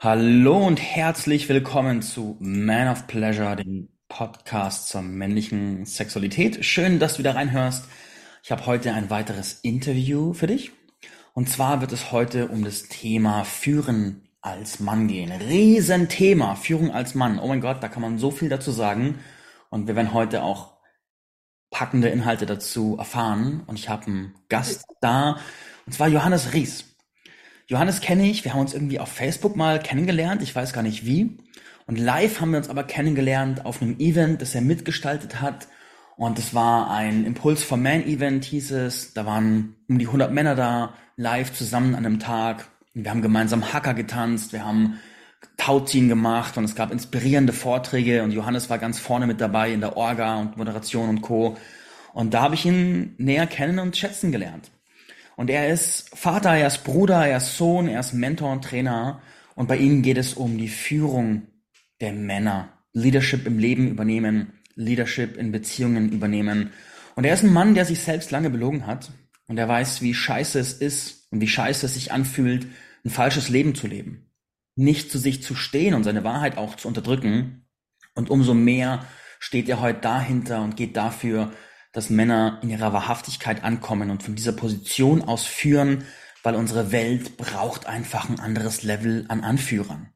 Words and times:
Hallo 0.00 0.64
und 0.64 0.80
herzlich 0.80 1.48
willkommen 1.48 2.02
zu 2.02 2.36
Man 2.38 2.86
of 2.86 3.08
Pleasure, 3.08 3.56
dem 3.56 3.88
Podcast 4.06 4.90
zur 4.90 5.02
männlichen 5.02 5.86
Sexualität. 5.86 6.64
Schön, 6.64 7.00
dass 7.00 7.14
du 7.14 7.18
wieder 7.18 7.34
reinhörst. 7.34 7.84
Ich 8.44 8.52
habe 8.52 8.64
heute 8.66 8.92
ein 8.94 9.10
weiteres 9.10 9.54
Interview 9.54 10.34
für 10.34 10.46
dich. 10.46 10.70
Und 11.34 11.48
zwar 11.48 11.80
wird 11.80 11.90
es 11.90 12.12
heute 12.12 12.46
um 12.46 12.62
das 12.62 12.84
Thema 12.84 13.42
Führen 13.42 14.28
als 14.40 14.78
Mann 14.78 15.08
gehen. 15.08 15.32
Riesenthema, 15.32 16.54
Führung 16.54 16.92
als 16.92 17.16
Mann. 17.16 17.40
Oh 17.40 17.48
mein 17.48 17.60
Gott, 17.60 17.82
da 17.82 17.88
kann 17.88 18.02
man 18.02 18.18
so 18.18 18.30
viel 18.30 18.48
dazu 18.48 18.70
sagen. 18.70 19.18
Und 19.68 19.88
wir 19.88 19.96
werden 19.96 20.12
heute 20.12 20.44
auch 20.44 20.74
packende 21.70 22.08
Inhalte 22.08 22.46
dazu 22.46 22.94
erfahren. 22.96 23.64
Und 23.66 23.80
ich 23.80 23.88
habe 23.88 24.06
einen 24.06 24.34
Gast 24.48 24.84
da, 25.00 25.40
und 25.86 25.92
zwar 25.92 26.06
Johannes 26.06 26.52
Ries. 26.54 26.84
Johannes 27.70 28.00
kenne 28.00 28.26
ich, 28.26 28.44
wir 28.44 28.54
haben 28.54 28.60
uns 28.60 28.72
irgendwie 28.72 28.98
auf 28.98 29.10
Facebook 29.10 29.54
mal 29.54 29.78
kennengelernt, 29.78 30.42
ich 30.42 30.56
weiß 30.56 30.72
gar 30.72 30.82
nicht 30.82 31.04
wie. 31.04 31.36
Und 31.86 31.98
live 31.98 32.40
haben 32.40 32.52
wir 32.52 32.58
uns 32.58 32.70
aber 32.70 32.82
kennengelernt 32.82 33.66
auf 33.66 33.82
einem 33.82 33.98
Event, 33.98 34.40
das 34.40 34.54
er 34.54 34.62
mitgestaltet 34.62 35.42
hat. 35.42 35.68
Und 36.16 36.38
es 36.38 36.54
war 36.54 36.90
ein 36.90 37.26
Impuls 37.26 37.62
for 37.62 37.76
Man 37.76 38.04
Event, 38.04 38.46
hieß 38.46 38.70
es. 38.70 39.12
Da 39.12 39.26
waren 39.26 39.76
um 39.86 39.98
die 39.98 40.06
100 40.06 40.32
Männer 40.32 40.54
da, 40.54 40.94
live 41.16 41.52
zusammen 41.52 41.94
an 41.94 42.06
einem 42.06 42.18
Tag. 42.18 42.68
Und 42.94 43.04
wir 43.04 43.10
haben 43.10 43.22
gemeinsam 43.22 43.70
Hacker 43.70 43.92
getanzt, 43.92 44.54
wir 44.54 44.64
haben 44.64 44.98
Tauziehen 45.58 46.08
gemacht 46.08 46.56
und 46.56 46.64
es 46.64 46.74
gab 46.74 46.90
inspirierende 46.90 47.52
Vorträge 47.52 48.22
und 48.22 48.32
Johannes 48.32 48.70
war 48.70 48.78
ganz 48.78 48.98
vorne 48.98 49.26
mit 49.26 49.42
dabei 49.42 49.72
in 49.72 49.80
der 49.80 49.96
Orga 49.96 50.38
und 50.38 50.56
Moderation 50.56 51.10
und 51.10 51.20
Co. 51.20 51.58
Und 52.14 52.32
da 52.32 52.42
habe 52.42 52.54
ich 52.54 52.64
ihn 52.64 53.14
näher 53.18 53.46
kennen 53.46 53.78
und 53.78 53.96
schätzen 53.96 54.32
gelernt. 54.32 54.70
Und 55.38 55.50
er 55.50 55.68
ist 55.68 56.10
Vater, 56.18 56.50
er 56.56 56.66
ist 56.66 56.82
Bruder, 56.82 57.24
er 57.24 57.36
ist 57.36 57.56
Sohn, 57.56 57.86
er 57.86 58.00
ist 58.00 58.12
Mentor 58.12 58.50
und 58.50 58.64
Trainer. 58.64 59.22
Und 59.54 59.68
bei 59.68 59.76
ihm 59.76 60.02
geht 60.02 60.18
es 60.18 60.34
um 60.34 60.58
die 60.58 60.68
Führung 60.68 61.42
der 62.00 62.12
Männer. 62.12 62.72
Leadership 62.92 63.46
im 63.46 63.56
Leben 63.56 63.86
übernehmen, 63.86 64.54
Leadership 64.74 65.36
in 65.36 65.52
Beziehungen 65.52 66.10
übernehmen. 66.10 66.72
Und 67.14 67.22
er 67.22 67.34
ist 67.34 67.44
ein 67.44 67.52
Mann, 67.52 67.76
der 67.76 67.84
sich 67.84 68.00
selbst 68.00 68.32
lange 68.32 68.50
belogen 68.50 68.84
hat. 68.84 69.12
Und 69.46 69.58
er 69.58 69.68
weiß, 69.68 70.02
wie 70.02 70.12
scheiße 70.12 70.58
es 70.58 70.72
ist 70.72 71.30
und 71.30 71.40
wie 71.40 71.46
scheiße 71.46 71.86
es 71.86 71.94
sich 71.94 72.10
anfühlt, 72.10 72.66
ein 73.04 73.10
falsches 73.10 73.48
Leben 73.48 73.76
zu 73.76 73.86
leben. 73.86 74.32
Nicht 74.74 75.12
zu 75.12 75.18
sich 75.18 75.44
zu 75.44 75.54
stehen 75.54 75.94
und 75.94 76.02
seine 76.02 76.24
Wahrheit 76.24 76.56
auch 76.58 76.74
zu 76.74 76.88
unterdrücken. 76.88 77.64
Und 78.16 78.28
umso 78.28 78.54
mehr 78.54 79.06
steht 79.38 79.68
er 79.68 79.80
heute 79.80 80.00
dahinter 80.00 80.64
und 80.64 80.76
geht 80.76 80.96
dafür, 80.96 81.52
dass 81.98 82.10
Männer 82.10 82.60
in 82.62 82.70
ihrer 82.70 82.92
Wahrhaftigkeit 82.92 83.64
ankommen 83.64 84.10
und 84.10 84.22
von 84.22 84.36
dieser 84.36 84.52
Position 84.52 85.20
aus 85.20 85.44
führen, 85.44 86.04
weil 86.44 86.54
unsere 86.54 86.92
Welt 86.92 87.36
braucht 87.36 87.86
einfach 87.86 88.28
ein 88.30 88.38
anderes 88.38 88.84
Level 88.84 89.24
an 89.26 89.42
Anführern. 89.42 90.12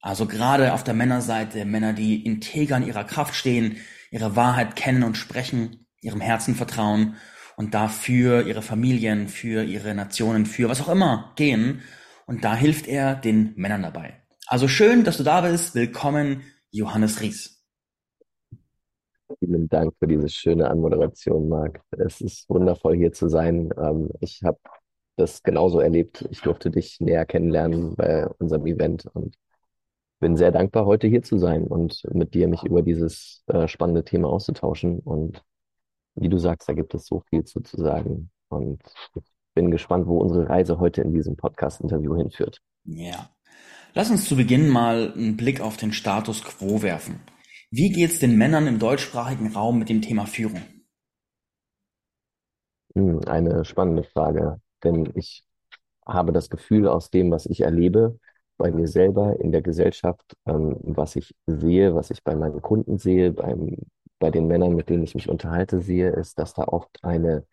Also 0.00 0.26
gerade 0.26 0.72
auf 0.72 0.82
der 0.82 0.94
Männerseite 0.94 1.64
Männer, 1.66 1.92
die 1.92 2.26
integer 2.26 2.78
in 2.78 2.82
ihrer 2.88 3.04
Kraft 3.04 3.36
stehen, 3.36 3.76
ihre 4.10 4.34
Wahrheit 4.34 4.74
kennen 4.74 5.04
und 5.04 5.16
sprechen, 5.16 5.86
ihrem 6.00 6.20
Herzen 6.20 6.56
vertrauen 6.56 7.14
und 7.56 7.74
dafür 7.74 8.44
ihre 8.48 8.62
Familien, 8.62 9.28
für 9.28 9.62
ihre 9.62 9.94
Nationen, 9.94 10.46
für 10.46 10.68
was 10.68 10.80
auch 10.80 10.88
immer 10.88 11.32
gehen. 11.36 11.82
Und 12.26 12.42
da 12.42 12.56
hilft 12.56 12.88
er 12.88 13.14
den 13.14 13.52
Männern 13.54 13.84
dabei. 13.84 14.20
Also 14.48 14.66
schön, 14.66 15.04
dass 15.04 15.18
du 15.18 15.22
da 15.22 15.42
bist. 15.42 15.76
Willkommen, 15.76 16.42
Johannes 16.72 17.20
Ries. 17.20 17.63
Vielen 19.38 19.68
Dank 19.68 19.94
für 19.98 20.06
diese 20.06 20.28
schöne 20.28 20.68
Anmoderation, 20.70 21.48
Marc. 21.48 21.80
Es 21.90 22.20
ist 22.20 22.48
wundervoll, 22.48 22.96
hier 22.96 23.12
zu 23.12 23.28
sein. 23.28 23.70
Ähm, 23.76 24.10
ich 24.20 24.42
habe 24.42 24.58
das 25.16 25.42
genauso 25.42 25.80
erlebt. 25.80 26.26
Ich 26.30 26.40
durfte 26.40 26.70
dich 26.70 27.00
näher 27.00 27.26
kennenlernen 27.26 27.94
bei 27.94 28.26
unserem 28.38 28.66
Event 28.66 29.06
und 29.12 29.36
bin 30.20 30.36
sehr 30.36 30.52
dankbar, 30.52 30.86
heute 30.86 31.06
hier 31.06 31.22
zu 31.22 31.38
sein 31.38 31.66
und 31.66 32.02
mit 32.12 32.34
dir 32.34 32.48
mich 32.48 32.62
über 32.62 32.82
dieses 32.82 33.42
äh, 33.46 33.68
spannende 33.68 34.04
Thema 34.04 34.28
auszutauschen. 34.28 35.00
Und 35.00 35.42
wie 36.14 36.28
du 36.28 36.38
sagst, 36.38 36.68
da 36.68 36.72
gibt 36.72 36.94
es 36.94 37.06
so 37.06 37.22
viel 37.28 37.44
zu, 37.44 37.60
zu 37.60 37.76
sagen. 37.76 38.30
Und 38.48 38.80
ich 39.14 39.22
bin 39.54 39.70
gespannt, 39.70 40.06
wo 40.06 40.18
unsere 40.18 40.48
Reise 40.48 40.78
heute 40.78 41.02
in 41.02 41.12
diesem 41.12 41.36
Podcast-Interview 41.36 42.16
hinführt. 42.16 42.60
Ja. 42.84 43.30
Lass 43.94 44.10
uns 44.10 44.28
zu 44.28 44.36
Beginn 44.36 44.68
mal 44.68 45.12
einen 45.12 45.36
Blick 45.36 45.60
auf 45.60 45.76
den 45.76 45.92
Status 45.92 46.42
quo 46.42 46.82
werfen. 46.82 47.20
Wie 47.76 47.90
geht's 47.90 48.20
den 48.20 48.38
Männern 48.38 48.68
im 48.68 48.78
deutschsprachigen 48.78 49.48
Raum 49.52 49.80
mit 49.80 49.88
dem 49.88 50.00
Thema 50.00 50.26
Führung? 50.26 50.62
Hm, 52.94 53.20
eine 53.26 53.64
spannende 53.64 54.04
Frage, 54.04 54.60
denn 54.84 55.10
ich 55.16 55.42
habe 56.06 56.32
das 56.32 56.50
Gefühl 56.50 56.86
aus 56.86 57.10
dem, 57.10 57.32
was 57.32 57.46
ich 57.46 57.62
erlebe, 57.62 58.20
bei 58.58 58.70
mir 58.70 58.86
selber, 58.86 59.40
in 59.40 59.50
der 59.50 59.62
Gesellschaft, 59.62 60.36
ähm, 60.46 60.76
was 60.82 61.16
ich 61.16 61.34
sehe, 61.46 61.96
was 61.96 62.10
ich 62.10 62.22
bei 62.22 62.36
meinen 62.36 62.62
Kunden 62.62 62.98
sehe, 62.98 63.32
beim, 63.32 63.76
bei 64.20 64.30
den 64.30 64.46
Männern, 64.46 64.76
mit 64.76 64.88
denen 64.88 65.02
ich 65.02 65.16
mich 65.16 65.28
unterhalte, 65.28 65.80
sehe, 65.80 66.10
ist, 66.10 66.38
dass 66.38 66.54
da 66.54 66.68
oft 66.68 67.02
eine 67.02 67.44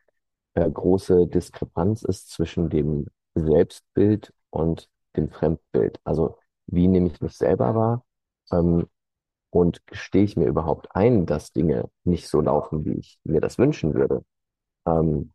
äh, 0.56 0.70
große 0.70 1.28
Diskrepanz 1.28 2.04
ist 2.04 2.30
zwischen 2.32 2.70
dem 2.70 3.08
Selbstbild 3.36 4.34
und 4.52 4.88
dem 5.16 5.30
Fremdbild. 5.32 6.00
Also 6.04 6.38
wie 6.68 6.88
nehme 6.88 7.08
ich 7.08 7.22
mich 7.22 7.34
selber 7.38 7.76
wahr? 7.76 8.06
Ähm, 8.52 8.88
und 9.52 9.86
gestehe 9.86 10.24
ich 10.24 10.38
mir 10.38 10.48
überhaupt 10.48 10.96
ein, 10.96 11.26
dass 11.26 11.52
Dinge 11.52 11.90
nicht 12.04 12.28
so 12.28 12.42
laufen, 12.42 12.86
wie 12.86 12.94
ich 12.94 13.20
mir 13.24 13.42
das 13.42 13.58
wünschen 13.58 13.94
würde? 13.94 14.24
Ähm, 14.88 15.34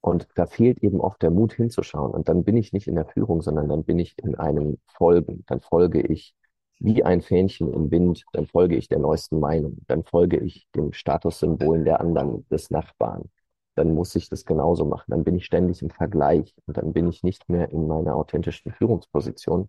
und 0.00 0.28
da 0.34 0.46
fehlt 0.46 0.82
eben 0.82 1.00
oft 1.00 1.22
der 1.22 1.30
Mut 1.30 1.54
hinzuschauen. 1.54 2.12
Und 2.12 2.28
dann 2.28 2.44
bin 2.44 2.56
ich 2.56 2.72
nicht 2.72 2.88
in 2.88 2.94
der 2.96 3.06
Führung, 3.06 3.40
sondern 3.42 3.68
dann 3.68 3.84
bin 3.84 3.98
ich 3.98 4.18
in 4.18 4.34
einem 4.34 4.78
Folgen. 4.86 5.44
Dann 5.46 5.60
folge 5.60 6.02
ich 6.02 6.34
wie 6.78 7.04
ein 7.04 7.22
Fähnchen 7.22 7.72
im 7.72 7.90
Wind, 7.90 8.24
dann 8.32 8.46
folge 8.46 8.76
ich 8.76 8.88
der 8.88 8.98
neuesten 8.98 9.40
Meinung, 9.40 9.78
dann 9.86 10.04
folge 10.04 10.38
ich 10.38 10.68
den 10.74 10.92
Statussymbolen 10.92 11.84
der 11.84 12.00
anderen, 12.00 12.46
des 12.48 12.70
Nachbarn. 12.70 13.30
Dann 13.76 13.94
muss 13.94 14.14
ich 14.14 14.28
das 14.28 14.44
genauso 14.44 14.84
machen. 14.84 15.06
Dann 15.08 15.24
bin 15.24 15.36
ich 15.36 15.46
ständig 15.46 15.82
im 15.82 15.90
Vergleich 15.90 16.54
und 16.66 16.76
dann 16.76 16.92
bin 16.92 17.08
ich 17.08 17.22
nicht 17.22 17.48
mehr 17.48 17.70
in 17.70 17.86
meiner 17.86 18.16
authentischen 18.16 18.72
Führungsposition, 18.72 19.68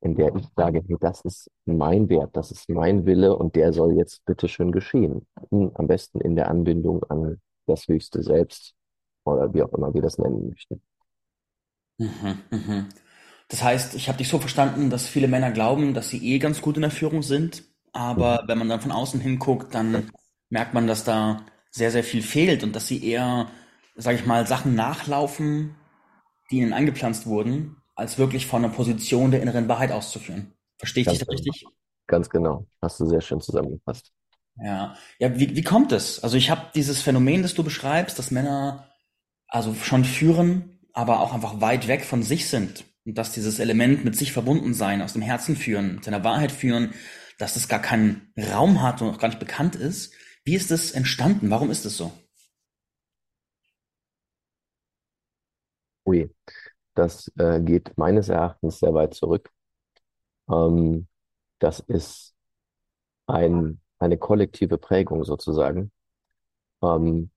in 0.00 0.14
der 0.14 0.34
ich 0.36 0.46
sage, 0.56 0.82
hey, 0.86 0.96
das 1.00 1.22
ist 1.22 1.50
mein 1.64 2.08
Wert, 2.08 2.36
das 2.36 2.50
ist 2.50 2.68
mein 2.68 3.04
Wille 3.04 3.36
und 3.36 3.56
der 3.56 3.72
soll 3.72 3.96
jetzt 3.96 4.24
bitteschön 4.24 4.72
geschehen. 4.72 5.26
Am 5.50 5.86
besten 5.86 6.20
in 6.20 6.36
der 6.36 6.48
Anbindung 6.48 7.02
an 7.04 7.40
das 7.66 7.88
höchste 7.88 8.22
Selbst 8.22 8.74
oder 9.24 9.52
wie 9.52 9.62
auch 9.62 9.72
immer 9.72 9.92
wir 9.92 10.02
das 10.02 10.18
nennen 10.18 10.48
möchten. 10.48 10.80
Mhm, 11.98 12.38
mhm. 12.50 12.86
Das 13.48 13.62
heißt, 13.62 13.94
ich 13.94 14.08
habe 14.08 14.18
dich 14.18 14.28
so 14.28 14.38
verstanden, 14.38 14.90
dass 14.90 15.08
viele 15.08 15.26
Männer 15.26 15.50
glauben, 15.50 15.94
dass 15.94 16.10
sie 16.10 16.34
eh 16.34 16.38
ganz 16.38 16.60
gut 16.60 16.76
in 16.76 16.82
der 16.82 16.90
Führung 16.90 17.22
sind, 17.22 17.64
aber 17.92 18.42
mhm. 18.42 18.48
wenn 18.48 18.58
man 18.58 18.68
dann 18.68 18.80
von 18.80 18.92
außen 18.92 19.20
hinguckt, 19.20 19.74
dann 19.74 20.10
merkt 20.50 20.74
man, 20.74 20.86
dass 20.86 21.04
da 21.04 21.44
sehr, 21.70 21.90
sehr 21.90 22.04
viel 22.04 22.22
fehlt 22.22 22.62
und 22.62 22.76
dass 22.76 22.86
sie 22.86 23.04
eher, 23.04 23.48
sage 23.96 24.16
ich 24.16 24.26
mal, 24.26 24.46
Sachen 24.46 24.74
nachlaufen, 24.74 25.74
die 26.50 26.58
ihnen 26.58 26.72
angepflanzt 26.72 27.26
wurden, 27.26 27.77
als 27.98 28.16
wirklich 28.16 28.46
von 28.46 28.64
einer 28.64 28.72
Position 28.72 29.32
der 29.32 29.42
inneren 29.42 29.68
Wahrheit 29.68 29.90
auszuführen. 29.90 30.52
Verstehe 30.78 31.02
ich 31.02 31.06
Ganz 31.06 31.18
dich 31.18 31.26
da 31.26 31.34
genau. 31.34 31.42
richtig? 31.42 31.66
Ganz 32.06 32.30
genau. 32.30 32.66
Hast 32.80 33.00
du 33.00 33.06
sehr 33.06 33.20
schön 33.20 33.40
zusammengefasst. 33.40 34.12
Ja. 34.62 34.94
Ja, 35.18 35.38
wie, 35.38 35.56
wie 35.56 35.62
kommt 35.62 35.90
es? 35.90 36.22
Also 36.22 36.36
ich 36.36 36.48
habe 36.48 36.70
dieses 36.74 37.02
Phänomen, 37.02 37.42
das 37.42 37.54
du 37.54 37.64
beschreibst, 37.64 38.16
dass 38.18 38.30
Männer 38.30 38.88
also 39.48 39.74
schon 39.74 40.04
führen, 40.04 40.78
aber 40.92 41.20
auch 41.20 41.34
einfach 41.34 41.60
weit 41.60 41.88
weg 41.88 42.04
von 42.04 42.22
sich 42.22 42.48
sind. 42.48 42.84
Und 43.04 43.18
dass 43.18 43.32
dieses 43.32 43.58
Element 43.58 44.04
mit 44.04 44.14
sich 44.14 44.32
verbunden 44.32 44.74
sein, 44.74 45.02
aus 45.02 45.14
dem 45.14 45.22
Herzen 45.22 45.56
führen, 45.56 46.00
seiner 46.02 46.22
Wahrheit 46.22 46.52
führen, 46.52 46.94
dass 47.38 47.54
das 47.54 47.68
gar 47.68 47.82
keinen 47.82 48.32
Raum 48.38 48.80
hat 48.80 49.02
und 49.02 49.10
auch 49.10 49.18
gar 49.18 49.28
nicht 49.28 49.40
bekannt 49.40 49.74
ist. 49.74 50.14
Wie 50.44 50.54
ist 50.54 50.70
das 50.70 50.92
entstanden? 50.92 51.50
Warum 51.50 51.70
ist 51.70 51.84
es 51.84 51.96
so? 51.96 52.12
Ui. 56.06 56.30
Das 56.98 57.30
äh, 57.38 57.60
geht 57.60 57.96
meines 57.96 58.28
Erachtens 58.28 58.80
sehr 58.80 58.92
weit 58.92 59.14
zurück. 59.14 59.52
Ähm, 60.50 61.06
das 61.60 61.78
ist 61.78 62.34
ein, 63.28 63.80
eine 64.00 64.18
kollektive 64.18 64.78
Prägung 64.78 65.22
sozusagen. 65.22 65.92
Ähm, 66.82 67.30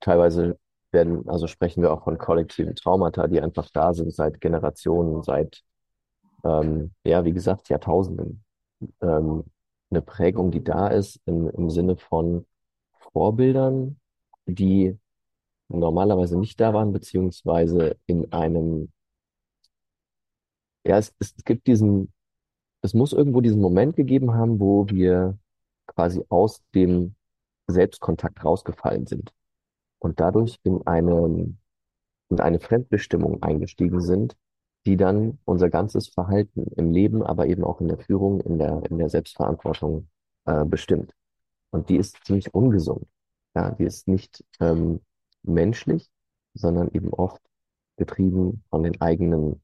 teilweise 0.00 0.58
werden, 0.92 1.26
also 1.30 1.46
sprechen 1.46 1.82
wir 1.82 1.94
auch 1.94 2.04
von 2.04 2.18
kollektiven 2.18 2.74
Traumata, 2.74 3.26
die 3.26 3.40
einfach 3.40 3.70
da 3.72 3.94
sind 3.94 4.12
seit 4.14 4.38
Generationen, 4.38 5.22
seit, 5.22 5.62
ähm, 6.44 6.92
ja, 7.04 7.24
wie 7.24 7.32
gesagt, 7.32 7.70
Jahrtausenden. 7.70 8.44
Ähm, 9.00 9.44
eine 9.90 10.02
Prägung, 10.02 10.50
die 10.50 10.62
da 10.62 10.88
ist 10.88 11.22
im, 11.24 11.48
im 11.48 11.70
Sinne 11.70 11.96
von 11.96 12.44
Vorbildern, 13.12 13.98
die 14.44 14.98
normalerweise 15.68 16.38
nicht 16.38 16.60
da 16.60 16.72
waren, 16.74 16.92
beziehungsweise 16.92 17.96
in 18.06 18.32
einem, 18.32 18.90
ja, 20.84 20.98
es, 20.98 21.14
es 21.18 21.34
gibt 21.44 21.66
diesen, 21.66 22.12
es 22.82 22.94
muss 22.94 23.12
irgendwo 23.12 23.40
diesen 23.40 23.60
Moment 23.60 23.96
gegeben 23.96 24.34
haben, 24.34 24.60
wo 24.60 24.88
wir 24.88 25.38
quasi 25.86 26.24
aus 26.28 26.62
dem 26.74 27.14
Selbstkontakt 27.66 28.44
rausgefallen 28.44 29.06
sind 29.06 29.32
und 29.98 30.20
dadurch 30.20 30.58
in 30.62 30.86
eine, 30.86 31.54
in 32.30 32.40
eine 32.40 32.60
Fremdbestimmung 32.60 33.42
eingestiegen 33.42 34.00
sind, 34.00 34.36
die 34.86 34.96
dann 34.96 35.38
unser 35.44 35.68
ganzes 35.68 36.08
Verhalten 36.08 36.66
im 36.76 36.92
Leben, 36.92 37.22
aber 37.22 37.46
eben 37.46 37.64
auch 37.64 37.80
in 37.80 37.88
der 37.88 37.98
Führung, 37.98 38.40
in 38.40 38.58
der, 38.58 38.82
in 38.88 38.98
der 38.98 39.08
Selbstverantwortung 39.08 40.08
äh, 40.46 40.64
bestimmt. 40.64 41.14
Und 41.70 41.88
die 41.88 41.96
ist 41.96 42.24
ziemlich 42.24 42.54
ungesund. 42.54 43.06
Ja, 43.54 43.72
die 43.72 43.84
ist 43.84 44.08
nicht 44.08 44.44
ähm, 44.60 45.00
menschlich, 45.48 46.10
sondern 46.54 46.88
eben 46.92 47.10
oft 47.12 47.42
getrieben 47.96 48.64
von 48.70 48.82
den 48.82 49.00
eigenen 49.00 49.62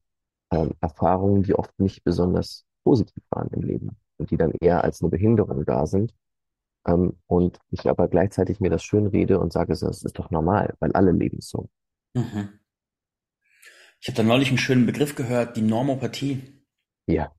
ähm, 0.51 0.73
Erfahrungen, 0.81 1.43
die 1.43 1.55
oft 1.55 1.77
nicht 1.79 2.03
besonders 2.03 2.65
positiv 2.83 3.23
waren 3.29 3.49
im 3.49 3.61
Leben 3.63 3.97
und 4.17 4.31
die 4.31 4.37
dann 4.37 4.51
eher 4.61 4.83
als 4.83 5.01
eine 5.01 5.09
Behinderung 5.09 5.65
da 5.65 5.85
sind. 5.87 6.13
Ähm, 6.87 7.17
und 7.27 7.59
ich 7.71 7.87
aber 7.89 8.07
gleichzeitig 8.07 8.59
mir 8.59 8.69
das 8.69 8.83
schön 8.83 9.07
rede 9.07 9.39
und 9.39 9.53
sage, 9.53 9.69
das 9.73 9.81
ist 10.03 10.19
doch 10.19 10.31
normal, 10.31 10.75
weil 10.79 10.91
alle 10.93 11.11
leben 11.11 11.41
so. 11.41 11.69
Mhm. 12.13 12.59
Ich 13.99 14.07
habe 14.07 14.17
da 14.17 14.23
neulich 14.23 14.49
einen 14.49 14.57
schönen 14.57 14.85
Begriff 14.85 15.15
gehört, 15.15 15.57
die 15.57 15.61
Normopathie. 15.61 16.43
Ja, 17.07 17.31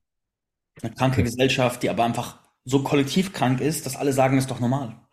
Eine 0.83 0.95
kranke 0.95 1.23
Gesellschaft, 1.23 1.83
die 1.83 1.91
aber 1.91 2.05
einfach 2.05 2.41
so 2.65 2.83
kollektiv 2.83 3.33
krank 3.35 3.61
ist, 3.61 3.85
dass 3.87 3.97
alle 3.97 4.13
sagen, 4.15 4.39
ist 4.39 4.51
doch 4.51 4.61
normal. 4.61 5.06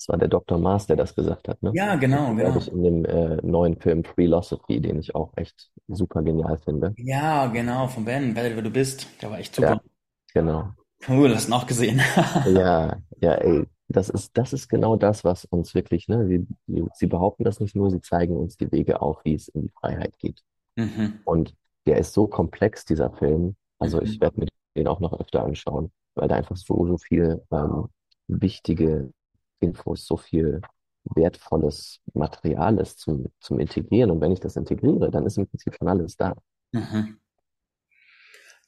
Das 0.00 0.08
war 0.08 0.18
der 0.18 0.28
Dr. 0.28 0.58
Mars, 0.58 0.86
der 0.88 0.96
das 0.96 1.14
gesagt 1.14 1.48
hat, 1.48 1.62
ne? 1.62 1.78
Ja, 1.78 1.96
genau, 1.96 2.34
genau. 2.34 2.56
ich, 2.56 2.72
in 2.72 2.82
dem 2.82 3.04
äh, 3.04 3.36
neuen 3.42 3.76
Film 3.80 4.04
Philosophy, 4.04 4.80
den 4.80 4.98
ich 4.98 5.14
auch 5.14 5.32
echt 5.36 5.70
super 5.88 6.22
genial 6.22 6.58
finde. 6.58 6.96
Ja, 6.96 7.46
genau, 7.48 7.88
von 7.88 8.04
Ben, 8.04 8.36
werde 8.36 8.54
wer 8.54 8.62
du 8.62 8.70
bist. 8.70 9.08
Der 9.22 9.30
war 9.30 9.38
echt 9.40 9.54
super. 9.56 9.74
Ja, 9.74 9.80
genau. 10.34 10.74
Cool, 11.06 11.34
hast 11.34 11.46
du 11.48 11.50
ihn 11.50 11.54
auch 11.54 11.66
gesehen. 11.66 12.00
Ja, 12.44 13.02
ja, 13.20 13.34
ey, 13.34 13.66
das 13.88 14.08
ist, 14.08 14.36
das 14.36 14.52
ist 14.52 14.68
genau 14.68 14.96
das, 14.96 15.24
was 15.24 15.44
uns 15.44 15.74
wirklich, 15.74 16.08
ne, 16.08 16.26
sie, 16.26 16.46
sie 16.94 17.06
behaupten 17.06 17.44
das 17.44 17.60
nicht 17.60 17.76
nur, 17.76 17.90
sie 17.90 18.00
zeigen 18.00 18.36
uns 18.36 18.56
die 18.56 18.70
Wege 18.72 19.02
auf, 19.02 19.24
wie 19.24 19.34
es 19.34 19.48
in 19.48 19.62
die 19.62 19.68
Freiheit 19.70 20.18
geht. 20.18 20.42
Mhm, 20.76 21.20
Und 21.24 21.54
der 21.86 21.98
ist 21.98 22.14
so 22.14 22.26
komplex, 22.28 22.84
dieser 22.84 23.12
Film. 23.12 23.56
Also 23.78 24.02
ich 24.02 24.20
mhm, 24.20 24.22
werde 24.22 24.40
mir 24.40 24.48
den 24.76 24.88
auch 24.88 25.00
noch 25.00 25.18
öfter 25.20 25.44
anschauen, 25.44 25.92
weil 26.14 26.28
da 26.28 26.36
einfach 26.36 26.56
so, 26.56 26.86
so 26.86 26.98
viel 26.98 27.42
ähm, 27.52 27.88
wichtige 28.28 29.12
Infos, 29.60 30.06
so 30.06 30.16
viel 30.16 30.60
wertvolles 31.04 32.00
Material 32.14 32.78
ist 32.78 32.98
zum, 33.00 33.26
zum 33.40 33.58
Integrieren. 33.60 34.10
Und 34.10 34.20
wenn 34.20 34.32
ich 34.32 34.40
das 34.40 34.56
integriere, 34.56 35.10
dann 35.10 35.26
ist 35.26 35.38
im 35.38 35.46
Prinzip 35.46 35.74
schon 35.76 35.88
alles 35.88 36.16
da. 36.16 36.34
mhm. 36.72 37.16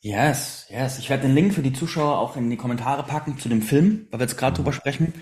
Yes, 0.00 0.66
yes. 0.68 0.98
Ich 0.98 1.10
werde 1.10 1.22
den 1.28 1.34
Link 1.34 1.54
für 1.54 1.62
die 1.62 1.72
Zuschauer 1.72 2.18
auch 2.18 2.36
in 2.36 2.50
die 2.50 2.56
Kommentare 2.56 3.04
packen 3.04 3.38
zu 3.38 3.48
dem 3.48 3.62
Film, 3.62 4.08
weil 4.10 4.18
wir 4.20 4.26
jetzt 4.26 4.36
gerade 4.36 4.56
drüber 4.56 4.72
Mhm. 4.72 4.74
sprechen. 4.74 5.14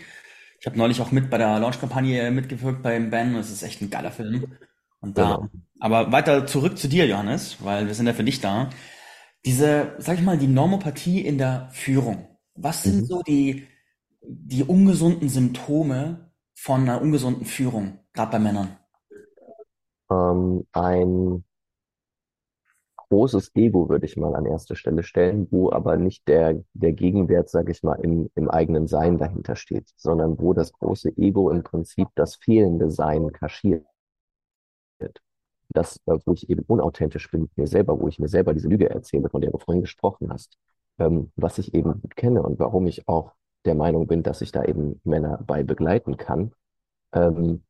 Ich 0.58 0.66
habe 0.66 0.78
neulich 0.78 1.00
auch 1.00 1.10
mit 1.12 1.28
bei 1.30 1.38
der 1.38 1.58
Launch-Kampagne 1.58 2.30
mitgewirkt 2.30 2.82
beim 2.82 3.10
Ben. 3.10 3.34
Es 3.36 3.50
ist 3.50 3.62
echt 3.62 3.82
ein 3.82 3.90
geiler 3.90 4.10
Film. 4.10 4.56
Und 5.00 5.18
da, 5.18 5.36
Genau. 5.36 5.48
aber 5.80 6.12
weiter 6.12 6.46
zurück 6.46 6.78
zu 6.78 6.88
dir, 6.88 7.06
Johannes, 7.06 7.62
weil 7.62 7.86
wir 7.86 7.94
sind 7.94 8.06
ja 8.06 8.14
für 8.14 8.24
dich 8.24 8.40
da. 8.40 8.70
Diese, 9.44 9.94
sag 9.98 10.16
ich 10.18 10.24
mal, 10.24 10.38
die 10.38 10.46
Normopathie 10.46 11.20
in 11.20 11.38
der 11.38 11.68
Führung. 11.72 12.28
Was 12.54 12.82
sind 12.84 13.02
Mhm. 13.02 13.04
so 13.06 13.22
die, 13.22 13.66
die 14.22 14.64
ungesunden 14.64 15.28
Symptome 15.28 16.30
von 16.54 16.82
einer 16.82 17.00
ungesunden 17.00 17.44
Führung, 17.44 17.98
gerade 18.12 18.32
bei 18.32 18.38
Männern? 18.38 18.76
Ähm, 20.10 20.66
ein 20.72 21.44
großes 23.10 23.50
Ego 23.54 23.88
würde 23.88 24.06
ich 24.06 24.16
mal 24.16 24.34
an 24.34 24.46
erste 24.46 24.76
Stelle 24.76 25.02
stellen, 25.02 25.48
wo 25.50 25.72
aber 25.72 25.96
nicht 25.96 26.28
der, 26.28 26.62
der 26.74 26.92
Gegenwert, 26.92 27.50
sage 27.50 27.72
ich 27.72 27.82
mal, 27.82 27.96
im, 27.96 28.30
im 28.34 28.48
eigenen 28.48 28.86
Sein 28.86 29.18
dahinter 29.18 29.56
steht, 29.56 29.88
sondern 29.96 30.38
wo 30.38 30.52
das 30.52 30.72
große 30.72 31.16
Ego 31.16 31.50
im 31.50 31.62
Prinzip 31.62 32.08
das 32.14 32.36
fehlende 32.36 32.90
Sein 32.90 33.32
kaschiert. 33.32 33.84
Das, 35.70 35.96
äh, 36.06 36.18
wo 36.24 36.32
ich 36.32 36.48
eben 36.50 36.64
unauthentisch 36.66 37.30
bin 37.30 37.42
mit 37.42 37.56
mir 37.56 37.66
selber, 37.66 38.00
wo 38.00 38.08
ich 38.08 38.18
mir 38.18 38.28
selber 38.28 38.54
diese 38.54 38.68
Lüge 38.68 38.90
erzähle, 38.90 39.28
von 39.28 39.40
der 39.40 39.50
du 39.50 39.58
vorhin 39.58 39.82
gesprochen 39.82 40.32
hast, 40.32 40.58
ähm, 40.98 41.32
was 41.36 41.58
ich 41.58 41.74
eben 41.74 42.00
gut 42.00 42.16
kenne 42.16 42.42
und 42.42 42.58
warum 42.58 42.86
ich 42.86 43.08
auch 43.08 43.32
der 43.64 43.74
Meinung 43.74 44.06
bin, 44.06 44.22
dass 44.22 44.40
ich 44.40 44.52
da 44.52 44.64
eben 44.64 45.00
Männer 45.04 45.38
bei 45.46 45.62
begleiten 45.62 46.16
kann. 46.16 46.52
Ähm, 47.12 47.62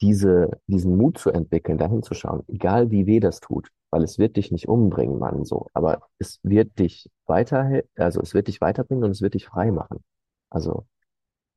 diese, 0.00 0.60
diesen 0.66 0.96
Mut 0.96 1.18
zu 1.18 1.30
entwickeln, 1.30 1.78
dahin 1.78 2.02
zu 2.02 2.14
schauen, 2.14 2.44
egal 2.48 2.90
wie 2.90 3.06
weh 3.06 3.20
das 3.20 3.40
tut, 3.40 3.70
weil 3.90 4.04
es 4.04 4.18
wird 4.18 4.36
dich 4.36 4.52
nicht 4.52 4.68
umbringen, 4.68 5.18
Mann, 5.18 5.44
so, 5.44 5.66
aber 5.72 6.02
es 6.18 6.38
wird 6.44 6.78
dich 6.78 7.10
weiter, 7.26 7.82
also 7.96 8.20
es 8.20 8.32
wird 8.32 8.46
dich 8.46 8.60
weiterbringen 8.60 9.04
und 9.04 9.10
es 9.10 9.22
wird 9.22 9.34
dich 9.34 9.46
frei 9.46 9.72
machen. 9.72 10.04
Also, 10.50 10.86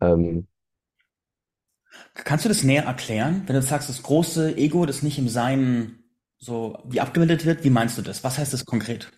ähm, 0.02 0.48
Kannst 2.14 2.46
du 2.46 2.50
das 2.50 2.64
näher 2.64 2.86
erklären? 2.86 3.44
Wenn 3.48 3.56
du 3.56 3.62
sagst, 3.62 3.90
das 3.90 4.02
große 4.02 4.56
Ego, 4.56 4.86
das 4.86 5.04
nicht 5.04 5.20
im 5.20 5.28
Sein 5.28 6.02
so 6.38 6.78
wie 6.86 7.02
abgebildet 7.02 7.46
wird, 7.46 7.64
wie 7.64 7.70
meinst 7.70 7.98
du 7.98 8.02
das? 8.02 8.24
Was 8.24 8.38
heißt 8.38 8.54
das 8.54 8.66
konkret? 8.66 9.12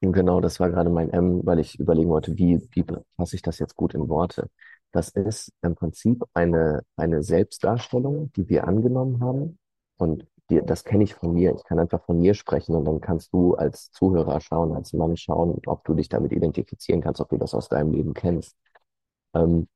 Genau, 0.00 0.40
das 0.40 0.60
war 0.60 0.70
gerade 0.70 0.90
mein 0.90 1.10
M, 1.10 1.44
weil 1.44 1.58
ich 1.58 1.78
überlegen 1.78 2.08
wollte, 2.10 2.36
wie, 2.36 2.66
wie 2.72 2.84
fasse 3.16 3.36
ich 3.36 3.42
das 3.42 3.58
jetzt 3.58 3.76
gut 3.76 3.94
in 3.94 4.08
Worte? 4.08 4.48
Das 4.92 5.10
ist 5.10 5.52
im 5.62 5.74
Prinzip 5.74 6.24
eine, 6.34 6.82
eine 6.96 7.22
Selbstdarstellung, 7.22 8.32
die 8.32 8.48
wir 8.48 8.66
angenommen 8.66 9.20
haben. 9.20 9.58
Und 9.98 10.26
die, 10.50 10.62
das 10.64 10.84
kenne 10.84 11.04
ich 11.04 11.14
von 11.14 11.34
mir. 11.34 11.54
Ich 11.54 11.64
kann 11.64 11.78
einfach 11.78 12.04
von 12.04 12.18
mir 12.18 12.34
sprechen 12.34 12.74
und 12.74 12.84
dann 12.86 13.00
kannst 13.00 13.32
du 13.32 13.54
als 13.54 13.90
Zuhörer 13.92 14.40
schauen, 14.40 14.74
als 14.74 14.92
Mann 14.92 15.16
schauen, 15.16 15.60
ob 15.66 15.84
du 15.84 15.94
dich 15.94 16.08
damit 16.08 16.32
identifizieren 16.32 17.02
kannst, 17.02 17.20
ob 17.20 17.28
du 17.28 17.36
das 17.38 17.54
aus 17.54 17.68
deinem 17.68 17.92
Leben 17.92 18.14
kennst. 18.14 18.56
Ähm, 19.34 19.68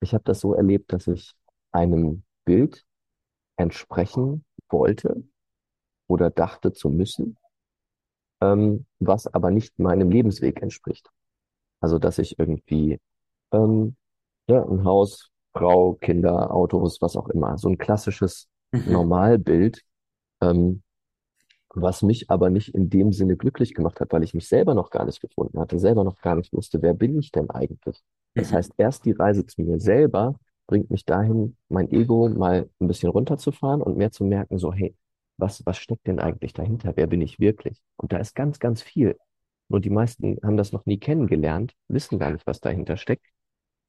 ich 0.00 0.14
habe 0.14 0.24
das 0.24 0.40
so 0.40 0.54
erlebt, 0.54 0.92
dass 0.92 1.06
ich 1.06 1.34
einem 1.72 2.24
Bild 2.44 2.84
entsprechen 3.56 4.44
wollte 4.70 5.24
oder 6.08 6.30
dachte 6.30 6.72
zu 6.72 6.90
müssen, 6.90 7.36
ähm, 8.42 8.86
was 9.00 9.28
aber 9.28 9.52
nicht 9.52 9.78
meinem 9.80 10.10
Lebensweg 10.10 10.62
entspricht. 10.62 11.10
Also, 11.80 11.98
dass 11.98 12.18
ich 12.18 12.38
irgendwie 12.38 13.00
ähm, 13.52 13.96
ja, 14.48 14.64
ein 14.64 14.84
Haus, 14.84 15.30
Frau, 15.54 15.94
Kinder, 15.94 16.52
Autos, 16.54 17.00
was 17.02 17.16
auch 17.16 17.28
immer, 17.30 17.58
so 17.58 17.68
ein 17.68 17.78
klassisches 17.78 18.48
Mhm. 18.72 18.92
Normalbild, 18.92 19.82
ähm, 20.42 20.82
was 21.74 22.02
mich 22.02 22.30
aber 22.30 22.50
nicht 22.50 22.74
in 22.74 22.90
dem 22.90 23.12
Sinne 23.12 23.36
glücklich 23.36 23.74
gemacht 23.74 24.00
hat, 24.00 24.12
weil 24.12 24.22
ich 24.22 24.34
mich 24.34 24.48
selber 24.48 24.74
noch 24.74 24.90
gar 24.90 25.04
nicht 25.06 25.20
gefunden 25.20 25.58
hatte, 25.58 25.78
selber 25.78 26.04
noch 26.04 26.20
gar 26.20 26.36
nicht 26.36 26.52
wusste, 26.52 26.82
wer 26.82 26.94
bin 26.94 27.18
ich 27.18 27.32
denn 27.32 27.50
eigentlich? 27.50 28.02
Das 28.36 28.52
Mhm. 28.52 28.56
heißt, 28.56 28.72
erst 28.76 29.04
die 29.06 29.12
Reise 29.12 29.46
zu 29.46 29.62
mir 29.62 29.80
selber 29.80 30.36
bringt 30.66 30.90
mich 30.90 31.04
dahin, 31.04 31.56
mein 31.68 31.90
Ego 31.90 32.28
mal 32.28 32.68
ein 32.80 32.88
bisschen 32.88 33.10
runterzufahren 33.10 33.82
und 33.82 33.96
mehr 33.96 34.10
zu 34.12 34.24
merken, 34.24 34.58
so, 34.58 34.72
hey, 34.72 34.94
was, 35.36 35.64
was 35.66 35.78
steckt 35.78 36.06
denn 36.06 36.20
eigentlich 36.20 36.52
dahinter? 36.52 36.92
Wer 36.96 37.06
bin 37.06 37.20
ich 37.20 37.40
wirklich? 37.40 37.82
Und 37.96 38.12
da 38.12 38.18
ist 38.18 38.34
ganz, 38.34 38.58
ganz 38.58 38.82
viel. 38.82 39.16
Nur 39.68 39.80
die 39.80 39.90
meisten 39.90 40.38
haben 40.42 40.56
das 40.56 40.72
noch 40.72 40.86
nie 40.86 40.98
kennengelernt, 40.98 41.74
wissen 41.88 42.18
gar 42.18 42.30
nicht, 42.30 42.46
was 42.46 42.60
dahinter 42.60 42.96
steckt. 42.96 43.26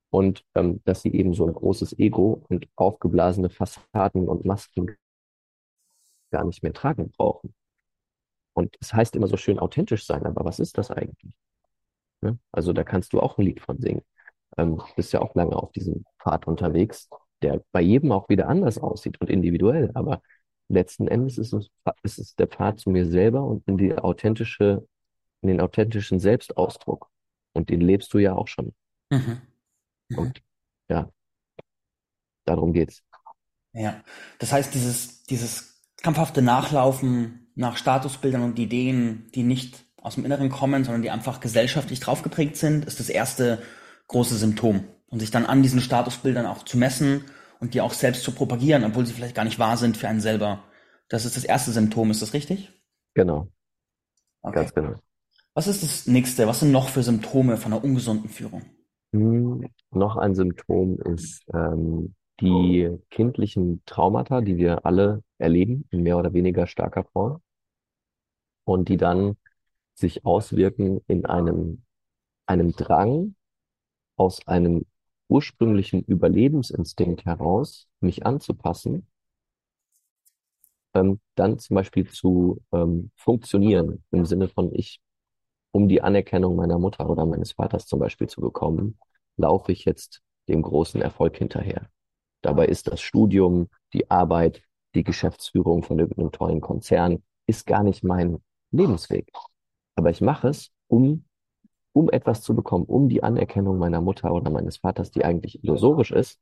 Und 0.09 0.43
ähm, 0.55 0.81
dass 0.85 1.01
sie 1.01 1.13
eben 1.13 1.33
so 1.33 1.47
ein 1.47 1.53
großes 1.53 1.97
Ego 1.99 2.45
und 2.49 2.67
aufgeblasene 2.75 3.49
Fassaden 3.49 4.27
und 4.29 4.45
Masken 4.45 4.95
gar 6.31 6.45
nicht 6.45 6.63
mehr 6.63 6.73
tragen 6.73 7.11
brauchen. 7.11 7.53
Und 8.53 8.75
es 8.79 8.93
heißt 8.93 9.15
immer 9.15 9.27
so 9.27 9.37
schön 9.37 9.59
authentisch 9.59 10.05
sein, 10.05 10.25
aber 10.25 10.45
was 10.45 10.59
ist 10.59 10.77
das 10.77 10.91
eigentlich? 10.91 11.33
Ne? 12.21 12.39
Also 12.51 12.73
da 12.73 12.83
kannst 12.83 13.13
du 13.13 13.19
auch 13.19 13.37
ein 13.37 13.45
Lied 13.45 13.61
von 13.61 13.79
singen. 13.79 14.03
Ähm, 14.57 14.81
bist 14.95 15.13
ja 15.13 15.21
auch 15.21 15.35
lange 15.35 15.55
auf 15.55 15.71
diesem 15.71 16.05
Pfad 16.19 16.47
unterwegs, 16.47 17.09
der 17.41 17.63
bei 17.71 17.81
jedem 17.81 18.11
auch 18.11 18.29
wieder 18.29 18.47
anders 18.47 18.77
aussieht 18.77 19.19
und 19.21 19.29
individuell. 19.29 19.91
Aber 19.95 20.21
letzten 20.69 21.07
Endes 21.07 21.37
ist 21.37 21.53
es, 21.53 21.69
ist 22.03 22.19
es 22.19 22.35
der 22.35 22.47
Pfad 22.47 22.79
zu 22.79 22.89
mir 22.89 23.05
selber 23.05 23.43
und 23.43 23.67
in 23.67 23.77
die 23.77 23.93
authentische, 23.95 24.87
in 25.41 25.49
den 25.49 25.61
authentischen 25.61 26.19
Selbstausdruck. 26.19 27.09
Und 27.53 27.69
den 27.69 27.81
lebst 27.81 28.13
du 28.13 28.17
ja 28.17 28.33
auch 28.33 28.47
schon. 28.47 28.73
Mhm. 29.09 29.41
Mhm. 30.09 30.17
Und 30.17 30.41
ja, 30.89 31.09
darum 32.45 32.73
geht's. 32.73 33.03
Ja. 33.73 34.03
Das 34.39 34.51
heißt, 34.51 34.73
dieses, 34.73 35.23
dieses 35.23 35.81
krampfhafte 35.97 36.41
Nachlaufen 36.41 37.47
nach 37.55 37.77
Statusbildern 37.77 38.43
und 38.43 38.59
Ideen, 38.59 39.29
die 39.35 39.43
nicht 39.43 39.85
aus 40.01 40.15
dem 40.15 40.25
Inneren 40.25 40.49
kommen, 40.49 40.83
sondern 40.83 41.01
die 41.01 41.11
einfach 41.11 41.39
gesellschaftlich 41.39 41.99
draufgeprägt 41.99 42.57
sind, 42.57 42.85
ist 42.85 42.99
das 42.99 43.09
erste 43.09 43.61
große 44.07 44.35
Symptom. 44.35 44.85
Und 45.07 45.19
sich 45.19 45.31
dann 45.31 45.45
an 45.45 45.61
diesen 45.61 45.79
Statusbildern 45.79 46.47
auch 46.47 46.63
zu 46.63 46.77
messen 46.77 47.25
und 47.63 47.73
die 47.75 47.81
auch 47.81 47.93
selbst 47.93 48.23
zu 48.23 48.33
propagieren, 48.33 48.85
obwohl 48.85 49.05
sie 49.07 49.13
vielleicht 49.13 49.35
gar 49.35 49.45
nicht 49.45 49.59
wahr 49.59 49.77
sind 49.77 49.97
für 49.97 50.09
einen 50.09 50.21
selber. 50.21 50.63
Das 51.09 51.25
ist 51.25 51.37
das 51.37 51.45
erste 51.45 51.71
Symptom, 51.73 52.11
ist 52.11 52.21
das 52.23 52.33
richtig? 52.35 52.71
Genau, 53.15 53.49
Okay. 54.43 54.53
ganz 54.55 54.73
genau. 54.73 54.99
Was 55.55 55.67
ist 55.67 55.83
das 55.83 56.07
nächste? 56.07 56.47
Was 56.47 56.59
sind 56.61 56.71
noch 56.71 56.89
für 56.89 57.03
Symptome 57.03 57.57
von 57.57 57.73
einer 57.73 57.83
ungesunden 57.83 58.29
Führung? 58.29 58.63
Hm, 59.13 59.67
noch 59.91 60.17
ein 60.17 60.35
Symptom 60.35 60.99
ist 61.01 61.43
ähm, 61.53 62.15
die 62.41 62.89
kindlichen 63.09 63.81
Traumata, 63.85 64.41
die 64.41 64.57
wir 64.57 64.85
alle 64.85 65.23
erleben, 65.37 65.87
in 65.91 66.01
mehr 66.03 66.17
oder 66.17 66.33
weniger 66.33 66.67
starker 66.67 67.03
Form, 67.05 67.41
und 68.65 68.89
die 68.89 68.97
dann 68.97 69.37
sich 69.93 70.25
auswirken 70.25 71.01
in 71.07 71.25
einem, 71.25 71.83
einem 72.47 72.73
Drang 72.73 73.35
aus 74.17 74.47
einem 74.47 74.85
ursprünglichen 75.33 76.03
Überlebensinstinkt 76.03 77.25
heraus, 77.25 77.87
mich 77.99 78.25
anzupassen 78.25 79.07
ähm, 80.93 81.19
dann 81.35 81.59
zum 81.59 81.75
Beispiel 81.75 82.07
zu 82.07 82.61
ähm, 82.71 83.11
funktionieren, 83.15 84.03
im 84.11 84.25
Sinne 84.25 84.47
von 84.47 84.73
ich, 84.73 85.01
um 85.71 85.87
die 85.87 86.01
Anerkennung 86.01 86.55
meiner 86.55 86.79
Mutter 86.79 87.09
oder 87.09 87.25
meines 87.25 87.53
Vaters 87.53 87.87
zum 87.87 87.99
Beispiel 87.99 88.27
zu 88.27 88.41
bekommen, 88.41 88.97
laufe 89.37 89.71
ich 89.71 89.85
jetzt 89.85 90.21
dem 90.47 90.61
großen 90.61 91.01
Erfolg 91.01 91.37
hinterher. 91.37 91.89
Dabei 92.41 92.67
ist 92.67 92.87
das 92.87 93.01
Studium, 93.01 93.69
die 93.93 94.11
Arbeit, 94.11 94.61
die 94.93 95.03
Geschäftsführung 95.03 95.81
von 95.83 95.97
irgendeinem 95.97 96.31
tollen 96.31 96.61
Konzern, 96.61 97.23
ist 97.47 97.65
gar 97.65 97.83
nicht 97.83 98.03
mein 98.03 98.37
Lebensweg. 98.71 99.31
Aber 99.95 100.09
ich 100.09 100.21
mache 100.21 100.49
es, 100.49 100.71
um, 100.87 101.25
um 101.93 102.09
etwas 102.09 102.41
zu 102.41 102.55
bekommen, 102.55 102.85
um 102.85 103.09
die 103.09 103.23
Anerkennung 103.23 103.77
meiner 103.77 104.01
Mutter 104.01 104.33
oder 104.33 104.51
meines 104.51 104.77
Vaters, 104.77 105.11
die 105.11 105.23
eigentlich 105.23 105.63
illusorisch 105.63 106.11
ist, 106.11 106.39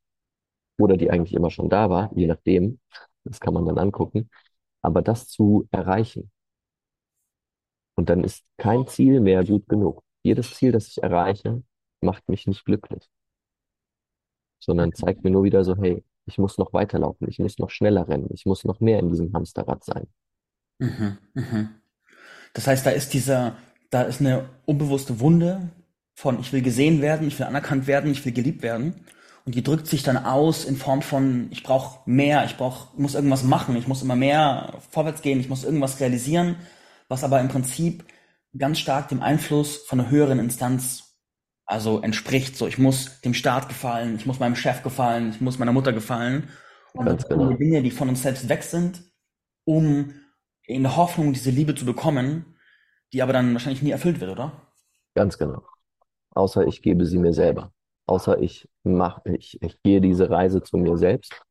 oder 0.80 0.98
die 0.98 1.12
eigentlich 1.12 1.34
immer 1.34 1.52
schon 1.52 1.70
da 1.70 1.90
war, 1.90 2.12
je 2.16 2.28
nachdem, 2.28 2.80
das 3.24 3.40
kann 3.40 3.54
man 3.54 3.66
dann 3.66 3.78
angucken, 3.78 4.30
aber 4.82 5.02
das 5.02 5.28
zu 5.28 5.68
erreichen. 5.72 6.32
Und 7.96 8.10
dann 8.10 8.24
ist 8.24 8.44
kein 8.58 8.88
Ziel 8.88 9.20
mehr 9.20 9.44
gut 9.44 9.68
genug. 9.68 10.04
Jedes 10.24 10.56
Ziel, 10.56 10.72
das 10.72 10.88
ich 10.88 11.04
erreiche, 11.04 11.64
macht 12.00 12.28
mich 12.30 12.48
nicht 12.48 12.66
glücklich, 12.66 13.10
sondern 14.60 14.94
zeigt 14.94 15.24
mir 15.24 15.32
nur 15.32 15.44
wieder 15.44 15.64
so, 15.64 15.76
hey, 15.76 16.04
ich 16.26 16.38
muss 16.38 16.58
noch 16.58 16.74
weiterlaufen, 16.74 17.28
ich 17.28 17.40
muss 17.40 17.58
noch 17.60 17.70
schneller 17.70 18.08
rennen, 18.08 18.30
ich 18.32 18.46
muss 18.46 18.64
noch 18.64 18.80
mehr 18.80 19.00
in 19.00 19.10
diesem 19.10 19.34
Hamsterrad 19.34 19.84
sein. 19.84 20.08
Mhm, 20.80 21.18
mhm. 21.34 21.70
Das 22.54 22.68
heißt, 22.68 22.86
da 22.86 22.92
ist 22.92 23.14
dieser, 23.14 23.56
da 23.92 24.02
ist 24.04 24.22
eine 24.22 24.50
unbewusste 24.66 25.20
Wunde 25.20 25.70
von 26.16 26.40
ich 26.40 26.52
will 26.54 26.62
gesehen 26.62 27.02
werden, 27.02 27.28
ich 27.28 27.38
will 27.38 27.46
anerkannt 27.46 27.88
werden, 27.88 28.12
ich 28.12 28.26
will 28.26 28.34
geliebt 28.34 28.64
werden. 28.64 29.06
Und 29.46 29.56
die 29.56 29.64
drückt 29.64 29.88
sich 29.88 30.04
dann 30.04 30.18
aus 30.18 30.66
in 30.66 30.76
Form 30.76 31.02
von 31.02 31.48
ich 31.52 31.64
brauche 31.64 32.00
mehr, 32.10 32.46
ich 32.46 32.58
brauche, 32.58 32.90
muss 33.00 33.16
irgendwas 33.16 33.44
machen, 33.44 33.76
ich 33.76 33.88
muss 33.88 34.04
immer 34.04 34.16
mehr 34.16 34.74
vorwärts 34.92 35.22
gehen, 35.22 35.40
ich 35.40 35.50
muss 35.50 35.64
irgendwas 35.64 36.00
realisieren, 36.00 36.58
was 37.08 37.24
aber 37.24 37.40
im 37.42 37.48
Prinzip 37.48 38.06
ganz 38.58 38.80
stark 38.80 39.10
dem 39.10 39.22
Einfluss 39.22 39.78
von 39.78 40.00
einer 40.00 40.10
höheren 40.10 40.40
Instanz 40.40 41.16
also 41.66 42.02
entspricht. 42.02 42.56
So, 42.56 42.68
ich 42.68 42.78
muss 42.78 43.22
dem 43.22 43.34
Staat 43.34 43.68
gefallen, 43.68 44.16
ich 44.16 44.26
muss 44.26 44.40
meinem 44.40 44.56
Chef 44.56 44.84
gefallen, 44.84 45.32
ich 45.32 45.42
muss 45.42 45.58
meiner 45.58 45.74
Mutter 45.74 45.94
gefallen. 45.94 46.50
Und 46.94 47.06
das 47.06 47.22
sind 47.22 47.40
genau. 47.40 47.54
Dinge, 47.54 47.82
die 47.82 47.92
von 47.92 48.10
uns 48.10 48.22
selbst 48.22 48.50
weg 48.50 48.64
sind, 48.64 49.02
um 49.64 50.14
in 50.64 50.84
der 50.84 50.98
Hoffnung, 50.98 51.34
diese 51.34 51.50
Liebe 51.50 51.74
zu 51.74 51.86
bekommen, 51.86 52.51
die 53.14 53.22
aber 53.22 53.34
dann 53.34 53.54
wahrscheinlich 53.54 53.82
nie 53.82 53.92
erfüllt 53.92 54.20
wird, 54.20 54.32
oder? 54.32 54.52
Ganz 55.16 55.38
genau. 55.38 55.64
Außer 56.32 56.66
ich 56.66 56.82
gebe 56.82 57.06
sie 57.06 57.18
mir 57.18 57.34
selber. 57.34 57.72
Außer 58.06 58.42
ich 58.42 58.68
mache, 58.84 59.22
ich, 59.36 59.62
ich 59.62 59.82
gehe 59.84 60.02
diese 60.02 60.30
Reise 60.30 60.62
zu 60.62 60.78
mir 60.78 60.98
selbst. 60.98 61.42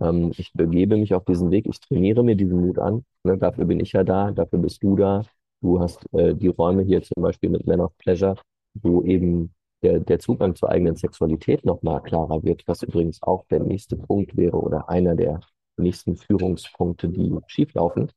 Ähm, 0.00 0.32
ich 0.36 0.52
begebe 0.52 0.96
mich 0.96 1.14
auf 1.14 1.24
diesen 1.24 1.50
Weg, 1.50 1.66
ich 1.66 1.80
trainiere 1.80 2.22
mir 2.22 2.36
diesen 2.36 2.60
Mut 2.60 2.78
an. 2.78 3.04
Ne, 3.24 3.38
dafür 3.38 3.64
bin 3.64 3.80
ich 3.80 3.92
ja 3.92 4.04
da, 4.04 4.30
dafür 4.30 4.58
bist 4.58 4.82
du 4.82 4.96
da. 4.96 5.22
Du 5.60 5.80
hast 5.80 6.04
äh, 6.14 6.34
die 6.34 6.48
Räume 6.48 6.82
hier 6.82 7.02
zum 7.02 7.22
Beispiel 7.22 7.50
mit 7.50 7.66
Men 7.66 7.80
of 7.80 7.96
Pleasure, 7.98 8.36
wo 8.74 9.02
eben 9.02 9.54
der, 9.82 10.00
der 10.00 10.18
Zugang 10.18 10.54
zur 10.54 10.70
eigenen 10.70 10.96
Sexualität 10.96 11.64
nochmal 11.64 12.02
klarer 12.02 12.42
wird, 12.42 12.62
was 12.66 12.82
übrigens 12.82 13.22
auch 13.22 13.44
der 13.46 13.60
nächste 13.60 13.96
Punkt 13.96 14.36
wäre 14.36 14.56
oder 14.60 14.88
einer 14.88 15.14
der 15.14 15.40
nächsten 15.76 16.16
Führungspunkte, 16.16 17.08
die 17.08 17.32
schieflaufen. 17.46 18.10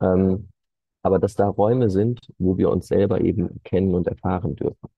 Ähm, 0.00 0.48
aber 1.02 1.18
dass 1.18 1.34
da 1.34 1.46
Räume 1.46 1.90
sind, 1.90 2.20
wo 2.38 2.58
wir 2.58 2.70
uns 2.70 2.88
selber 2.88 3.20
eben 3.20 3.60
kennen 3.64 3.94
und 3.94 4.06
erfahren 4.06 4.56
dürfen. 4.56 4.88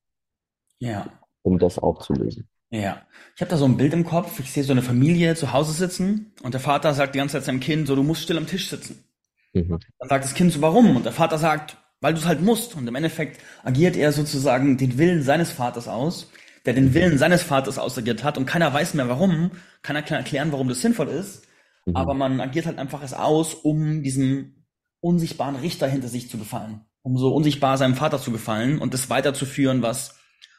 Ja. 0.78 1.07
Um 1.42 1.59
das 1.59 1.78
aufzulösen. 1.78 2.49
Ja. 2.71 3.02
Ich 3.35 3.42
habe 3.42 3.50
da 3.50 3.57
so 3.57 3.64
ein 3.64 3.76
Bild 3.76 3.92
im 3.92 4.04
Kopf. 4.04 4.38
Ich 4.40 4.52
sehe 4.52 4.64
so 4.64 4.73
eine 4.73 4.83
Familie 4.83 5.35
zu 5.35 5.52
Hause 5.52 5.73
sitzen 5.73 6.33
und 6.42 6.54
der 6.54 6.61
Vater 6.61 6.95
sagt 6.95 7.14
die 7.14 7.19
ganze 7.19 7.35
Zeit 7.35 7.45
seinem 7.45 7.61
Kind 7.61 7.88
so, 7.88 7.97
du 7.97 8.02
musst 8.02 8.23
still 8.23 8.38
am 8.38 8.47
Tisch 8.47 8.71
sitzen. 8.71 9.04
Mhm. 9.52 9.78
Dann 9.99 10.09
sagt 10.09 10.25
das 10.25 10.35
Kind 10.35 10.52
so, 10.52 10.62
warum? 10.62 10.97
Und 10.97 11.04
der 11.04 11.12
Vater 11.12 11.38
sagt, 11.38 11.76
weil 12.00 12.14
du 12.14 12.21
es 12.21 12.26
halt 12.26 12.40
musst. 12.42 12.76
Und 12.76 12.87
im 12.87 12.95
Endeffekt 12.95 13.40
agiert 13.62 13.97
er 13.97 14.12
sozusagen 14.12 14.76
den 14.76 14.99
Willen 14.99 15.23
seines 15.23 15.50
Vaters 15.50 15.88
aus, 15.88 16.30
der 16.64 16.75
den 16.75 16.95
Willen 16.95 17.19
seines 17.19 17.42
Vaters 17.42 17.78
ausagiert 17.78 18.25
hat 18.25 18.38
und 18.38 18.47
keiner 18.47 18.73
weiß 18.73 18.95
mehr 18.95 19.09
warum. 19.09 19.50
Keiner 19.83 20.02
kann 20.02 20.19
erklären, 20.19 20.52
warum 20.52 20.69
das 20.69 20.80
sinnvoll 20.80 21.09
ist. 21.09 21.47
Mhm. 21.87 21.97
Aber 21.97 22.14
man 22.14 22.40
agiert 22.40 22.66
halt 22.66 22.78
einfach 22.78 23.02
es 23.02 23.14
aus, 23.14 23.54
um 23.54 24.02
diesem 24.02 24.60
unsichtbaren 25.00 25.57
Richter 25.57 25.88
hinter 25.88 26.09
sich 26.09 26.28
zu 26.28 26.38
gefallen. 26.38 26.85
Um 27.02 27.16
so 27.16 27.35
unsichtbar 27.35 27.78
seinem 27.78 27.95
Vater 27.95 28.19
zu 28.19 28.30
gefallen 28.30 28.78
und 28.78 28.95
das 28.95 29.09
weiterzuführen, 29.09 29.83
was 29.83 30.19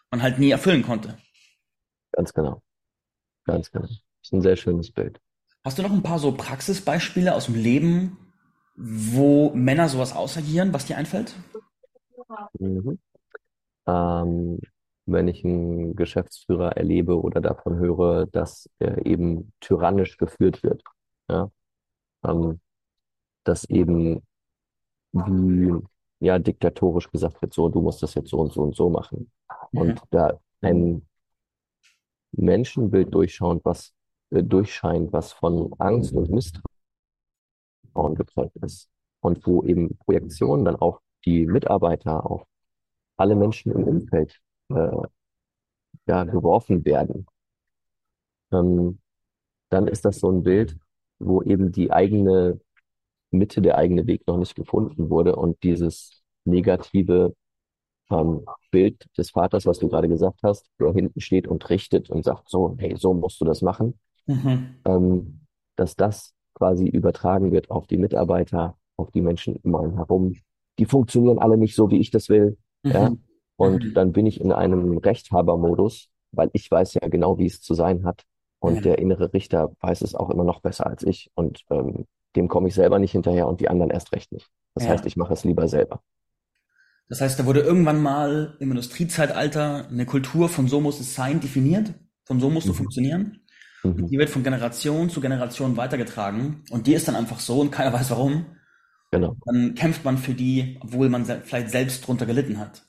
man 0.10 0.21
halt 0.21 0.39
nie 0.39 0.50
erfüllen 0.50 0.83
konnte. 0.83 1.17
Ganz 2.12 2.33
genau. 2.33 2.62
Ganz 3.45 3.71
genau. 3.71 3.86
Das 3.86 4.01
ist 4.24 4.33
ein 4.33 4.41
sehr 4.41 4.55
schönes 4.55 4.91
Bild. 4.91 5.19
Hast 5.63 5.77
du 5.77 5.83
noch 5.83 5.91
ein 5.91 6.03
paar 6.03 6.19
so 6.19 6.31
Praxisbeispiele 6.31 7.36
aus 7.36 7.45
dem 7.45 7.55
Leben, 7.55 8.17
wo 8.75 9.51
Männer 9.51 9.89
sowas 9.89 10.15
ausagieren, 10.15 10.74
was 10.74 10.86
dir 10.86 10.98
einfällt? 10.98 11.36
Mhm. 12.57 13.00
Ähm, 13.86 14.60
wenn 15.05 15.27
ich 15.27 15.43
einen 15.43 15.95
Geschäftsführer 15.95 16.77
erlebe 16.77 17.19
oder 17.19 17.41
davon 17.41 17.77
höre, 17.77 18.25
dass 18.27 18.69
er 18.79 19.05
eben 19.05 19.53
tyrannisch 19.60 20.17
geführt 20.17 20.63
wird, 20.63 20.83
ja, 21.29 21.51
ähm, 22.24 22.60
dass 23.43 23.65
eben 23.65 24.21
wie 25.13 25.74
ja 26.20 26.39
diktatorisch 26.39 27.10
gesagt 27.12 27.41
wird, 27.41 27.53
so, 27.53 27.70
du 27.70 27.82
musst 27.82 28.03
das 28.03 28.13
jetzt 28.13 28.30
so 28.30 28.39
und 28.39 28.53
so 28.53 28.62
und 28.62 28.75
so 28.75 28.89
machen. 28.89 29.32
Und 29.72 29.96
mhm. 29.96 30.08
da 30.12 30.39
ein 30.62 31.08
Menschenbild 32.32 33.13
durchschaut, 33.13 33.62
was 33.63 33.94
äh, 34.30 34.44
durchscheint, 34.44 35.12
was 35.13 35.34
von 35.34 35.74
Angst 35.80 36.13
und 36.13 36.30
Misstrauen 36.30 38.15
geprägt 38.15 38.56
ist. 38.62 38.89
Und 39.20 39.46
wo 39.46 39.63
eben 39.63 39.98
Projektionen 39.98 40.65
dann 40.65 40.75
auch 40.75 41.00
die 41.25 41.46
Mitarbeiter, 41.46 42.25
auch 42.25 42.46
alle 43.18 43.36
Menschen 43.36 43.72
im 43.72 43.84
Umfeld 43.84 44.41
äh, 44.70 44.98
ja, 46.08 46.24
geworfen 46.24 46.84
werden. 46.86 47.27
Ähm, 48.51 49.00
dann 49.70 49.88
ist 49.88 50.06
das 50.06 50.20
so 50.20 50.32
ein 50.32 50.44
Bild, 50.44 50.77
wo 51.20 51.44
eben 51.44 51.72
die 51.72 51.91
eigene 51.91 52.60
Mitte 53.31 53.61
der 53.61 53.77
eigene 53.77 54.07
Weg 54.07 54.27
noch 54.27 54.38
nicht 54.38 54.55
gefunden 54.55 55.09
wurde 55.09 55.35
und 55.35 55.61
dieses 55.63 56.21
negative 56.45 57.33
ähm, 58.11 58.45
Bild 58.71 59.05
des 59.17 59.31
Vaters, 59.31 59.65
was 59.65 59.79
du 59.79 59.88
gerade 59.88 60.07
gesagt 60.07 60.41
hast, 60.43 60.69
der 60.79 60.91
hinten 60.93 61.21
steht 61.21 61.47
und 61.47 61.69
richtet 61.69 62.09
und 62.09 62.23
sagt 62.23 62.50
so, 62.50 62.75
hey, 62.77 62.95
so 62.97 63.13
musst 63.13 63.39
du 63.41 63.45
das 63.45 63.61
machen, 63.61 64.00
mhm. 64.25 64.75
ähm, 64.85 65.41
dass 65.75 65.95
das 65.95 66.33
quasi 66.53 66.88
übertragen 66.88 67.51
wird 67.51 67.71
auf 67.71 67.88
die 67.88 67.97
Mitarbeiter, 67.97 68.77
auf 68.97 69.11
die 69.11 69.21
Menschen 69.21 69.55
um 69.63 69.75
einen 69.75 69.95
herum. 69.95 70.35
Die 70.77 70.85
funktionieren 70.85 71.39
alle 71.39 71.57
nicht 71.57 71.75
so, 71.75 71.89
wie 71.89 72.00
ich 72.00 72.11
das 72.11 72.29
will. 72.29 72.57
Mhm. 72.83 72.91
Ja? 72.91 73.11
Und 73.55 73.83
mhm. 73.85 73.93
dann 73.93 74.11
bin 74.11 74.25
ich 74.25 74.41
in 74.41 74.51
einem 74.51 74.97
Rechthabermodus, 74.97 76.09
weil 76.31 76.50
ich 76.53 76.69
weiß 76.69 76.95
ja 76.95 77.07
genau, 77.07 77.38
wie 77.38 77.45
es 77.45 77.61
zu 77.61 77.73
sein 77.73 78.05
hat. 78.05 78.23
Und 78.59 78.75
ja. 78.75 78.81
der 78.81 79.00
innere 79.00 79.33
Richter 79.33 79.71
weiß 79.79 80.01
es 80.01 80.13
auch 80.13 80.29
immer 80.29 80.43
noch 80.43 80.61
besser 80.61 80.85
als 80.85 81.03
ich. 81.03 81.31
Und 81.33 81.63
ähm, 81.71 82.05
dem 82.35 82.47
komme 82.47 82.67
ich 82.67 82.75
selber 82.75 83.00
nicht 83.00 83.11
hinterher 83.11 83.47
und 83.47 83.59
die 83.59 83.69
anderen 83.69 83.91
erst 83.91 84.11
recht 84.13 84.31
nicht. 84.31 84.50
Das 84.73 84.85
ja. 84.85 84.91
heißt, 84.91 85.05
ich 85.05 85.17
mache 85.17 85.33
es 85.33 85.43
lieber 85.43 85.67
selber. 85.67 86.01
Das 87.09 87.19
heißt, 87.19 87.38
da 87.39 87.45
wurde 87.45 87.59
irgendwann 87.59 88.01
mal 88.01 88.55
im 88.59 88.71
Industriezeitalter 88.71 89.88
eine 89.89 90.05
Kultur 90.05 90.47
von 90.47 90.67
so 90.67 90.79
muss 90.79 91.00
es 91.01 91.13
sein 91.13 91.41
definiert, 91.41 91.93
von 92.23 92.39
so 92.39 92.50
musst 92.50 92.67
du 92.67 92.71
mhm. 92.71 92.77
funktionieren. 92.77 93.41
Mhm. 93.83 94.07
Die 94.07 94.17
wird 94.17 94.29
von 94.29 94.43
Generation 94.43 95.09
zu 95.09 95.19
Generation 95.19 95.75
weitergetragen 95.75 96.63
und 96.69 96.88
die 96.88 96.93
ist 96.93 97.07
dann 97.07 97.15
einfach 97.15 97.39
so 97.39 97.59
und 97.59 97.71
keiner 97.71 97.93
weiß 97.93 98.11
warum. 98.11 98.45
Genau. 99.11 99.35
Dann 99.45 99.75
kämpft 99.75 100.05
man 100.05 100.17
für 100.17 100.33
die, 100.33 100.79
obwohl 100.81 101.09
man 101.09 101.25
se 101.25 101.41
vielleicht 101.43 101.69
selbst 101.69 102.07
drunter 102.07 102.25
gelitten 102.25 102.57
hat. 102.59 102.81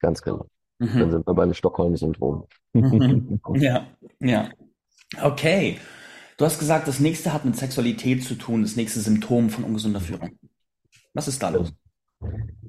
Ganz 0.00 0.22
genau. 0.22 0.46
Mhm. 0.78 0.98
Dann 0.98 1.10
sind 1.10 1.26
wir 1.26 1.34
beim 1.34 1.52
Stockholm-Syndrom. 1.52 2.46
Mhm. 2.72 3.40
Ja, 3.56 3.86
ja. 4.20 4.48
Okay. 5.20 5.78
Du 6.36 6.44
hast 6.44 6.58
gesagt, 6.58 6.88
das 6.88 6.98
nächste 6.98 7.32
hat 7.32 7.44
mit 7.44 7.56
Sexualität 7.56 8.24
zu 8.24 8.34
tun, 8.34 8.62
das 8.62 8.74
nächste 8.74 9.00
Symptom 9.00 9.50
von 9.50 9.64
ungesunder 9.64 10.00
Führung. 10.00 10.36
Was 11.12 11.28
ist 11.28 11.42
da 11.42 11.50
los? 11.50 11.72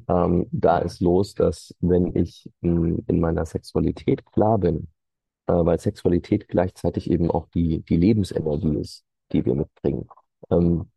Ähm, 0.07 0.47
da 0.51 0.79
ist 0.79 1.01
los, 1.01 1.33
dass 1.33 1.73
wenn 1.79 2.15
ich 2.15 2.49
in, 2.61 3.03
in 3.07 3.19
meiner 3.19 3.45
Sexualität 3.45 4.23
klar 4.31 4.59
bin, 4.59 4.87
äh, 5.47 5.53
weil 5.53 5.79
Sexualität 5.79 6.47
gleichzeitig 6.47 7.09
eben 7.09 7.31
auch 7.31 7.47
die, 7.55 7.81
die 7.81 7.97
Lebensenergie 7.97 8.77
ist, 8.77 9.03
die 9.31 9.43
wir 9.45 9.55
mitbringen. 9.55 10.07
Ähm, 10.51 10.91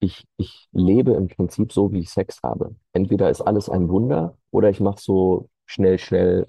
ich, 0.00 0.26
ich 0.38 0.68
lebe 0.72 1.12
im 1.12 1.28
Prinzip 1.28 1.72
so, 1.72 1.92
wie 1.92 2.00
ich 2.00 2.10
Sex 2.10 2.40
habe. 2.42 2.76
Entweder 2.92 3.28
ist 3.28 3.42
alles 3.42 3.68
ein 3.68 3.88
Wunder 3.90 4.38
oder 4.50 4.70
ich 4.70 4.80
mache 4.80 5.00
so 5.00 5.50
schnell, 5.66 5.98
schnell, 5.98 6.46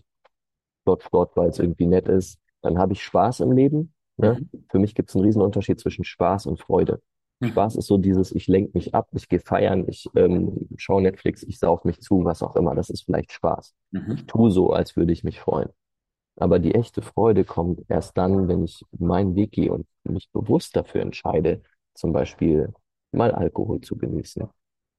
flott, 0.83 1.03
flott, 1.03 1.31
weil 1.35 1.49
es 1.49 1.59
irgendwie 1.59 1.87
nett 1.87 2.07
ist. 2.07 2.39
Dann 2.61 2.77
habe 2.77 2.93
ich 2.93 3.03
Spaß 3.03 3.41
im 3.41 3.51
Leben 3.51 3.93
Ne? 4.17 4.39
Mhm. 4.39 4.65
Für 4.69 4.79
mich 4.79 4.95
gibt 4.95 5.09
es 5.09 5.15
einen 5.15 5.25
riesen 5.25 5.41
Unterschied 5.41 5.79
zwischen 5.79 6.03
Spaß 6.03 6.45
und 6.47 6.59
Freude. 6.59 7.01
Mhm. 7.39 7.49
Spaß 7.49 7.75
ist 7.75 7.87
so 7.87 7.97
dieses, 7.97 8.31
ich 8.31 8.47
lenke 8.47 8.71
mich 8.73 8.95
ab, 8.95 9.09
ich 9.13 9.29
gehe 9.29 9.39
feiern, 9.39 9.85
ich 9.87 10.09
ähm, 10.15 10.67
schaue 10.77 11.01
Netflix, 11.01 11.43
ich 11.43 11.59
sauf 11.59 11.83
mich 11.83 12.01
zu, 12.01 12.25
was 12.25 12.41
auch 12.41 12.55
immer. 12.55 12.75
Das 12.75 12.89
ist 12.89 13.03
vielleicht 13.03 13.31
Spaß. 13.31 13.73
Mhm. 13.91 14.11
Ich 14.15 14.25
tue 14.25 14.51
so, 14.51 14.71
als 14.71 14.95
würde 14.95 15.13
ich 15.13 15.23
mich 15.23 15.39
freuen. 15.39 15.69
Aber 16.35 16.59
die 16.59 16.75
echte 16.75 17.01
Freude 17.01 17.43
kommt 17.43 17.81
erst 17.89 18.17
dann, 18.17 18.47
wenn 18.47 18.63
ich 18.63 18.83
meinen 18.97 19.35
Weg 19.35 19.51
gehe 19.51 19.71
und 19.71 19.87
mich 20.03 20.29
bewusst 20.31 20.75
dafür 20.75 21.01
entscheide, 21.01 21.61
zum 21.95 22.13
Beispiel 22.13 22.73
mal 23.11 23.31
Alkohol 23.31 23.81
zu 23.81 23.97
genießen 23.97 24.47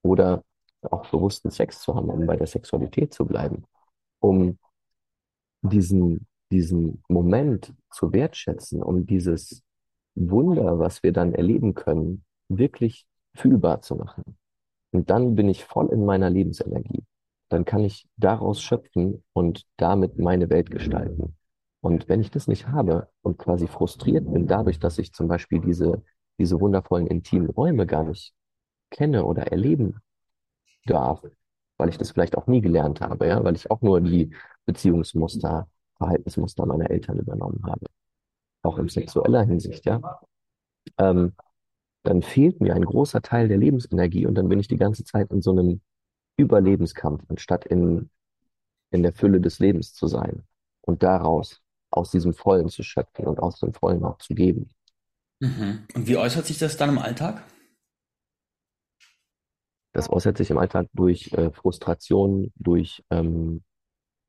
oder 0.02 0.42
auch 0.82 1.08
bewussten 1.10 1.50
Sex 1.50 1.80
zu 1.80 1.94
haben, 1.94 2.10
um 2.10 2.26
bei 2.26 2.36
der 2.36 2.46
Sexualität 2.46 3.14
zu 3.14 3.24
bleiben, 3.24 3.64
um 4.20 4.58
diesen, 5.62 6.26
diesen 6.50 7.02
Moment 7.08 7.74
zu 7.90 8.12
wertschätzen, 8.12 8.82
um 8.82 9.06
dieses 9.06 9.62
Wunder, 10.14 10.78
was 10.78 11.02
wir 11.02 11.12
dann 11.12 11.34
erleben 11.34 11.74
können, 11.74 12.24
wirklich 12.48 13.06
fühlbar 13.34 13.82
zu 13.82 13.96
machen. 13.96 14.36
Und 14.90 15.10
dann 15.10 15.34
bin 15.34 15.48
ich 15.48 15.64
voll 15.64 15.90
in 15.90 16.04
meiner 16.04 16.30
Lebensenergie. 16.30 17.04
Dann 17.50 17.64
kann 17.64 17.84
ich 17.84 18.08
daraus 18.16 18.62
schöpfen 18.62 19.22
und 19.32 19.66
damit 19.76 20.18
meine 20.18 20.50
Welt 20.50 20.70
gestalten. 20.70 21.36
Und 21.80 22.08
wenn 22.08 22.20
ich 22.20 22.30
das 22.30 22.48
nicht 22.48 22.68
habe 22.68 23.08
und 23.22 23.38
quasi 23.38 23.66
frustriert 23.66 24.30
bin 24.32 24.46
dadurch, 24.46 24.78
dass 24.78 24.98
ich 24.98 25.12
zum 25.12 25.28
Beispiel 25.28 25.60
diese, 25.60 26.02
diese 26.38 26.60
wundervollen 26.60 27.06
intimen 27.06 27.50
Räume 27.50 27.86
gar 27.86 28.04
nicht 28.04 28.34
kenne 28.90 29.24
oder 29.24 29.46
erleben 29.46 30.00
darf, 30.86 31.22
weil 31.76 31.88
ich 31.88 31.98
das 31.98 32.10
vielleicht 32.10 32.36
auch 32.36 32.46
nie 32.46 32.60
gelernt 32.60 33.00
habe, 33.00 33.28
ja, 33.28 33.42
weil 33.44 33.54
ich 33.54 33.70
auch 33.70 33.80
nur 33.82 34.00
die 34.00 34.34
Beziehungsmuster, 34.66 35.68
Verhaltensmuster 35.98 36.66
meiner 36.66 36.90
Eltern 36.90 37.18
übernommen 37.18 37.62
habe, 37.64 37.86
auch 38.62 38.78
in 38.78 38.88
sexueller 38.88 39.44
Hinsicht, 39.44 39.84
ja, 39.84 40.20
ähm, 40.98 41.34
dann 42.04 42.22
fehlt 42.22 42.60
mir 42.60 42.74
ein 42.74 42.84
großer 42.84 43.20
Teil 43.20 43.48
der 43.48 43.58
Lebensenergie 43.58 44.26
und 44.26 44.34
dann 44.34 44.48
bin 44.48 44.60
ich 44.60 44.68
die 44.68 44.76
ganze 44.76 45.04
Zeit 45.04 45.30
in 45.30 45.42
so 45.42 45.50
einem 45.50 45.80
Überlebenskampf, 46.38 47.24
anstatt 47.28 47.66
in, 47.66 48.10
in 48.90 49.02
der 49.02 49.12
Fülle 49.12 49.40
des 49.40 49.58
Lebens 49.58 49.92
zu 49.92 50.06
sein 50.06 50.44
und 50.82 51.02
daraus, 51.02 51.60
aus 51.90 52.10
diesem 52.10 52.34
Vollen 52.34 52.68
zu 52.68 52.82
schöpfen 52.82 53.26
und 53.26 53.40
aus 53.40 53.60
dem 53.60 53.72
Vollen 53.72 54.04
auch 54.04 54.18
zu 54.18 54.34
geben. 54.34 54.70
Mhm. 55.40 55.86
Und 55.94 56.06
wie 56.06 56.16
äußert 56.16 56.46
sich 56.46 56.58
das 56.58 56.76
dann 56.76 56.90
im 56.90 56.98
Alltag? 56.98 57.42
Das 59.92 60.10
äußert 60.10 60.36
sich 60.36 60.50
im 60.50 60.58
Alltag 60.58 60.88
durch 60.92 61.32
äh, 61.32 61.50
Frustration, 61.50 62.52
durch 62.56 63.02
ähm, 63.10 63.64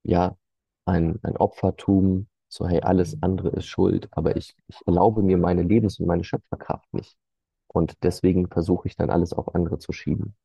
ja, 0.03 0.38
ein, 0.86 1.19
ein 1.24 1.38
Opfertum, 1.38 2.27
so 2.48 2.67
hey, 2.67 2.81
alles 2.81 3.21
andere 3.21 3.50
ist 3.50 3.67
schuld, 3.67 4.07
aber 4.12 4.36
ich, 4.36 4.55
ich 4.67 4.77
erlaube 4.88 5.21
mir 5.21 5.38
meine 5.38 5.63
Lebens- 5.63 6.00
und 6.00 6.07
meine 6.07 6.24
Schöpferkraft 6.24 6.91
nicht. 6.93 7.15
Und 7.67 8.03
deswegen 8.03 8.48
versuche 8.48 8.88
ich 8.88 8.95
dann 8.95 9.12
alles 9.12 9.33
auf 9.33 9.53
andere 9.53 9.77
zu 9.77 9.91
schieben, 9.91 10.36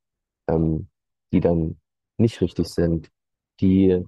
ähm, 0.46 0.88
die 1.32 1.40
dann 1.40 1.80
nicht 2.18 2.40
richtig 2.40 2.68
sind, 2.68 3.10
die 3.60 4.04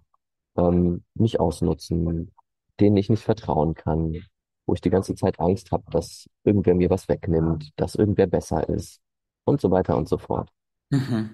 ähm, 0.57 1.05
mich 1.15 1.41
ausnutzen, 1.41 2.33
denen 2.79 2.97
ich 2.97 3.09
nicht 3.09 3.25
vertrauen 3.25 3.75
kann, 3.75 4.23
wo 4.67 4.75
ich 4.75 4.81
die 4.81 4.91
ganze 4.91 5.15
Zeit 5.15 5.41
Angst 5.41 5.73
habe, 5.73 5.85
dass 5.91 6.29
irgendwer 6.45 6.75
mir 6.75 6.91
was 6.91 7.09
wegnimmt, 7.09 7.71
dass 7.77 7.95
irgendwer 7.95 8.27
besser 8.27 8.69
ist 8.69 9.01
und 9.45 9.61
so 9.61 9.71
weiter 9.71 9.97
und 9.97 10.09
so 10.09 10.19
fort. 10.19 10.51
Mhm. 10.91 11.31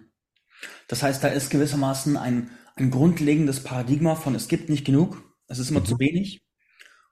Das 0.87 1.03
heißt, 1.03 1.25
da 1.25 1.29
ist 1.29 1.51
gewissermaßen 1.51 2.17
ein, 2.17 2.51
ein 2.77 2.91
grundlegendes 2.91 3.63
Paradigma 3.65 4.15
von 4.15 4.35
es 4.35 4.49
gibt 4.49 4.69
nicht 4.71 4.85
genug, 4.85 5.23
es 5.49 5.59
ist 5.59 5.71
immer 5.71 5.81
Mhm. 5.81 5.87
zu 5.87 5.99
wenig 5.99 6.43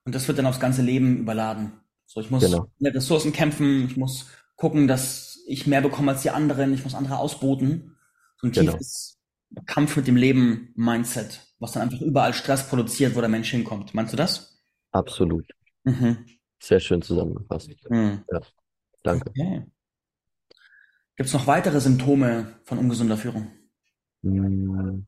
und 0.04 0.14
das 0.14 0.28
wird 0.28 0.38
dann 0.38 0.46
aufs 0.46 0.60
ganze 0.60 0.82
Leben 0.82 1.18
überladen. 1.18 1.72
So, 2.06 2.20
ich 2.20 2.30
muss 2.30 2.42
Genau, 2.42 2.70
mit 2.78 2.94
Ressourcen 2.94 3.32
kämpfen, 3.32 3.86
ich 3.86 3.96
muss 3.96 4.28
gucken, 4.56 4.88
dass 4.88 5.38
ich 5.46 5.66
mehr 5.66 5.82
bekomme 5.82 6.12
als 6.12 6.22
die 6.22 6.30
anderen, 6.30 6.74
ich 6.74 6.84
muss 6.84 6.94
andere 6.94 7.18
ausboten. 7.18 7.96
So 8.40 8.48
ein 8.48 8.52
genau, 8.52 8.72
tiefes 8.72 9.18
Kampf 9.66 9.96
mit 9.96 10.06
dem 10.06 10.16
Leben 10.16 10.72
Mindset, 10.76 11.40
was 11.58 11.72
dann 11.72 11.82
einfach 11.84 12.00
überall 12.00 12.34
Stress 12.34 12.68
produziert, 12.68 13.16
wo 13.16 13.20
der 13.20 13.28
Mensch 13.30 13.50
hinkommt. 13.50 13.94
Meinst 13.94 14.12
du 14.12 14.16
das? 14.16 14.62
absolut. 14.92 15.46
Mhm. 15.84 16.26
Sehr 16.60 16.80
schön 16.80 17.02
zusammengefasst. 17.02 17.74
Mhm. 17.88 18.24
Ja, 18.30 18.40
danke. 19.02 19.36
Okay. 19.36 19.64
Gibt 21.14 21.28
es 21.28 21.34
noch 21.34 21.46
weitere 21.46 21.80
Symptome 21.80 22.58
von 22.64 22.78
ungesunder 22.78 23.16
Führung? 23.16 23.52
Hm, 24.22 25.04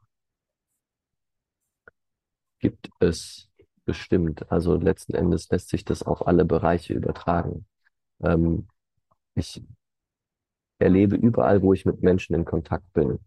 gibt 2.63 2.89
es 3.01 3.51
bestimmt. 3.85 4.51
Also 4.51 4.77
letzten 4.77 5.15
Endes 5.15 5.51
lässt 5.51 5.69
sich 5.69 5.85
das 5.85 6.03
auf 6.03 6.27
alle 6.27 6.47
Bereiche 6.47 6.95
übertragen. 6.95 7.67
Ähm, 8.23 8.69
ich 9.35 9.63
erlebe 10.79 11.17
überall, 11.17 11.63
wo 11.63 11.75
ich 11.75 11.85
mit 11.85 12.03
Menschen 12.03 12.35
in 12.35 12.47
Kontakt 12.47 12.91
bin. 12.95 13.19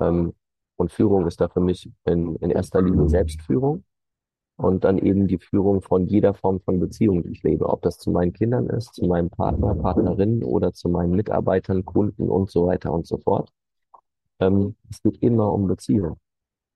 Ähm, 0.00 0.34
und 0.76 0.92
Führung 0.92 1.26
ist 1.26 1.40
da 1.40 1.48
für 1.48 1.60
mich 1.60 1.90
in, 2.04 2.36
in 2.36 2.50
erster 2.50 2.82
Linie 2.82 3.08
Selbstführung 3.08 3.84
und 4.56 4.84
dann 4.84 4.98
eben 4.98 5.26
die 5.26 5.38
Führung 5.38 5.80
von 5.82 6.06
jeder 6.06 6.34
Form 6.34 6.60
von 6.60 6.78
Beziehung, 6.78 7.22
die 7.22 7.30
ich 7.30 7.42
lebe. 7.42 7.68
Ob 7.68 7.82
das 7.82 7.98
zu 7.98 8.10
meinen 8.10 8.34
Kindern 8.34 8.68
ist, 8.68 8.94
zu 8.94 9.06
meinem 9.06 9.30
Partner, 9.30 9.74
Partnerin 9.74 10.44
oder 10.44 10.72
zu 10.74 10.90
meinen 10.90 11.12
Mitarbeitern, 11.12 11.84
Kunden 11.84 12.28
und 12.28 12.50
so 12.50 12.66
weiter 12.66 12.92
und 12.92 13.06
so 13.06 13.16
fort. 13.18 13.50
Ähm, 14.40 14.76
es 14.90 15.02
geht 15.02 15.22
immer 15.22 15.52
um 15.52 15.66
Beziehung 15.66 16.18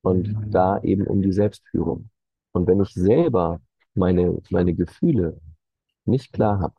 und 0.03 0.37
da 0.51 0.81
eben 0.83 1.07
um 1.07 1.23
die 1.23 1.33
Selbstführung. 1.33 2.11
Und 2.53 2.67
wenn 2.67 2.81
ich 2.81 2.95
selber 2.95 3.61
meine, 3.95 4.39
meine 4.51 4.75
Gefühle 4.75 5.41
nicht 6.05 6.33
klar 6.33 6.61
habe, 6.61 6.75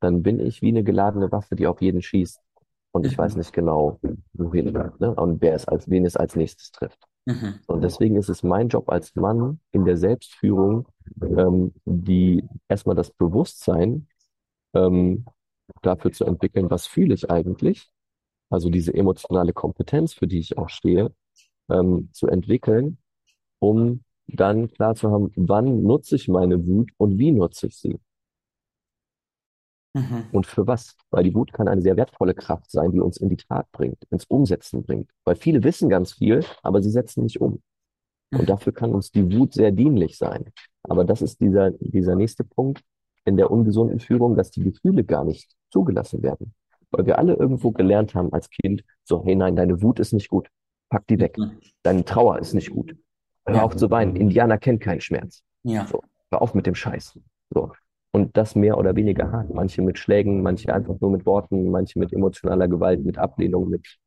dann 0.00 0.22
bin 0.22 0.40
ich 0.40 0.62
wie 0.62 0.68
eine 0.68 0.84
geladene 0.84 1.32
Waffe, 1.32 1.56
die 1.56 1.66
auf 1.66 1.80
jeden 1.80 2.02
schießt. 2.02 2.40
Und 2.92 3.06
ich 3.06 3.18
weiß 3.18 3.34
Mhm. 3.34 3.38
nicht 3.38 3.52
genau, 3.52 3.98
wohin, 4.34 4.72
ne? 4.72 5.14
Und 5.16 5.40
wer 5.42 5.54
es 5.54 5.66
als, 5.66 5.88
wen 5.90 6.04
es 6.04 6.16
als 6.16 6.36
nächstes 6.36 6.70
trifft. 6.72 6.98
Mhm. 7.26 7.60
Und 7.66 7.82
deswegen 7.82 8.16
ist 8.16 8.28
es 8.28 8.42
mein 8.42 8.68
Job 8.68 8.88
als 8.90 9.14
Mann 9.16 9.60
in 9.72 9.84
der 9.84 9.96
Selbstführung, 9.96 10.86
ähm, 11.22 11.72
die 11.84 12.44
erstmal 12.68 12.96
das 12.96 13.10
Bewusstsein 13.10 14.06
ähm, 14.74 15.24
dafür 15.82 16.12
zu 16.12 16.24
entwickeln, 16.24 16.70
was 16.70 16.86
fühle 16.86 17.14
ich 17.14 17.30
eigentlich, 17.30 17.90
also 18.50 18.70
diese 18.70 18.94
emotionale 18.94 19.52
Kompetenz, 19.52 20.14
für 20.14 20.26
die 20.26 20.38
ich 20.40 20.58
auch 20.58 20.68
stehe, 20.70 21.12
ähm, 21.70 22.08
zu 22.12 22.26
entwickeln, 22.28 22.98
um 23.60 24.02
dann 24.28 24.70
klar 24.70 24.94
zu 24.96 25.10
haben, 25.10 25.32
wann 25.36 25.82
nutze 25.84 26.16
ich 26.16 26.28
meine 26.28 26.66
Wut 26.66 26.90
und 26.98 27.18
wie 27.18 27.32
nutze 27.32 27.68
ich 27.68 27.76
sie 27.78 27.98
Mhm. 29.96 30.24
und 30.32 30.46
für 30.46 30.66
was. 30.66 30.96
Weil 31.10 31.24
die 31.24 31.34
Wut 31.34 31.52
kann 31.52 31.68
eine 31.68 31.82
sehr 31.82 31.96
wertvolle 31.96 32.34
Kraft 32.34 32.70
sein, 32.70 32.92
die 32.92 33.00
uns 33.00 33.16
in 33.18 33.28
die 33.28 33.36
Tat 33.36 33.70
bringt, 33.72 33.98
ins 34.10 34.24
Umsetzen 34.24 34.82
bringt. 34.82 35.10
Weil 35.24 35.36
viele 35.36 35.62
wissen 35.62 35.88
ganz 35.88 36.14
viel, 36.14 36.44
aber 36.62 36.82
sie 36.82 36.90
setzen 36.90 37.22
nicht 37.22 37.40
um. 37.40 37.62
Und 38.36 38.42
Mhm. 38.42 38.46
dafür 38.48 38.72
kann 38.72 38.94
uns 38.94 39.12
die 39.12 39.32
Wut 39.36 39.54
sehr 39.54 39.72
dienlich 39.72 40.18
sein. 40.18 40.46
Aber 40.84 41.04
das 41.04 41.22
ist 41.22 41.40
dieser, 41.40 41.72
dieser 41.72 42.16
nächste 42.16 42.44
Punkt 42.44 42.82
in 43.24 43.36
der 43.36 43.50
ungesunden 43.50 44.00
Führung, 44.00 44.36
dass 44.36 44.50
die 44.50 44.64
Gefühle 44.64 45.04
gar 45.04 45.24
nicht 45.24 45.52
zugelassen 45.70 46.22
werden. 46.22 46.54
Weil 46.90 47.06
wir 47.06 47.18
alle 47.18 47.34
irgendwo 47.34 47.72
gelernt 47.72 48.14
haben 48.14 48.32
als 48.32 48.50
Kind, 48.50 48.84
so, 49.04 49.24
hey 49.24 49.36
nein, 49.36 49.56
deine 49.56 49.82
Wut 49.82 50.00
ist 50.00 50.12
nicht 50.12 50.28
gut. 50.28 50.48
Pack 50.94 51.08
die 51.08 51.18
weg. 51.18 51.36
Deine 51.82 52.04
Trauer 52.04 52.38
ist 52.38 52.54
nicht 52.54 52.70
gut. 52.70 52.94
Hör 53.46 53.56
Ja. 53.56 53.62
auf 53.64 53.74
zu 53.74 53.90
weinen. 53.90 54.14
Indianer 54.14 54.58
kennt 54.58 54.80
keinen 54.80 55.00
Schmerz. 55.00 55.42
Ja. 55.64 55.86
So, 55.88 56.02
hör 56.30 56.40
auf 56.40 56.54
mit 56.54 56.66
dem 56.66 56.76
Scheiß. 56.76 57.18
So. 57.50 57.72
Und 58.12 58.36
das 58.36 58.54
mehr 58.54 58.78
oder 58.78 58.94
weniger 58.94 59.32
hart. 59.32 59.52
Manche 59.52 59.82
mit 59.82 59.98
Schlägen, 59.98 60.40
manche 60.42 60.72
einfach 60.72 61.00
nur 61.00 61.10
mit 61.10 61.26
Worten, 61.26 61.68
manche 61.72 61.98
mit 61.98 62.12
emotionaler 62.12 62.68
Gewalt, 62.68 63.04
mit 63.04 63.18
Ablehnung, 63.18 63.68
mit 63.70 63.98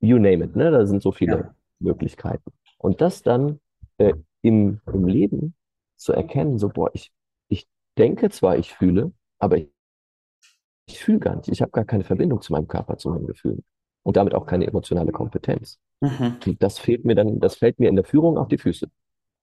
you 0.00 0.18
name 0.18 0.44
it, 0.44 0.56
ne? 0.56 0.70
Da 0.70 0.84
sind 0.84 1.00
so 1.02 1.10
viele 1.10 1.38
Ja. 1.38 1.54
Möglichkeiten. 1.78 2.52
Und 2.76 3.00
das 3.00 3.22
dann 3.22 3.58
äh, 3.96 4.12
im, 4.42 4.82
im 4.92 5.06
Leben 5.08 5.54
zu 5.96 6.12
erkennen, 6.12 6.58
so, 6.58 6.68
boah, 6.68 6.90
ich, 6.92 7.10
ich 7.48 7.66
denke 7.96 8.28
zwar, 8.28 8.58
ich 8.58 8.74
fühle, 8.74 9.12
aber 9.38 9.56
ich, 9.56 9.70
ich 10.86 11.00
fühle 11.02 11.18
gar 11.20 11.36
nicht. 11.36 11.48
Ich 11.48 11.62
habe 11.62 11.70
gar 11.70 11.86
keine 11.86 12.04
Verbindung 12.04 12.42
zu 12.42 12.52
meinem 12.52 12.68
Körper, 12.68 12.98
zu 12.98 13.08
meinen 13.08 13.26
Gefühlen. 13.26 13.64
Und 14.02 14.16
damit 14.16 14.34
auch 14.34 14.46
keine 14.46 14.66
emotionale 14.66 15.12
Kompetenz. 15.12 15.78
Mhm. 16.00 16.38
Das 16.58 16.78
fehlt 16.78 17.04
mir 17.04 17.14
dann, 17.14 17.40
das 17.40 17.56
fällt 17.56 17.78
mir 17.78 17.88
in 17.88 17.96
der 17.96 18.04
Führung 18.04 18.38
auf 18.38 18.48
die 18.48 18.58
Füße. 18.58 18.88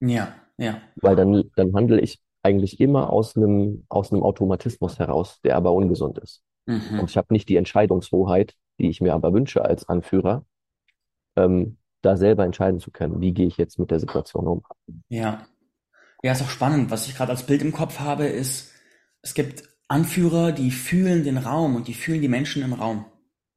Ja. 0.02 0.34
Ja. 0.58 0.82
Weil 0.96 1.16
dann, 1.16 1.52
dann 1.56 1.74
handle 1.74 2.00
ich 2.00 2.20
eigentlich 2.42 2.80
immer 2.80 3.12
aus 3.12 3.36
einem, 3.36 3.86
aus 3.90 4.12
einem 4.12 4.24
Automatismus 4.24 5.00
heraus, 5.00 5.42
der 5.44 5.56
aber 5.58 5.74
ungesund 5.74 6.18
ist. 6.20 6.44
Mhm. 6.66 7.00
Und 7.00 7.10
ich 7.10 7.18
habe 7.18 7.34
nicht 7.34 7.50
die 7.50 7.58
Entscheidungshoheit, 7.58 8.56
die 8.80 8.90
ich 8.90 9.02
mir 9.02 9.14
aber 9.14 9.34
wünsche 9.34 9.64
als 9.64 9.88
Anführer, 9.88 10.46
ähm, 11.36 11.78
da 12.02 12.18
selber 12.18 12.46
entscheiden 12.46 12.80
zu 12.80 12.92
können, 12.92 13.20
wie 13.20 13.34
gehe 13.34 13.48
ich 13.48 13.58
jetzt 13.58 13.80
mit 13.80 13.92
der 13.92 14.00
Situation 14.00 14.48
um. 14.48 14.64
Ja. 15.10 15.48
Ja, 16.24 16.32
ist 16.32 16.42
auch 16.42 16.50
spannend. 16.50 16.92
Was 16.92 17.08
ich 17.08 17.16
gerade 17.16 17.32
als 17.32 17.44
Bild 17.44 17.62
im 17.62 17.72
Kopf 17.72 18.00
habe, 18.00 18.26
ist, 18.26 18.72
es 19.22 19.34
gibt 19.34 19.64
Anführer, 19.88 20.52
die 20.52 20.72
fühlen 20.72 21.24
den 21.24 21.38
Raum 21.38 21.76
und 21.76 21.88
die 21.88 21.94
fühlen 21.94 22.22
die 22.22 22.28
Menschen 22.28 22.64
im 22.64 22.74
Raum. 22.74 23.06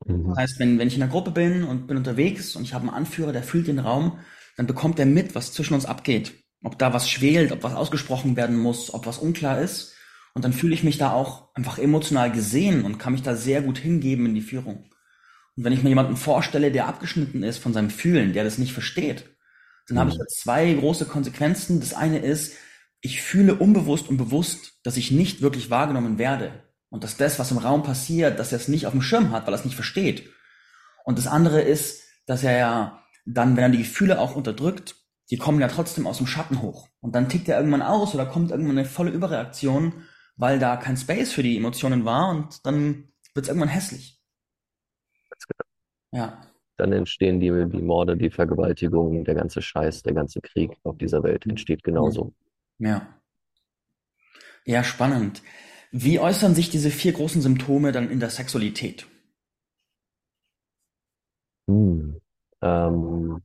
Das 0.00 0.14
Mhm. 0.14 0.34
heißt, 0.37 0.58
wenn, 0.58 0.78
wenn 0.78 0.88
ich 0.88 0.96
in 0.96 1.02
einer 1.02 1.11
Gruppe 1.12 1.30
bin 1.30 1.64
und 1.64 1.87
bin 1.87 1.96
unterwegs 1.96 2.56
und 2.56 2.62
ich 2.62 2.74
habe 2.74 2.87
einen 2.87 2.94
Anführer, 2.96 3.32
der 3.32 3.42
fühlt 3.42 3.66
den 3.68 3.78
Raum, 3.78 4.18
dann 4.56 4.66
bekommt 4.66 4.98
er 4.98 5.06
mit, 5.06 5.34
was 5.34 5.52
zwischen 5.52 5.74
uns 5.74 5.87
abgeht. 5.87 6.32
Ob 6.62 6.78
da 6.78 6.92
was 6.92 7.08
schwelt, 7.08 7.52
ob 7.52 7.62
was 7.62 7.74
ausgesprochen 7.74 8.37
werden 8.37 8.56
muss, 8.58 8.92
ob 8.92 9.06
was 9.06 9.18
unklar 9.18 9.61
ist. 9.61 9.94
Und 10.34 10.44
dann 10.44 10.52
fühle 10.52 10.74
ich 10.74 10.84
mich 10.84 10.98
da 10.98 11.12
auch 11.12 11.54
einfach 11.54 11.78
emotional 11.78 12.30
gesehen 12.32 12.84
und 12.84 12.98
kann 12.98 13.12
mich 13.12 13.22
da 13.22 13.34
sehr 13.37 13.62
gut 13.62 13.78
hingeben 13.78 14.26
in 14.26 14.34
die 14.34 14.40
Führung. 14.42 14.90
Und 15.56 15.64
wenn 15.64 15.72
ich 15.72 15.82
mir 15.82 15.88
jemanden 15.90 16.16
vorstelle, 16.16 16.70
der 16.72 16.87
abgeschnitten 16.88 17.42
ist 17.42 17.58
von 17.58 17.72
seinem 17.72 17.90
Fühlen, 17.90 18.32
der 18.32 18.44
das 18.44 18.58
nicht 18.58 18.72
versteht, 18.72 19.37
dann 19.88 19.98
habe 19.98 20.11
ich 20.11 20.16
Mhm. 20.16 20.20
jetzt 20.20 20.40
zwei 20.40 20.72
große 20.74 21.06
Konsequenzen. 21.06 21.80
Das 21.80 21.94
eine 21.94 22.18
ist, 22.20 22.54
ich 23.00 23.22
fühle 23.22 23.54
unbewusst 23.56 24.08
und 24.08 24.16
bewusst, 24.16 24.74
dass 24.84 24.96
ich 24.96 25.11
nicht 25.11 25.42
wirklich 25.42 25.70
wahrgenommen 25.70 26.18
werde. 26.18 26.64
Und 26.90 27.05
dass 27.05 27.16
das, 27.16 27.38
was 27.38 27.51
im 27.51 27.59
Raum 27.59 27.83
passiert, 27.83 28.38
dass 28.38 28.53
er 28.53 28.59
es 28.59 28.68
nicht 28.68 28.87
auf 28.87 28.92
dem 28.92 29.03
Schirm 29.03 29.31
hat, 29.31 29.46
weil 29.46 29.55
er 29.55 29.59
es 29.59 29.64
nicht 29.64 29.74
versteht. 29.74 30.31
Und 31.05 31.18
das 31.18 31.27
andere 31.27 31.61
ist, 31.61 32.03
dass 32.27 32.44
er 32.44 32.57
ja 32.57 33.03
dann, 33.27 33.57
wenn 33.57 33.64
er 33.64 33.68
die 33.70 33.79
Gefühle 33.79 34.18
auch 34.18 34.35
unterdrückt, 34.35 34.96
die 35.31 35.37
kommen 35.37 35.61
ja 35.61 35.68
trotzdem 35.68 36.07
aus 36.07 36.18
dem 36.18 36.27
Schatten 36.27 36.62
hoch. 36.62 36.88
Und 37.01 37.14
dann 37.14 37.29
tickt 37.29 37.48
er 37.48 37.59
irgendwann 37.59 37.83
aus 37.83 38.14
oder 38.14 38.27
kommt 38.27 38.51
irgendwann 38.51 38.79
eine 38.79 38.87
volle 38.87 39.11
Überreaktion, 39.11 40.05
weil 40.37 40.59
da 40.59 40.77
kein 40.77 40.96
Space 40.96 41.33
für 41.33 41.42
die 41.42 41.57
Emotionen 41.57 42.05
war 42.05 42.31
und 42.31 42.64
dann 42.64 43.09
wird 43.35 43.44
es 43.44 43.48
irgendwann 43.48 43.68
hässlich. 43.68 44.20
Ja. 46.11 46.40
Dann 46.77 46.92
entstehen 46.92 47.40
die, 47.40 47.48
die 47.48 47.83
Morde, 47.83 48.16
die 48.16 48.31
Vergewaltigungen, 48.31 49.24
der 49.24 49.35
ganze 49.35 49.61
Scheiß, 49.61 50.03
der 50.05 50.14
ganze 50.14 50.40
Krieg 50.40 50.70
auf 50.85 50.96
dieser 50.96 51.22
Welt 51.22 51.44
entsteht 51.44 51.83
genauso. 51.83 52.33
Ja. 52.79 53.18
Ja, 54.64 54.85
spannend. 54.85 55.42
Wie 55.90 56.20
äußern 56.20 56.55
sich 56.55 56.70
diese 56.70 56.90
vier 56.90 57.12
großen 57.12 57.40
Symptome 57.40 57.92
dann 57.92 58.11
in 58.11 58.20
der 58.20 58.31
Sexualität? 58.31 59.07
Hm. 61.68 62.20
Ähm, 62.61 63.42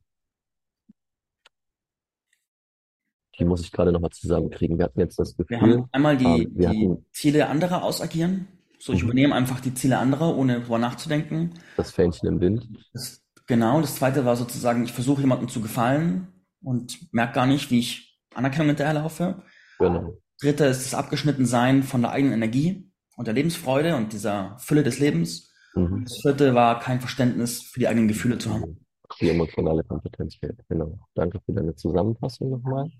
die 3.38 3.44
muss 3.44 3.62
ich 3.62 3.72
gerade 3.72 3.92
nochmal 3.92 4.10
zusammenkriegen. 4.10 4.78
Wir 4.78 4.86
hatten 4.86 5.00
jetzt 5.00 5.18
das 5.18 5.36
Wir 5.38 5.44
Gefühl, 5.44 5.72
haben 5.74 5.88
einmal 5.92 6.16
die, 6.16 6.24
ähm, 6.24 6.52
wir 6.54 6.70
die 6.70 6.88
hatten 6.88 7.06
Ziele 7.12 7.48
anderer 7.48 7.82
ausagieren. 7.82 8.48
So, 8.78 8.92
ich 8.92 9.02
mhm, 9.02 9.10
übernehme 9.10 9.34
einfach 9.34 9.60
die 9.60 9.74
Ziele 9.74 9.98
anderer, 9.98 10.36
ohne 10.36 10.60
drüber 10.60 10.78
nachzudenken. 10.78 11.54
das 11.76 11.92
Fähnchen 11.92 12.28
im 12.28 12.40
Wind. 12.40 12.68
Das, 12.92 13.22
genau, 13.46 13.80
das 13.80 13.96
zweite 13.96 14.24
war 14.24 14.36
sozusagen, 14.36 14.84
ich 14.84 14.92
versuche 14.92 15.22
jemandem 15.22 15.48
zu 15.48 15.60
gefallen 15.60 16.28
und 16.62 17.12
merke 17.12 17.34
gar 17.34 17.46
nicht, 17.46 17.70
wie 17.70 17.78
ich 17.78 18.20
Anerkennung 18.34 18.68
hinterherlaufe. 18.68 19.42
Genau. 19.78 20.18
Dritte 20.40 20.64
ist 20.66 20.84
das 20.84 20.94
Abgeschnittensein 20.94 21.82
von 21.82 22.02
der 22.02 22.10
eigenen 22.10 22.34
Energie 22.34 22.90
und 23.16 23.26
der 23.26 23.34
Lebensfreude 23.34 23.96
und 23.96 24.12
dieser 24.12 24.58
Fülle 24.58 24.82
des 24.82 24.98
Lebens. 24.98 25.52
Mhm. 25.74 26.04
Das 26.04 26.20
vierte 26.20 26.54
war 26.54 26.80
kein 26.80 27.00
Verständnis 27.00 27.62
für 27.62 27.80
die 27.80 27.88
eigenen 27.88 28.08
Gefühle 28.08 28.38
zu 28.38 28.52
haben. 28.52 28.84
Die 29.20 29.30
emotionale 29.30 29.84
Kompetenz 29.84 30.36
fehlt. 30.36 30.58
Genau. 30.68 30.98
Danke 31.14 31.40
für 31.40 31.52
deine 31.52 31.74
Zusammenfassung 31.74 32.50
nochmal. 32.50 32.90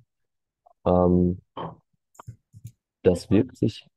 Ähm, 0.87 1.41
das 3.03 3.31
wirkt 3.31 3.57
sich, 3.57 3.89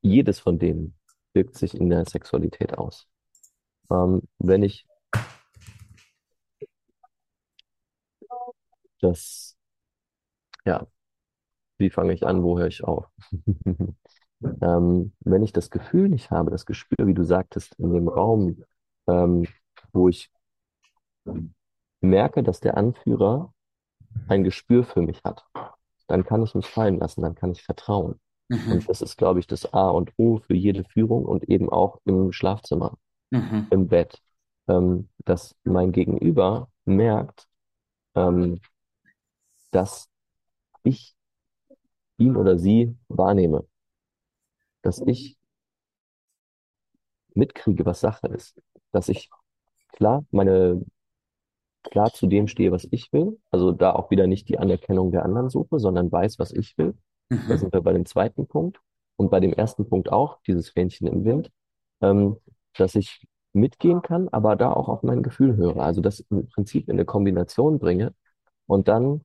jedes 0.00 0.40
von 0.40 0.58
denen 0.58 0.94
wirkt 1.32 1.56
sich 1.56 1.74
in 1.74 1.90
der 1.90 2.04
Sexualität 2.06 2.76
aus. 2.76 3.06
Ähm, 3.90 4.22
wenn 4.38 4.62
ich 4.62 4.86
das, 9.00 9.56
ja, 10.64 10.86
wie 11.78 11.90
fange 11.90 12.12
ich 12.12 12.26
an, 12.26 12.42
wo 12.42 12.58
höre 12.58 12.68
ich 12.68 12.84
auf? 12.84 13.06
Ähm, 14.62 15.12
wenn 15.20 15.42
ich 15.42 15.52
das 15.52 15.68
Gefühl 15.68 16.08
nicht 16.08 16.30
habe, 16.30 16.52
das 16.52 16.64
Gespür, 16.64 17.08
wie 17.08 17.14
du 17.14 17.24
sagtest, 17.24 17.74
in 17.80 17.92
dem 17.92 18.06
Raum, 18.06 18.62
ähm, 19.08 19.46
wo 19.92 20.08
ich 20.08 20.30
merke, 22.00 22.42
dass 22.42 22.60
der 22.60 22.76
Anführer 22.76 23.52
ein 24.28 24.44
Gespür 24.44 24.84
für 24.84 25.02
mich 25.02 25.22
hat, 25.24 25.44
dann 26.08 26.24
kann 26.24 26.42
ich 26.42 26.54
mich 26.54 26.66
fallen 26.66 26.98
lassen, 26.98 27.22
dann 27.22 27.34
kann 27.34 27.52
ich 27.52 27.62
vertrauen. 27.62 28.20
Mhm. 28.48 28.72
Und 28.72 28.88
das 28.88 29.02
ist, 29.02 29.16
glaube 29.16 29.40
ich, 29.40 29.46
das 29.46 29.72
A 29.72 29.90
und 29.90 30.12
O 30.16 30.38
für 30.38 30.54
jede 30.54 30.84
Führung 30.84 31.24
und 31.24 31.44
eben 31.48 31.70
auch 31.70 32.00
im 32.04 32.32
Schlafzimmer, 32.32 32.96
Mhm. 33.30 33.66
im 33.70 33.88
Bett, 33.88 34.22
ähm, 34.68 35.08
dass 35.24 35.54
mein 35.64 35.92
Gegenüber 35.92 36.70
merkt, 36.86 37.46
ähm, 38.14 38.60
dass 39.70 40.08
ich 40.84 41.14
ihn 42.18 42.36
oder 42.36 42.58
sie 42.58 42.96
wahrnehme, 43.08 43.66
dass 44.82 45.00
ich 45.06 45.38
mitkriege, 47.34 47.86
was 47.86 48.00
Sache 48.00 48.26
ist, 48.28 48.60
dass 48.92 49.08
ich 49.08 49.30
klar 49.92 50.24
meine 50.30 50.84
klar 51.82 52.12
zu 52.12 52.26
dem 52.26 52.48
stehe, 52.48 52.72
was 52.72 52.86
ich 52.90 53.12
will, 53.12 53.38
also 53.50 53.72
da 53.72 53.92
auch 53.92 54.10
wieder 54.10 54.26
nicht 54.26 54.48
die 54.48 54.58
Anerkennung 54.58 55.10
der 55.12 55.24
anderen 55.24 55.48
suche, 55.50 55.78
sondern 55.78 56.10
weiß, 56.12 56.38
was 56.38 56.52
ich 56.52 56.76
will. 56.78 56.94
Da 57.46 57.56
Mhm. 57.56 57.58
sind 57.58 57.72
wir 57.72 57.80
bei 57.82 57.92
dem 57.92 58.04
zweiten 58.06 58.46
Punkt 58.46 58.80
und 59.16 59.30
bei 59.30 59.40
dem 59.40 59.52
ersten 59.52 59.88
Punkt 59.88 60.10
auch, 60.12 60.40
dieses 60.46 60.68
Fähnchen 60.70 61.06
im 61.06 61.24
Wind, 61.24 61.50
ähm, 62.00 62.36
dass 62.76 62.94
ich 62.94 63.26
mitgehen 63.52 64.02
kann, 64.02 64.28
aber 64.28 64.54
da 64.56 64.72
auch 64.72 64.88
auf 64.88 65.02
mein 65.02 65.22
Gefühl 65.22 65.56
höre. 65.56 65.78
Also 65.80 66.00
das 66.00 66.20
im 66.20 66.46
Prinzip 66.48 66.88
in 66.88 66.92
eine 66.96 67.04
Kombination 67.06 67.78
bringe 67.78 68.14
und 68.66 68.88
dann 68.88 69.22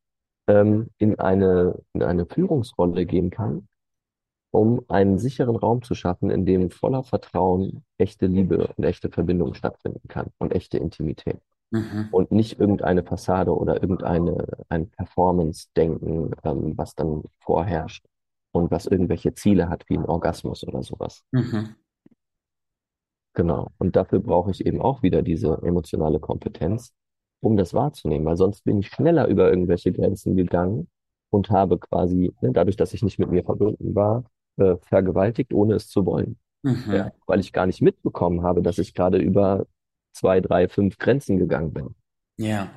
ähm, 0.48 0.90
in 0.98 1.20
eine, 1.20 1.80
in 1.94 2.04
eine 2.04 2.26
Führungsrolle 2.26 3.06
gehen 3.06 3.30
kann, 3.30 3.68
um 4.52 4.82
einen 4.88 5.18
sicheren 5.18 5.56
Raum 5.56 5.82
zu 5.82 5.96
schaffen, 5.96 6.30
in 6.30 6.46
dem 6.46 6.70
voller 6.70 7.04
Vertrauen 7.04 7.84
echte 7.98 8.28
Liebe 8.28 8.68
und 8.76 8.84
echte 8.84 9.10
Verbindung 9.10 9.54
stattfinden 9.54 10.08
kann 10.08 10.28
und 10.38 10.54
echte 10.54 10.78
Intimität 10.78 11.40
Mhm. 11.74 12.10
und 12.12 12.32
nicht 12.32 12.60
irgendeine 12.60 13.02
Fassade 13.02 13.52
oder 13.52 13.82
irgendeine 13.82 14.46
ein 14.70 14.92
Performance-Denken, 14.92 16.36
ähm, 16.44 16.78
was 16.78 16.94
dann 16.94 17.24
vorherrscht 17.40 18.06
und 18.52 18.70
was 18.70 18.86
irgendwelche 18.86 19.34
Ziele 19.34 19.70
hat, 19.70 19.84
wie 19.90 19.98
ein 19.98 20.06
Orgasmus 20.06 20.64
oder 20.68 20.84
sowas. 20.84 21.24
Mhm. 21.32 21.70
Genau. 23.34 23.72
Und 23.80 23.96
dafür 23.96 24.20
brauche 24.20 24.52
ich 24.52 24.66
eben 24.68 24.82
auch 24.84 25.02
wieder 25.02 25.24
diese 25.24 25.60
emotionale 25.64 26.20
Kompetenz, 26.20 26.94
um 27.44 27.58
das 27.58 27.74
wahrzunehmen, 27.74 28.26
weil 28.26 28.38
sonst 28.38 28.64
bin 28.64 28.80
ich 28.80 28.88
schneller 28.90 29.28
über 29.28 29.50
irgendwelche 29.50 29.92
Grenzen 29.92 30.36
gegangen 30.36 30.88
und 31.30 31.50
habe 31.50 31.80
quasi, 31.80 32.34
ne, 32.42 32.52
dadurch, 32.54 32.76
dass 32.78 32.94
ich 32.94 33.04
nicht 33.04 33.20
mit 33.20 33.30
mir 33.32 33.44
verbunden 33.44 33.96
war, 33.96 34.26
äh, 34.58 34.76
vergewaltigt, 34.82 35.54
ohne 35.54 35.76
es 35.76 35.88
zu 35.90 36.06
wollen. 36.06 36.38
Mhm. 36.64 36.84
Ja, 36.94 37.12
weil 37.28 37.40
ich 37.42 37.52
gar 37.54 37.66
nicht 37.66 37.82
mitbekommen 37.82 38.44
habe, 38.44 38.62
dass 38.62 38.78
ich 38.78 38.94
gerade 38.94 39.18
über 39.18 39.66
zwei, 40.14 40.40
drei, 40.42 40.70
fünf 40.70 40.98
Grenzen 40.98 41.38
gegangen 41.38 41.74
bin. 41.74 41.96
Ja. 42.38 42.72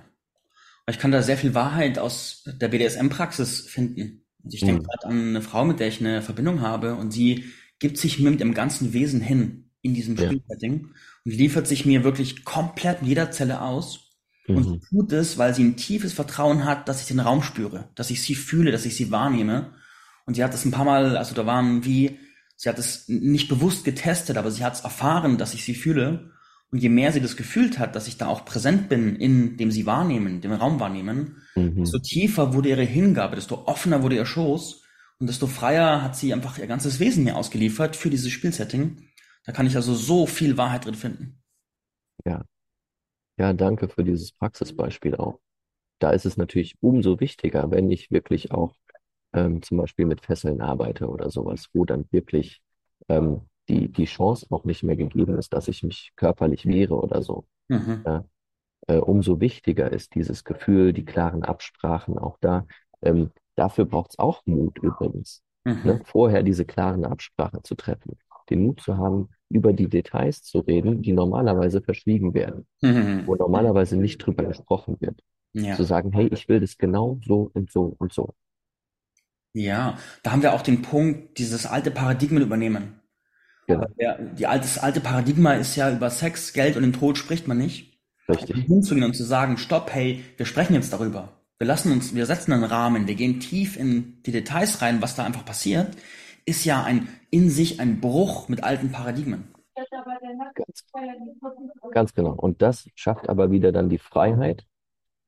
Ich 0.89 0.99
kann 0.99 1.11
da 1.11 1.23
sehr 1.23 1.37
viel 1.37 1.55
Wahrheit 1.55 1.99
aus 1.99 2.45
der 2.47 2.69
BDSM-Praxis 2.69 3.63
finden. 3.63 4.25
Also 4.45 4.55
ich 4.55 4.65
denke 4.65 4.83
Hm. 4.83 4.85
gerade 4.85 5.07
an 5.07 5.29
eine 5.31 5.43
Frau, 5.43 5.65
mit 5.65 5.81
der 5.81 5.89
ich 5.89 6.01
eine 6.01 6.23
Verbindung 6.23 6.61
habe 6.61 6.95
und 6.95 7.11
sie 7.13 7.45
gibt 7.81 7.99
sich 7.99 8.21
mir 8.21 8.31
mit 8.31 8.41
ihrem 8.41 8.55
ganzen 8.55 8.93
Wesen 8.93 9.21
hin 9.21 9.71
in 9.83 9.95
diesem 9.95 10.17
Ja. 10.17 10.27
Spielsetting 10.27 10.89
und 11.25 11.33
liefert 11.33 11.67
sich 11.67 11.87
mir 11.87 12.05
wirklich 12.05 12.45
komplett 12.45 13.03
in 13.03 13.09
jeder 13.09 13.31
Zelle 13.33 13.63
aus 13.63 14.06
und 14.49 14.63
sie 14.65 14.71
Mhm. 14.71 14.81
tut 14.89 15.13
es, 15.13 15.39
weil 15.39 15.55
sie 15.55 15.65
ein 15.65 15.77
tiefes 15.77 16.13
Vertrauen 16.13 16.65
hat, 16.65 16.89
dass 16.89 17.01
ich 17.01 17.09
den 17.09 17.21
Raum 17.21 17.43
spüre, 17.43 17.89
dass 17.95 18.11
ich 18.11 18.23
sie 18.23 18.35
fühle, 18.35 18.71
dass 18.73 18.87
ich 18.87 18.97
sie 18.97 19.11
wahrnehme. 19.11 19.73
Und 20.27 20.35
sie 20.35 20.45
hat 20.45 20.55
es 20.55 20.65
ein 20.65 20.71
paar 20.73 20.85
Mal, 20.85 21.17
also 21.17 21.35
da 21.35 21.47
waren 21.47 21.85
wie, 21.85 22.19
sie 22.57 22.69
hat 22.69 22.79
es 22.79 23.09
nicht 23.09 23.49
bewusst 23.49 23.85
getestet, 23.85 24.37
aber 24.37 24.51
sie 24.51 24.65
hat 24.65 24.75
es 24.75 24.81
erfahren, 24.81 25.39
dass 25.39 25.55
ich 25.55 25.65
sie 25.65 25.75
fühle. 25.75 26.31
Und 26.73 26.79
je 26.83 26.89
mehr 26.89 27.13
sie 27.13 27.21
das 27.21 27.37
gefühlt 27.37 27.79
hat, 27.79 27.95
dass 27.95 28.09
ich 28.09 28.17
da 28.19 28.27
auch 28.27 28.45
präsent 28.45 28.89
bin 28.89 29.15
in 29.17 29.57
dem 29.57 29.71
sie 29.71 29.87
wahrnehmen, 29.87 30.41
dem 30.41 30.53
Raum 30.53 30.81
wahrnehmen, 30.81 31.37
Mhm. 31.55 31.77
desto 31.81 31.99
tiefer 32.01 32.53
wurde 32.55 32.69
ihre 32.71 32.83
Hingabe, 32.83 33.37
desto 33.37 33.67
offener 33.67 34.03
wurde 34.03 34.17
ihr 34.17 34.27
Schoß 34.27 34.83
und 35.21 35.29
desto 35.29 35.47
freier 35.47 36.03
hat 36.03 36.17
sie 36.17 36.35
einfach 36.35 36.59
ihr 36.59 36.67
ganzes 36.67 36.99
Wesen 37.01 37.25
mir 37.25 37.37
ausgeliefert 37.37 37.95
für 37.97 38.11
dieses 38.11 38.31
Spielsetting. 38.33 39.09
Da 39.45 39.53
kann 39.53 39.67
ich 39.67 39.77
also 39.77 39.95
so 39.95 40.27
viel 40.27 40.57
Wahrheit 40.57 40.85
drin 40.85 40.97
finden. 40.97 41.39
Ja. 42.25 42.45
Ja, 43.38 43.53
danke 43.53 43.88
für 43.88 44.05
dieses 44.05 44.33
Praxisbeispiel 44.33 45.16
auch. 45.16 45.38
Da 45.99 46.11
ist 46.11 46.27
es 46.27 46.37
natürlich 46.37 46.77
umso 46.81 47.20
wichtiger, 47.20 47.70
wenn 47.70 47.90
ich 47.90 48.11
wirklich 48.11 48.53
auch 48.53 48.75
ähm, 49.33 49.62
zum 49.62 49.79
Beispiel 49.79 50.07
mit 50.07 50.22
Fesseln 50.22 50.61
arbeite 50.61 51.09
oder 51.09 51.31
sowas, 51.31 51.68
wo 51.75 51.85
dann 51.85 52.07
wirklich 52.11 52.62
ähm, 53.09 53.42
die, 53.68 53.88
die 53.90 54.07
Chance 54.07 54.46
auch 54.51 54.64
nicht 54.64 54.83
mehr 54.83 54.96
gegeben 54.96 55.38
ist, 55.38 55.53
dass 55.53 55.68
ich 55.68 55.83
mich 55.83 56.12
körperlich 56.16 56.66
wehre 56.66 56.96
oder 56.96 57.22
so. 57.22 57.46
Mhm. 57.68 58.03
Ja. 58.07 58.25
Äh, 58.88 58.99
umso 58.99 59.40
wichtiger 59.40 59.92
ist 59.92 60.14
dieses 60.14 60.44
Gefühl, 60.44 60.92
die 60.92 61.05
klaren 61.05 61.42
Absprachen 61.44 62.18
auch 62.18 62.38
da. 62.40 62.66
Ähm, 63.03 63.31
dafür 63.57 63.85
braucht 63.85 64.12
es 64.12 64.18
auch 64.18 64.42
Mut 64.46 64.79
übrigens, 64.79 65.42
Mhm. 65.64 65.81
ne? 65.85 66.01
Vorher 66.05 66.42
diese 66.42 66.64
klaren 66.64 67.05
Absprachen 67.05 67.64
zu 67.64 67.75
treffen, 67.75 68.16
den 68.51 68.63
Mut 68.65 68.81
zu 68.81 68.97
haben, 68.97 69.29
über 69.49 69.73
die 69.73 69.89
Details 69.89 70.43
zu 70.43 70.61
reden, 70.61 71.03
die 71.03 71.13
normalerweise 71.13 71.81
verschwiegen 71.83 72.35
werden, 72.35 72.67
wo 72.81 72.89
Mhm. 72.89 73.25
normalerweise 73.39 73.97
nicht 73.97 74.19
drüber 74.19 74.45
gesprochen 74.45 74.97
wird. 75.01 75.21
Ja. 75.53 75.75
Zu 75.77 75.85
sagen, 75.85 76.13
hey, 76.13 76.29
ich 76.33 76.49
will 76.49 76.61
das 76.61 76.77
genau 76.79 77.21
so 77.25 77.51
und 77.55 77.71
so 77.71 77.95
und 77.99 78.13
so. 78.13 78.35
Ja, 79.53 79.99
da 80.23 80.33
haben 80.33 80.43
wir 80.43 80.53
auch 80.53 80.63
den 80.63 80.83
Punkt, 80.83 81.39
dieses 81.39 81.67
alte 81.67 81.91
Paradigmen 81.91 82.43
übernehmen. 82.43 83.01
Genau, 83.67 83.87
Ja, 83.99 84.17
die 84.19 84.47
alte, 84.47 84.65
das 84.67 84.79
alte 84.79 85.01
Paradigma 85.01 85.55
ist 85.55 85.77
ja 85.77 85.91
über 85.93 86.11
Sex, 86.11 86.53
Geld 86.53 86.77
und 86.77 86.83
den 86.83 86.93
Tod 86.93 87.19
spricht 87.19 87.49
man 87.49 87.59
nicht. 87.59 87.99
richtig. 88.29 88.65
Hinzugehen 88.67 89.05
und 89.05 89.15
zu 89.15 89.25
sagen, 89.25 89.57
stopp, 89.57 89.93
hey, 89.95 90.25
wir 90.37 90.47
sprechen 90.47 90.75
jetzt 90.75 90.93
darüber. 90.93 91.41
Wir 91.59 91.67
lassen 91.67 91.91
uns, 91.93 92.15
wir 92.15 92.27
setzen 92.27 92.53
einen 92.53 92.65
Rahmen, 92.65 93.07
wir 93.07 93.15
gehen 93.15 93.41
tief 93.41 93.77
in 93.79 94.23
die 94.27 94.33
Details 94.33 94.83
rein, 94.83 95.01
was 95.01 95.15
da 95.15 95.25
einfach 95.25 95.45
passiert, 95.45 95.97
ist 96.47 96.65
ja 96.65 96.83
ein, 96.83 97.09
in 97.31 97.51
sich 97.51 97.81
ein 97.81 98.01
Bruch 98.01 98.49
mit 98.49 98.65
alten 98.65 98.93
Paradigmen. 98.93 99.53
Ganz, 100.55 100.85
ganz 101.93 102.15
genau. 102.15 102.33
Und 102.33 102.63
das 102.63 102.89
schafft 102.95 103.29
aber 103.29 103.51
wieder 103.51 103.73
dann 103.73 103.91
die 103.91 103.99
Freiheit 103.99 104.65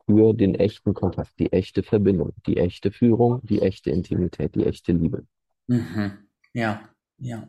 für 0.07 0.33
den 0.33 0.54
echten 0.54 0.94
Kontakt, 0.94 1.33
die 1.38 1.52
echte 1.52 1.83
Verbindung, 1.83 2.33
die 2.46 2.57
echte 2.57 2.90
Führung, 2.90 3.40
die 3.42 3.61
echte 3.61 3.90
Intimität, 3.90 4.54
die 4.54 4.64
echte 4.64 4.92
Liebe. 4.92 5.26
Mhm. 5.66 6.12
Ja, 6.54 6.81
ja. 7.18 7.46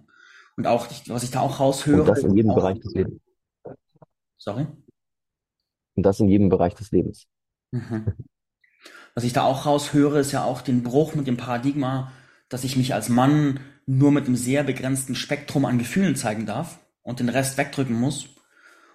Und 0.57 0.67
auch, 0.67 0.87
was 1.07 1.23
ich 1.23 1.31
da 1.31 1.39
auch 1.39 1.51
Und 1.51 1.59
raushöre, 1.59 2.05
das 2.05 2.23
in 2.23 2.35
jedem 2.35 2.51
auch, 2.51 2.55
Bereich 2.55 2.79
des 2.79 2.93
Lebens. 2.93 3.21
sorry. 4.37 4.67
Und 5.95 6.03
das 6.03 6.19
in 6.19 6.27
jedem 6.27 6.49
Bereich 6.49 6.75
des 6.75 6.91
Lebens. 6.91 7.27
Mhm. 7.71 8.13
Was 9.15 9.23
ich 9.23 9.31
da 9.31 9.43
auch 9.43 9.65
raushöre, 9.65 10.19
ist 10.19 10.33
ja 10.33 10.43
auch 10.43 10.61
den 10.61 10.83
Bruch 10.83 11.15
mit 11.15 11.27
dem 11.27 11.37
Paradigma, 11.37 12.11
dass 12.49 12.63
ich 12.63 12.75
mich 12.77 12.93
als 12.93 13.09
Mann 13.09 13.59
nur 13.85 14.11
mit 14.11 14.25
einem 14.27 14.35
sehr 14.35 14.63
begrenzten 14.63 15.15
Spektrum 15.15 15.65
an 15.65 15.79
Gefühlen 15.79 16.15
zeigen 16.15 16.45
darf 16.45 16.79
und 17.03 17.19
den 17.19 17.29
Rest 17.29 17.57
wegdrücken 17.57 17.95
muss. 17.99 18.29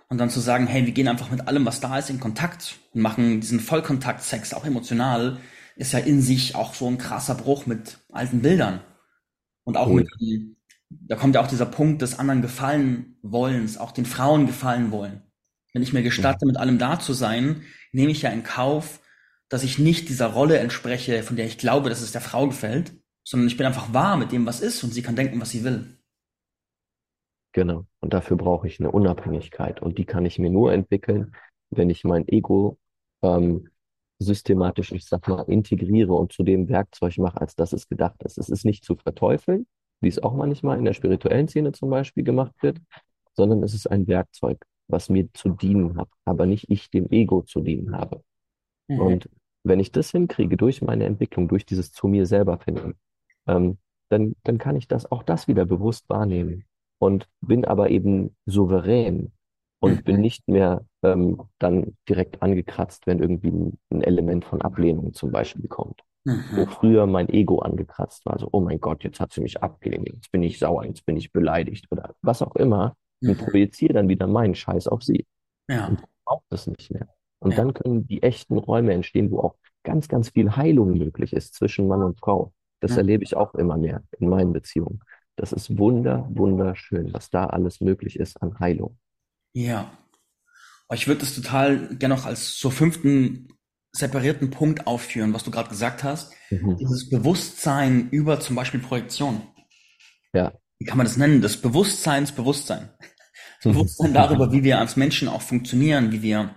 Und 0.08 0.18
dann 0.18 0.30
zu 0.30 0.40
sagen, 0.40 0.66
hey, 0.66 0.86
wir 0.86 0.92
gehen 0.92 1.08
einfach 1.08 1.30
mit 1.30 1.48
allem, 1.48 1.66
was 1.66 1.80
da 1.80 1.98
ist, 1.98 2.10
in 2.10 2.20
Kontakt 2.20 2.76
und 2.92 3.00
machen 3.02 3.40
diesen 3.40 3.60
Vollkontakt-Sex 3.60 4.54
auch 4.54 4.64
emotional, 4.66 5.38
ist 5.76 5.92
ja 5.92 5.98
in 5.98 6.20
sich 6.22 6.54
auch 6.54 6.74
so 6.74 6.86
ein 6.88 6.98
krasser 6.98 7.34
Bruch 7.34 7.66
mit 7.66 7.98
alten 8.12 8.42
Bildern. 8.42 8.80
Und 9.64 9.76
auch 9.76 9.92
mit, 9.92 10.06
Cool. 10.20 10.56
da 10.90 11.16
kommt 11.16 11.34
ja 11.34 11.42
auch 11.42 11.46
dieser 11.48 11.66
Punkt 11.66 12.02
des 12.02 12.18
anderen 12.18 12.42
gefallen 12.42 13.16
wollens, 13.22 13.78
auch 13.78 13.92
den 13.92 14.06
Frauen 14.06 14.46
gefallen 14.46 14.90
wollen. 14.90 15.22
Wenn 15.72 15.82
ich 15.82 15.92
mir 15.92 16.02
Mhm. 16.02 16.04
gestatte, 16.04 16.46
mit 16.46 16.56
allem 16.56 16.78
da 16.78 17.00
zu 17.00 17.12
sein, 17.12 17.62
nehme 17.92 18.12
ich 18.12 18.22
ja 18.22 18.30
in 18.30 18.42
Kauf, 18.44 19.00
dass 19.48 19.62
ich 19.64 19.78
nicht 19.78 20.08
dieser 20.08 20.26
Rolle 20.28 20.58
entspreche, 20.58 21.22
von 21.22 21.36
der 21.36 21.46
ich 21.46 21.58
glaube, 21.58 21.88
dass 21.88 22.00
es 22.02 22.12
der 22.12 22.20
Frau 22.20 22.46
gefällt, 22.48 22.92
sondern 23.24 23.48
ich 23.48 23.56
bin 23.56 23.66
einfach 23.66 23.92
wahr 23.92 24.16
mit 24.16 24.32
dem, 24.32 24.46
was 24.46 24.60
ist 24.60 24.84
und 24.84 24.92
sie 24.92 25.02
kann 25.02 25.16
denken, 25.16 25.40
was 25.40 25.50
sie 25.50 25.64
will. 25.64 25.98
Genau. 27.52 27.86
Und 28.00 28.12
dafür 28.12 28.36
brauche 28.36 28.66
ich 28.66 28.80
eine 28.80 28.90
Unabhängigkeit. 28.90 29.80
Und 29.80 29.96
die 29.96 30.04
kann 30.04 30.26
ich 30.26 30.38
mir 30.38 30.50
nur 30.50 30.72
entwickeln, 30.72 31.34
wenn 31.70 31.88
ich 31.88 32.04
mein 32.04 32.26
Ego 32.28 32.78
ähm, 33.22 33.68
systematisch, 34.18 34.92
ich 34.92 35.06
sag 35.06 35.28
mal, 35.28 35.42
integriere 35.42 36.14
und 36.14 36.32
zu 36.32 36.42
dem 36.42 36.68
Werkzeug 36.68 37.16
mache, 37.18 37.40
als 37.40 37.54
dass 37.54 37.72
es 37.72 37.88
gedacht 37.88 38.22
ist. 38.24 38.38
Es 38.38 38.48
ist 38.48 38.64
nicht 38.64 38.84
zu 38.84 38.96
verteufeln, 38.96 39.66
wie 40.00 40.08
es 40.08 40.22
auch 40.22 40.34
manchmal 40.34 40.78
in 40.78 40.84
der 40.84 40.94
spirituellen 40.94 41.48
Szene 41.48 41.72
zum 41.72 41.90
Beispiel 41.90 42.24
gemacht 42.24 42.54
wird, 42.60 42.78
sondern 43.34 43.62
es 43.62 43.72
ist 43.72 43.86
ein 43.86 44.06
Werkzeug, 44.06 44.64
was 44.88 45.08
mir 45.08 45.32
zu 45.32 45.50
dienen 45.50 45.96
hat, 45.96 46.08
aber 46.24 46.46
nicht 46.46 46.70
ich 46.70 46.90
dem 46.90 47.10
Ego 47.10 47.42
zu 47.42 47.60
dienen 47.60 47.96
habe. 47.96 48.22
Mhm. 48.88 49.00
Und 49.00 49.28
wenn 49.62 49.80
ich 49.80 49.92
das 49.92 50.10
hinkriege 50.10 50.56
durch 50.56 50.82
meine 50.82 51.04
Entwicklung, 51.04 51.48
durch 51.48 51.64
dieses 51.64 51.92
zu 51.92 52.06
mir 52.06 52.26
selber 52.26 52.58
finden, 52.58 52.94
ähm, 53.46 53.78
dann, 54.10 54.34
dann 54.44 54.58
kann 54.58 54.76
ich 54.76 54.88
das 54.88 55.10
auch 55.10 55.22
das 55.22 55.48
wieder 55.48 55.64
bewusst 55.66 56.08
wahrnehmen 56.08 56.64
und 56.98 57.28
bin 57.40 57.64
aber 57.64 57.90
eben 57.90 58.36
souverän 58.46 59.32
und 59.80 60.04
bin 60.04 60.16
Mhm. 60.16 60.20
nicht 60.20 60.48
mehr 60.48 60.84
ähm, 61.02 61.42
dann 61.58 61.96
direkt 62.08 62.42
angekratzt, 62.42 63.06
wenn 63.06 63.18
irgendwie 63.20 63.50
ein, 63.90 64.02
Element 64.02 64.44
von 64.44 64.62
Ablehnung 64.62 65.12
zum 65.14 65.30
Beispiel 65.32 65.68
kommt. 65.68 66.02
Wo 66.50 66.66
Mhm. 66.66 66.70
früher 66.70 67.06
mein 67.06 67.28
Ego 67.28 67.58
angekratzt 67.60 68.24
war, 68.26 68.38
so, 68.38 68.48
oh 68.52 68.60
mein 68.60 68.80
Gott, 68.80 69.02
jetzt 69.04 69.20
hat 69.20 69.32
sie 69.32 69.40
mich 69.40 69.62
abgelehnt, 69.62 70.08
jetzt 70.08 70.30
bin 70.30 70.42
ich 70.42 70.58
sauer, 70.58 70.84
jetzt 70.84 71.04
bin 71.06 71.16
ich 71.16 71.32
beleidigt 71.32 71.86
oder 71.90 72.14
was 72.22 72.42
auch 72.42 72.54
immer 72.56 72.96
und 73.26 73.38
Mhm. 73.38 73.38
projiziere 73.38 73.94
dann 73.94 74.08
wieder 74.08 74.26
meinen 74.26 74.54
Scheiß 74.54 74.88
auf 74.88 75.02
sie 75.02 75.26
Ja, 75.68 75.86
und 75.86 76.02
braucht 76.24 76.44
das 76.50 76.66
nicht 76.66 76.90
mehr. 76.90 77.08
Und 77.40 77.56
ja, 77.56 77.58
dann 77.58 77.74
können 77.74 78.06
die 78.06 78.22
echten 78.22 78.58
Räume 78.58 78.92
entstehen, 78.94 79.30
wo 79.30 79.40
auch 79.40 79.56
ganz, 79.82 80.08
ganz 80.08 80.30
viel 80.30 80.56
Heilung 80.56 80.96
möglich 80.96 81.32
ist 81.32 81.54
zwischen 81.54 81.88
Mann 81.88 82.02
und 82.02 82.18
Frau. 82.20 82.52
Das 82.80 82.92
ja, 82.92 82.98
erlebe 82.98 83.24
ich 83.24 83.36
auch 83.36 83.54
immer 83.54 83.76
mehr 83.76 84.02
in 84.18 84.28
meinen 84.28 84.52
Beziehungen. 84.52 85.00
Das 85.36 85.52
ist 85.52 85.78
wunder, 85.78 86.28
wunderschön, 86.30 87.12
was 87.12 87.30
da 87.30 87.46
alles 87.46 87.80
möglich 87.80 88.18
ist 88.18 88.40
an 88.42 88.58
Heilung. 88.58 88.98
ja. 89.52 89.90
Ich 90.92 91.08
würde 91.08 91.20
das 91.20 91.34
total 91.34 91.96
gerne 91.96 92.14
noch 92.14 92.26
als 92.26 92.60
so 92.60 92.70
fünften 92.70 93.48
separierten 93.90 94.50
Punkt 94.50 94.86
aufführen, 94.86 95.32
was 95.32 95.44
du 95.44 95.50
gerade 95.50 95.68
gesagt 95.68 96.04
hast. 96.04 96.32
Mhm. 96.50 96.76
Dieses 96.76 97.08
Bewusstsein 97.08 98.10
über 98.10 98.38
zum 98.38 98.54
Beispiel 98.54 98.80
Projektion. 98.80 99.42
Ja. 100.34 100.52
Wie 100.78 100.84
kann 100.84 100.98
man 100.98 101.06
das 101.06 101.16
nennen? 101.16 101.40
Das 101.40 101.56
Bewusstseinsbewusstsein. 101.56 102.90
Das 103.62 103.72
Bewusstsein 103.72 104.12
darüber, 104.12 104.52
wie 104.52 104.62
wir 104.62 104.78
als 104.78 104.96
Menschen 104.96 105.26
auch 105.26 105.40
funktionieren, 105.40 106.12
wie 106.12 106.20
wir 106.20 106.54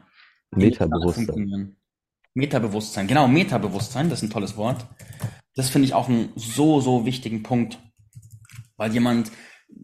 Metabewusstsein. 0.51 1.25
funktionieren. 1.25 1.77
Metabewusstsein, 2.34 3.08
genau, 3.08 3.30
Metabewusstsein, 3.30 4.10
das 4.10 4.21
ist 4.21 4.30
ein 4.30 4.34
tolles 4.34 4.58
Wort. 4.58 4.86
Das 5.57 5.69
finde 5.69 5.87
ich 5.87 5.93
auch 5.93 6.07
einen 6.07 6.29
so, 6.35 6.79
so 6.79 7.05
wichtigen 7.05 7.43
Punkt. 7.43 7.79
Weil 8.77 8.93
jemand, 8.93 9.31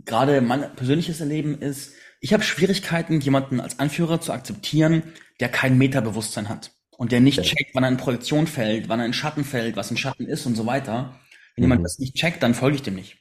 gerade 0.06 0.40
mein 0.42 0.76
persönliches 0.76 1.20
Erleben 1.20 1.60
ist, 1.60 1.94
ich 2.22 2.32
habe 2.32 2.44
Schwierigkeiten, 2.44 3.20
jemanden 3.20 3.60
als 3.60 3.80
Anführer 3.80 4.22
zu 4.22 4.32
akzeptieren, 4.32 5.04
der 5.42 5.50
kein 5.50 5.78
Metabewusstsein 5.78 6.48
hat. 6.48 6.72
Und 6.98 7.12
der 7.12 7.20
nicht 7.20 7.42
checkt, 7.42 7.72
wann 7.74 7.84
er 7.84 7.90
in 7.90 7.98
Projektion 7.98 8.48
fällt, 8.48 8.88
wann 8.88 9.00
er 9.00 9.08
in 9.08 9.14
Schatten 9.14 9.44
fällt, 9.44 9.76
was 9.76 9.92
ein 9.92 9.98
Schatten 9.98 10.26
ist 10.28 10.46
und 10.46 10.56
so 10.56 10.66
weiter. 10.66 11.20
Wenn 11.56 11.64
jemand 11.64 11.82
Mhm. 11.82 11.84
das 11.84 12.00
nicht 12.00 12.16
checkt, 12.16 12.44
dann 12.44 12.54
folge 12.54 12.76
ich 12.76 12.84
dem 12.84 12.96
nicht. 12.96 13.18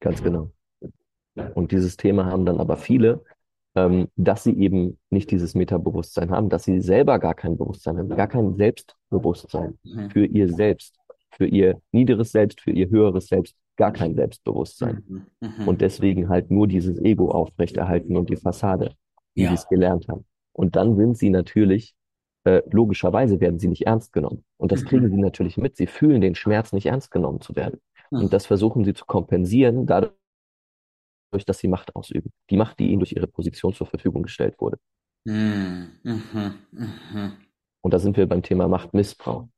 Ganz 0.00 0.22
genau. 0.22 0.52
Und 1.54 1.72
dieses 1.72 1.96
Thema 1.96 2.26
haben 2.26 2.46
dann 2.46 2.60
aber 2.60 2.76
viele, 2.76 3.24
ähm, 3.74 4.08
dass 4.14 4.44
sie 4.44 4.56
eben 4.56 4.98
nicht 5.10 5.30
dieses 5.32 5.54
Metabewusstsein 5.56 6.30
haben, 6.30 6.48
dass 6.48 6.62
sie 6.64 6.80
selber 6.80 7.18
gar 7.18 7.34
kein 7.34 7.58
Bewusstsein 7.58 7.98
haben, 7.98 8.08
gar 8.10 8.28
kein 8.28 8.54
Selbstbewusstsein 8.56 9.76
Mhm. 9.82 10.10
für 10.10 10.24
ihr 10.24 10.48
Selbst, 10.48 10.96
für 11.36 11.46
ihr 11.46 11.80
niederes 11.92 12.32
Selbst, 12.32 12.60
für 12.60 12.70
ihr 12.70 12.88
höheres 12.90 13.26
Selbst, 13.26 13.54
gar 13.76 13.92
kein 13.92 14.14
Selbstbewusstsein. 14.14 15.02
Mhm. 15.06 15.26
Mhm. 15.40 15.68
Und 15.68 15.80
deswegen 15.80 16.28
halt 16.28 16.50
nur 16.50 16.66
dieses 16.68 16.98
Ego 16.98 17.30
aufrechterhalten 17.30 18.16
und 18.16 18.30
die 18.30 18.36
Fassade, 18.36 18.94
wie 19.34 19.42
Ja. 19.42 19.48
sie 19.48 19.54
es 19.54 19.68
gelernt 19.68 20.06
haben. 20.08 20.24
Und 20.52 20.76
dann 20.76 20.96
sind 20.96 21.16
sie 21.18 21.30
natürlich, 21.30 21.94
äh, 22.44 22.62
logischerweise 22.70 23.40
werden 23.40 23.58
sie 23.58 23.68
nicht 23.68 23.86
ernst 23.86 24.12
genommen. 24.12 24.44
Und 24.58 24.70
das 24.70 24.82
Mhm. 24.82 24.86
kriegen 24.86 25.10
sie 25.10 25.16
natürlich 25.16 25.56
mit. 25.56 25.76
Sie 25.76 25.86
fühlen 25.88 26.20
den 26.20 26.34
Schmerz, 26.36 26.72
nicht 26.72 26.86
ernst 26.86 27.10
genommen 27.10 27.40
zu 27.40 27.56
werden. 27.56 27.80
Mhm. 28.10 28.20
Und 28.20 28.32
das 28.32 28.46
versuchen 28.46 28.84
sie 28.84 28.94
zu 28.94 29.04
kompensieren, 29.06 29.86
dadurch, 29.86 30.12
dass 31.46 31.58
sie 31.58 31.66
Macht 31.68 31.96
ausüben. 31.96 32.30
Die 32.50 32.56
Macht, 32.56 32.78
die 32.78 32.90
ihnen 32.90 33.00
durch 33.00 33.12
ihre 33.12 33.26
Position 33.26 33.72
zur 33.74 33.88
Verfügung 33.88 34.22
gestellt 34.22 34.54
wurde. 34.60 34.78
Mhm. 35.24 35.88
Und 37.82 37.92
da 37.92 37.98
sind 37.98 38.16
wir 38.16 38.26
beim 38.28 38.42
Thema 38.42 38.68
Machtmissbrauch, 38.68 39.48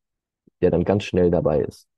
der 0.61 0.71
dann 0.71 0.85
ganz 0.85 1.05
schnell 1.05 1.31
dabei 1.31 1.61
ist. 1.61 1.89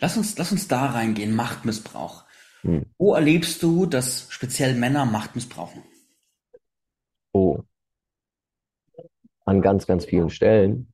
Lass 0.00 0.16
uns, 0.16 0.36
lass 0.38 0.52
uns 0.52 0.68
da 0.68 0.86
reingehen, 0.86 1.34
Machtmissbrauch. 1.34 2.24
Hm. 2.62 2.86
Wo 2.98 3.14
erlebst 3.14 3.62
du, 3.62 3.86
dass 3.86 4.26
speziell 4.30 4.74
Männer 4.74 5.04
Macht 5.04 5.36
missbrauchen? 5.36 5.82
Oh, 7.32 7.62
an 9.44 9.62
ganz, 9.62 9.86
ganz 9.86 10.04
vielen 10.04 10.30
Stellen. 10.30 10.92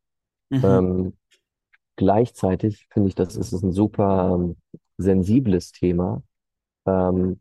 Mhm. 0.50 0.64
Ähm, 0.64 1.16
gleichzeitig 1.96 2.87
finde 2.92 3.09
ich, 3.09 3.14
das 3.14 3.37
ist 3.37 3.52
ein 3.52 3.72
super 3.72 4.35
ähm, 4.35 4.57
sensibles 4.96 5.72
Thema, 5.72 6.22
ähm, 6.87 7.38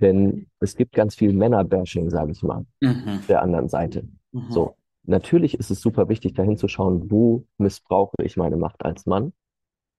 denn 0.00 0.48
es 0.58 0.74
gibt 0.74 0.94
ganz 0.94 1.14
viel 1.14 1.32
Männerbashing, 1.32 2.10
sage 2.10 2.32
ich 2.32 2.42
mal, 2.42 2.66
Mhm. 2.80 3.22
der 3.28 3.42
anderen 3.42 3.68
Seite. 3.68 4.08
Mhm. 4.32 4.50
So, 4.50 4.76
natürlich 5.04 5.54
ist 5.54 5.70
es 5.70 5.80
super 5.80 6.08
wichtig, 6.08 6.34
dahin 6.34 6.56
zu 6.56 6.68
schauen, 6.68 7.10
wo 7.10 7.46
missbrauche 7.58 8.16
ich 8.22 8.36
meine 8.36 8.56
Macht 8.56 8.84
als 8.84 9.06
Mann 9.06 9.32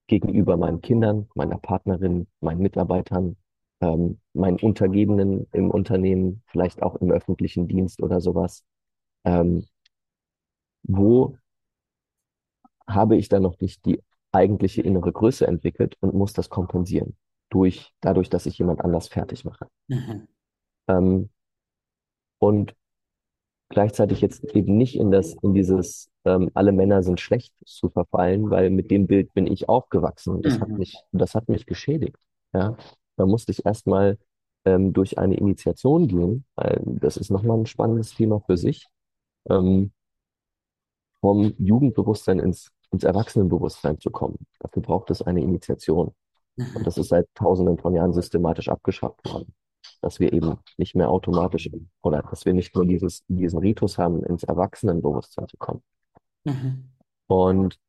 gegenüber 0.07 0.57
meinen 0.57 0.81
Kindern, 0.81 1.29
meiner 1.35 1.57
Partnerin, 1.57 2.27
meinen 2.41 2.61
Mitarbeitern, 2.61 3.37
ähm, 3.81 4.19
meinen 4.33 4.59
Untergebenen 4.59 5.47
im 5.51 5.71
Unternehmen, 5.71 6.43
vielleicht 6.47 6.83
auch 6.83 6.95
im 6.95 7.11
öffentlichen 7.11 7.67
Dienst 7.67 8.01
oder 8.01 8.21
sowas. 8.21 8.63
Ähm, 9.25 9.65
wo 10.83 11.37
habe 12.87 13.15
ich 13.15 13.29
dann 13.29 13.43
noch 13.43 13.59
nicht 13.59 13.85
die 13.85 14.01
eigentliche 14.31 14.81
innere 14.81 15.11
Größe 15.11 15.47
entwickelt 15.47 15.95
und 16.01 16.13
muss 16.13 16.33
das 16.33 16.49
kompensieren 16.49 17.15
durch, 17.49 17.93
dadurch, 18.01 18.29
dass 18.29 18.45
ich 18.45 18.57
jemand 18.57 18.81
anders 18.81 19.07
fertig 19.07 19.45
mache. 19.45 19.67
Mhm. 19.87 20.27
Ähm, 20.87 21.29
und 22.39 22.75
gleichzeitig 23.73 24.21
jetzt 24.21 24.43
eben 24.55 24.77
nicht 24.77 24.95
in 24.97 25.11
das, 25.11 25.35
in 25.41 25.53
dieses, 25.53 26.09
ähm, 26.25 26.51
alle 26.53 26.71
Männer 26.71 27.03
sind 27.03 27.19
schlecht 27.19 27.53
zu 27.65 27.89
verfallen, 27.89 28.49
weil 28.49 28.69
mit 28.69 28.91
dem 28.91 29.07
Bild 29.07 29.33
bin 29.33 29.47
ich 29.47 29.69
aufgewachsen 29.69 30.35
und 30.35 30.45
das 30.45 30.59
hat 30.61 30.69
Mhm. 30.69 30.77
mich, 30.77 30.97
das 31.11 31.35
hat 31.35 31.49
mich 31.49 31.65
geschädigt. 31.65 32.17
Ja, 32.53 32.77
da 33.17 33.25
musste 33.25 33.51
ich 33.51 33.65
erstmal 33.65 34.17
ähm, 34.65 34.93
durch 34.93 35.17
eine 35.17 35.35
Initiation 35.37 36.07
gehen. 36.07 36.45
Weil 36.55 36.81
das 36.85 37.17
ist 37.17 37.31
nochmal 37.31 37.57
ein 37.59 37.65
spannendes 37.65 38.13
Thema 38.15 38.39
für 38.41 38.57
sich. 38.57 38.87
Ähm, 39.49 39.91
vom 41.21 41.53
Jugendbewusstsein 41.57 42.39
ins, 42.39 42.71
ins 42.91 43.03
Erwachsenenbewusstsein 43.03 43.99
zu 43.99 44.11
kommen. 44.11 44.37
Dafür 44.59 44.81
braucht 44.81 45.09
es 45.11 45.21
eine 45.21 45.41
Initiation. 45.41 46.13
Und 46.57 46.85
das 46.85 46.97
ist 46.97 47.09
seit 47.09 47.27
Tausenden 47.35 47.77
von 47.79 47.95
Jahren 47.95 48.13
systematisch 48.13 48.69
abgeschafft 48.69 49.25
worden. 49.25 49.53
Dass 50.03 50.19
wir 50.19 50.33
eben 50.33 50.57
nicht 50.77 50.95
mehr 50.95 51.09
automatisch 51.09 51.69
oder 52.01 52.21
dass 52.23 52.45
wir 52.45 52.53
nicht 52.53 52.75
nur 52.75 52.85
dieses, 52.85 53.23
diesen 53.27 53.59
Ritus 53.59 53.97
haben, 53.97 54.21
ins 54.23 54.43
Erwachsenenbewusstsein 54.43 55.47
zu 55.47 55.55
kommen. 55.57 55.81
Mhm. 56.43 56.89
Und, 57.27 57.79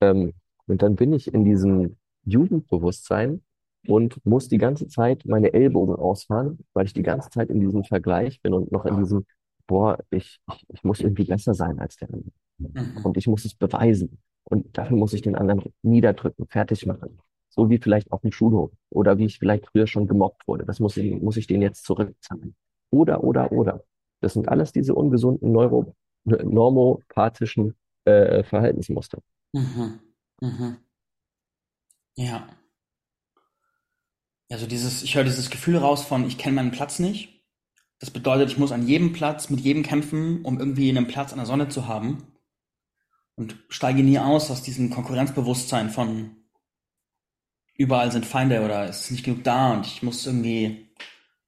ähm, 0.00 0.32
und 0.66 0.82
dann 0.82 0.96
bin 0.96 1.12
ich 1.12 1.32
in 1.32 1.44
diesem 1.44 1.96
Jugendbewusstsein 2.24 3.42
und 3.86 4.24
muss 4.26 4.48
die 4.48 4.58
ganze 4.58 4.88
Zeit 4.88 5.24
meine 5.24 5.52
Ellbogen 5.52 5.94
ausfahren, 5.94 6.58
weil 6.72 6.86
ich 6.86 6.94
die 6.94 7.04
ganze 7.04 7.30
Zeit 7.30 7.48
in 7.48 7.60
diesem 7.60 7.84
Vergleich 7.84 8.42
bin 8.42 8.52
und 8.52 8.72
noch 8.72 8.84
in 8.84 8.96
diesem, 8.96 9.24
boah, 9.68 9.98
ich, 10.10 10.40
ich, 10.52 10.66
ich 10.68 10.82
muss 10.82 11.00
irgendwie 11.00 11.26
besser 11.26 11.54
sein 11.54 11.78
als 11.78 11.94
der 11.96 12.08
andere. 12.12 12.32
Mhm. 12.58 13.04
Und 13.04 13.16
ich 13.16 13.28
muss 13.28 13.44
es 13.44 13.54
beweisen. 13.54 14.18
Und 14.42 14.76
dafür 14.76 14.96
muss 14.96 15.12
ich 15.12 15.22
den 15.22 15.36
anderen 15.36 15.72
niederdrücken, 15.82 16.46
fertig 16.48 16.86
machen. 16.86 17.18
So 17.54 17.70
wie 17.70 17.78
vielleicht 17.78 18.10
auf 18.10 18.22
dem 18.22 18.32
Schulhof 18.32 18.72
oder 18.90 19.16
wie 19.16 19.26
ich 19.26 19.38
vielleicht 19.38 19.66
früher 19.68 19.86
schon 19.86 20.08
gemobbt 20.08 20.48
wurde. 20.48 20.64
Das 20.64 20.80
muss 20.80 20.96
ich, 20.96 21.14
muss 21.22 21.36
ich 21.36 21.46
denen 21.46 21.62
jetzt 21.62 21.84
zurückzahlen. 21.84 22.56
Oder, 22.90 23.22
oder, 23.22 23.52
oder. 23.52 23.84
Das 24.20 24.32
sind 24.32 24.48
alles 24.48 24.72
diese 24.72 24.94
ungesunden 24.94 25.52
Neuro, 25.52 25.94
normopathischen 26.24 27.74
äh, 28.04 28.42
Verhaltensmuster. 28.42 29.20
Mhm. 29.52 30.00
Mhm. 30.40 30.76
Ja. 32.16 32.48
Also 34.50 34.66
dieses, 34.66 35.02
ich 35.02 35.14
höre 35.14 35.24
dieses 35.24 35.50
Gefühl 35.50 35.76
raus 35.76 36.04
von, 36.04 36.26
ich 36.26 36.38
kenne 36.38 36.56
meinen 36.56 36.72
Platz 36.72 36.98
nicht. 36.98 37.44
Das 38.00 38.10
bedeutet, 38.10 38.50
ich 38.50 38.58
muss 38.58 38.72
an 38.72 38.86
jedem 38.86 39.12
Platz 39.12 39.48
mit 39.48 39.60
jedem 39.60 39.82
kämpfen, 39.84 40.44
um 40.44 40.58
irgendwie 40.58 40.90
einen 40.90 41.06
Platz 41.06 41.32
an 41.32 41.38
der 41.38 41.46
Sonne 41.46 41.68
zu 41.68 41.86
haben. 41.86 42.26
Und 43.36 43.56
steige 43.68 44.02
nie 44.02 44.18
aus 44.18 44.50
aus 44.50 44.62
diesem 44.62 44.90
Konkurrenzbewusstsein 44.90 45.90
von 45.90 46.43
überall 47.76 48.10
sind 48.12 48.26
Feinde 48.26 48.64
oder 48.64 48.88
es 48.88 49.02
ist 49.02 49.10
nicht 49.12 49.24
genug 49.24 49.44
da 49.44 49.74
und 49.74 49.86
ich 49.86 50.02
muss 50.02 50.26
irgendwie, 50.26 50.88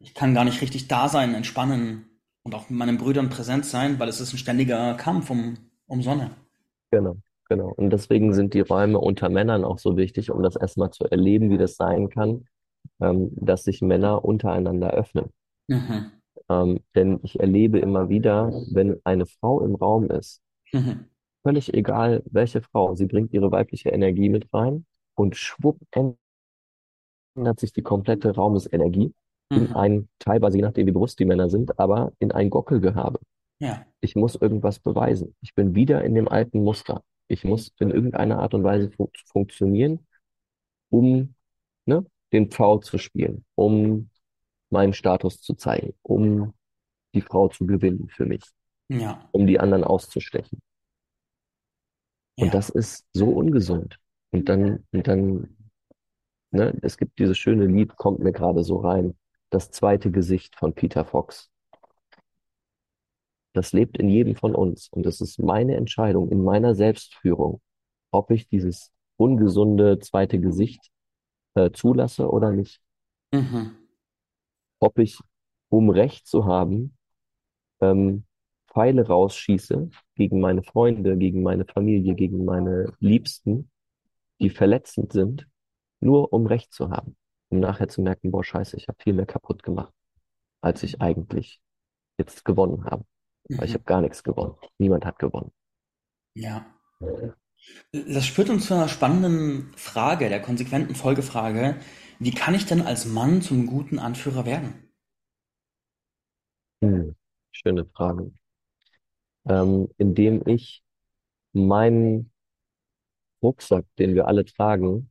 ich 0.01 0.15
kann 0.15 0.35
gar 0.35 0.45
nicht 0.45 0.63
richtig 0.63 0.89
da 0.89 1.09
sein, 1.09 1.35
entspannen 1.35 2.07
und 2.43 2.55
auch 2.55 2.71
mit 2.71 2.79
meinen 2.79 2.99
Brüdern 2.99 3.31
präsent 3.31 3.67
sein, 3.67 3.99
weil 3.99 4.09
es 4.09 4.21
ist 4.21 4.33
ein 4.35 4.39
ständiger 4.39 4.95
Kampf 4.95 5.31
um, 5.31 5.59
um 5.87 6.03
Sonne. 6.03 6.31
Genau, 6.91 7.17
genau. 7.49 7.69
Und 7.77 7.91
deswegen 7.91 8.33
sind 8.33 8.55
die 8.55 8.61
Räume 8.61 8.99
unter 8.99 9.29
Männern 9.29 9.65
auch 9.65 9.79
so 9.79 9.97
wichtig, 9.97 10.31
um 10.31 10.43
das 10.43 10.57
erstmal 10.57 10.91
zu 10.91 11.05
erleben, 11.05 11.51
wie 11.51 11.59
das 11.59 11.77
sein 11.77 12.09
kann, 12.09 12.47
ähm, 13.01 13.31
dass 13.37 13.65
sich 13.65 13.83
Männer 13.83 14.25
untereinander 14.25 14.91
öffnen. 14.93 15.33
Mhm. 15.69 16.11
Ähm, 16.49 16.81
denn 16.95 17.21
ich 17.23 17.39
erlebe 17.41 17.79
immer 17.79 18.09
wieder, 18.09 18.51
wenn 18.73 19.01
eine 19.05 19.27
Frau 19.27 19.61
im 19.65 19.75
Raum 19.75 20.11
ist, 20.11 20.43
Mhm. 20.73 21.07
völlig 21.43 21.73
egal 21.75 22.23
welche 22.27 22.61
Frau, 22.63 22.95
sie 22.95 23.07
bringt 23.07 23.33
ihre 23.33 23.51
weibliche 23.51 23.91
Energie 23.91 24.29
mit 24.29 24.53
rein 24.53 24.87
und 25.17 25.37
schwupp 25.37 25.79
ändert 27.35 27.61
sich 27.61 27.73
die 27.73 27.83
komplette 27.83 28.35
Raumesenergie 28.35 29.13
in 29.51 29.69
Mhm. 29.71 29.77
ein, 29.77 30.09
teilweise 30.19 30.57
je 30.59 30.63
nachdem 30.63 30.87
wie 30.87 30.93
bewusst 30.93 31.19
die 31.21 31.25
Männer 31.25 31.49
sind, 31.49 31.79
aber 31.79 32.13
in 32.19 32.33
ein 32.33 32.51
Gockelgehabe. 32.51 33.21
Ja. 33.61 33.87
Ich 34.01 34.17
muss 34.17 34.35
irgendwas 34.35 34.79
beweisen. 34.81 35.35
Ich 35.41 35.55
bin 35.55 35.75
wieder 35.75 36.05
in 36.05 36.15
dem 36.15 36.29
alten 36.29 36.63
Muster. 36.63 37.03
Ich 37.29 37.45
muss 37.45 37.73
in 37.79 37.91
irgendeiner 37.91 38.39
Art 38.41 38.55
und 38.55 38.65
Weise 38.65 38.91
fu 38.91 39.11
funktionieren, 39.27 40.07
um 40.91 41.35
ne, 41.87 42.05
den 42.33 42.51
Pfau 42.51 42.79
zu 42.79 42.99
spielen, 42.99 43.45
um 43.55 44.11
meinen 44.71 44.93
Status 44.93 45.41
zu 45.41 45.55
zeigen, 45.55 45.95
um 46.03 46.53
die 47.15 47.21
Frau 47.23 47.49
zu 47.49 47.67
gewinnen 47.67 48.09
für 48.09 48.27
mich, 48.27 48.43
Ja. 48.89 49.29
um 49.33 49.47
die 49.47 49.61
anderen 49.61 49.85
auszustechen. 49.85 50.61
Und 52.39 52.47
Ja. 52.49 52.53
das 52.53 52.69
ist 52.69 53.07
so 53.13 53.29
ungesund. 53.31 53.99
Und 54.37 54.51
dann, 54.51 54.85
und 54.93 55.09
dann, 55.09 55.57
ne, 56.51 56.79
es 56.83 56.99
gibt 56.99 57.19
dieses 57.19 57.39
schöne 57.39 57.65
Lied, 57.65 57.97
kommt 57.97 58.19
mir 58.19 58.33
gerade 58.33 58.65
so 58.65 58.77
rein, 58.77 59.17
das 59.49 59.71
zweite 59.71 60.11
Gesicht 60.11 60.57
von 60.57 60.75
Peter 60.75 61.07
Fox. 61.07 61.51
Das 63.55 63.73
lebt 63.73 63.97
in 63.97 64.11
jedem 64.11 64.37
von 64.37 64.55
uns. 64.55 64.89
Und 64.91 65.07
das 65.07 65.23
ist 65.23 65.39
meine 65.39 65.77
Entscheidung 65.77 66.29
in 66.31 66.45
meiner 66.45 66.75
Selbstführung, 66.75 67.63
ob 68.11 68.31
ich 68.31 68.47
dieses 68.47 68.93
ungesunde 69.17 70.01
zweite 70.01 70.39
Gesicht 70.39 70.91
äh, 71.55 71.71
zulasse 71.71 72.31
oder 72.31 72.53
nicht. 72.53 72.83
Mhm. 73.33 73.75
Ob 74.81 74.99
ich, 74.99 75.19
um 75.71 75.89
Recht 75.89 76.27
zu 76.27 76.45
haben, 76.45 76.95
ähm, 77.81 78.27
Pfeile 78.71 79.07
rausschieße 79.07 79.89
gegen 80.15 80.41
meine 80.41 80.63
Freunde, 80.63 81.17
gegen 81.17 81.43
meine 81.43 81.65
Familie, 81.65 82.15
gegen 82.15 82.45
meine 82.45 82.93
Liebsten, 83.01 83.71
die 84.41 84.51
verletzend 84.51 85.13
sind, 85.13 85.49
nur 86.01 86.33
um 86.33 86.47
Recht 86.47 86.73
zu 86.75 86.91
haben. 86.91 87.17
Um 87.51 87.61
nachher 87.61 87.89
zu 87.89 88.03
merken, 88.03 88.31
boah, 88.33 88.45
scheiße, 88.45 88.77
ich 88.77 88.89
habe 88.89 88.99
viel 89.03 89.15
mehr 89.15 89.27
kaputt 89.27 89.63
gemacht, 89.63 89.93
als 90.63 90.83
ich 90.83 91.01
eigentlich 91.03 91.61
jetzt 92.19 92.45
gewonnen 92.45 92.85
habe. 92.87 93.05
Weil 93.57 93.67
ich 93.69 93.75
Mhm. 93.75 93.75
habe 93.75 93.85
gar 93.85 94.03
nichts 94.03 94.25
gewonnen. 94.25 94.57
Niemand 94.79 95.07
hat 95.07 95.19
gewonnen. 95.19 95.53
Ja. 96.35 96.65
Das 97.93 98.27
führt 98.27 98.49
uns 98.51 98.67
zu 98.67 98.75
einer 98.75 98.87
spannenden 98.89 99.73
Frage, 99.77 100.29
der 100.29 100.41
konsequenten 100.41 100.95
Folgefrage. 100.95 101.77
Wie 102.21 102.31
kann 102.31 102.55
ich 102.55 102.65
denn 102.67 102.81
als 102.83 103.07
Mann 103.07 103.43
zum 103.43 103.67
guten 103.67 103.99
Anführer 103.99 104.47
werden? 104.47 104.75
Hm, 106.83 107.15
schöne 107.53 107.85
Frage. 107.85 108.33
Ähm, 109.49 109.89
indem 109.99 110.43
ich 110.47 110.83
meinen 111.55 112.33
Rucksack, 113.47 113.87
den 113.99 114.15
wir 114.17 114.29
alle 114.29 114.45
tragen, 114.45 115.11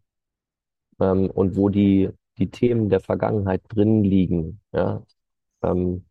ähm, 1.00 1.30
und 1.32 1.56
wo 1.56 1.70
die, 1.70 2.10
die 2.38 2.50
Themen 2.52 2.90
der 2.90 3.00
Vergangenheit 3.00 3.62
drin 3.70 4.04
liegen, 4.04 4.62
ja, 4.74 5.04
ähm, 5.64 6.06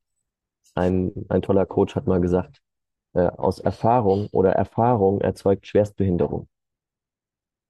ein, 0.77 1.13
ein 1.31 1.43
toller 1.43 1.67
Coach 1.67 1.97
hat 1.97 2.07
mal 2.09 2.21
gesagt, 2.23 2.63
äh, 3.15 3.27
aus 3.29 3.61
Erfahrung 3.61 4.29
oder 4.33 4.53
Erfahrung 4.53 5.21
erzeugt 5.23 5.67
Schwerstbehinderung. 5.67 6.49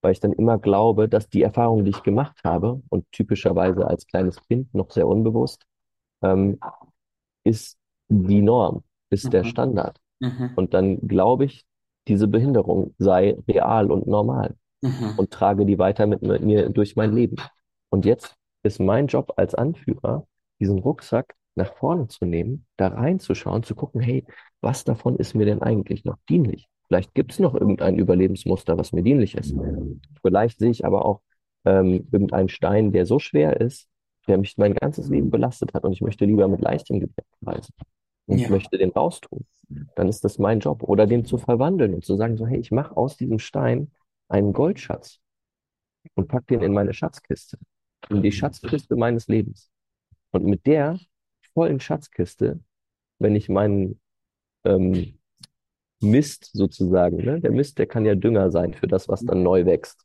Weil 0.02 0.12
ich 0.12 0.20
dann 0.20 0.32
immer 0.32 0.58
glaube, 0.58 1.08
dass 1.08 1.28
die 1.28 1.42
Erfahrung, 1.42 1.84
die 1.84 1.90
ich 1.90 2.02
gemacht 2.02 2.38
habe, 2.44 2.82
und 2.90 3.10
typischerweise 3.10 3.86
als 3.86 4.06
kleines 4.06 4.40
Kind 4.42 4.72
noch 4.74 4.90
sehr 4.90 5.08
unbewusst, 5.08 5.64
ähm, 6.22 6.60
ist 7.44 7.78
die 8.08 8.42
Norm, 8.42 8.84
ist 9.10 9.32
der 9.32 9.44
Mhm. 9.44 9.48
Standard. 9.48 10.00
Mhm. 10.20 10.50
Und 10.56 10.74
dann 10.74 11.00
glaube 11.08 11.46
ich, 11.46 11.66
diese 12.08 12.28
Behinderung 12.28 12.94
sei 12.98 13.36
real 13.48 13.90
und 13.90 14.06
normal 14.06 14.54
Mhm. 14.82 15.14
und 15.16 15.30
trage 15.30 15.64
die 15.64 15.78
weiter 15.78 16.06
mit 16.06 16.20
mir 16.20 16.68
durch 16.68 16.94
mein 16.94 17.14
Leben. 17.14 17.36
Und 17.88 18.04
jetzt 18.04 18.34
ist 18.62 18.80
mein 18.80 19.06
Job 19.06 19.32
als 19.36 19.54
Anführer, 19.54 20.26
diesen 20.60 20.78
Rucksack 20.78 21.34
nach 21.54 21.72
vorne 21.74 22.08
zu 22.08 22.26
nehmen, 22.26 22.66
da 22.76 22.88
reinzuschauen, 22.88 23.62
zu 23.62 23.74
gucken, 23.74 24.02
hey, 24.02 24.24
was 24.60 24.84
davon 24.84 25.16
ist 25.16 25.34
mir 25.34 25.46
denn 25.46 25.62
eigentlich 25.62 26.04
noch 26.04 26.16
dienlich? 26.28 26.66
Vielleicht 26.88 27.14
gibt 27.14 27.32
es 27.32 27.38
noch 27.38 27.54
irgendein 27.54 27.96
Überlebensmuster, 27.98 28.76
was 28.76 28.92
mir 28.92 29.02
dienlich 29.02 29.36
ist. 29.36 29.54
Vielleicht 30.20 30.58
sehe 30.58 30.70
ich 30.70 30.84
aber 30.84 31.04
auch 31.06 31.22
ähm, 31.64 32.06
irgendeinen 32.12 32.48
Stein, 32.50 32.92
der 32.92 33.06
so 33.06 33.18
schwer 33.18 33.60
ist, 33.60 33.88
der 34.26 34.36
mich 34.38 34.58
mein 34.58 34.74
ganzes 34.74 35.08
Leben 35.08 35.30
belastet 35.30 35.72
hat 35.74 35.84
und 35.84 35.92
ich 35.92 36.00
möchte 36.02 36.24
lieber 36.26 36.48
mit 36.48 36.60
leichtem 36.60 37.00
Gepäck 37.00 37.24
reisen 37.42 37.72
und 38.26 38.38
Ja. 38.38 38.48
möchte 38.48 38.78
den 38.78 38.90
raustun. 38.90 39.46
Dann 39.96 40.08
ist 40.08 40.24
das 40.24 40.38
mein 40.38 40.60
Job. 40.60 40.82
Oder 40.82 41.06
den 41.06 41.24
zu 41.24 41.38
verwandeln 41.38 41.94
und 41.94 42.04
zu 42.04 42.16
sagen, 42.16 42.37
so, 42.37 42.46
hey, 42.46 42.58
ich 42.58 42.70
mache 42.70 42.96
aus 42.96 43.16
diesem 43.16 43.38
Stein 43.38 43.90
einen 44.28 44.52
Goldschatz 44.52 45.20
und 46.14 46.28
pack 46.28 46.46
den 46.46 46.62
in 46.62 46.72
meine 46.72 46.92
Schatzkiste, 46.92 47.58
in 48.10 48.22
die 48.22 48.32
Schatzkiste 48.32 48.96
meines 48.96 49.28
Lebens. 49.28 49.70
Und 50.32 50.44
mit 50.44 50.66
der 50.66 50.98
vollen 51.54 51.80
Schatzkiste, 51.80 52.60
wenn 53.18 53.37
ich 53.37 53.48
meinen 53.48 54.00
ähm, 54.64 55.18
Mist 56.00 56.50
sozusagen, 56.52 57.16
ne? 57.18 57.40
Der 57.40 57.50
Mist, 57.52 57.78
der 57.78 57.87
kann 57.87 58.04
ja 58.04 58.14
Dünger 58.14 58.50
sein 58.50 58.74
für 58.74 58.87
das, 58.88 59.08
was 59.08 59.24
dann 59.24 59.42
neu 59.42 59.64
wächst. 59.64 60.04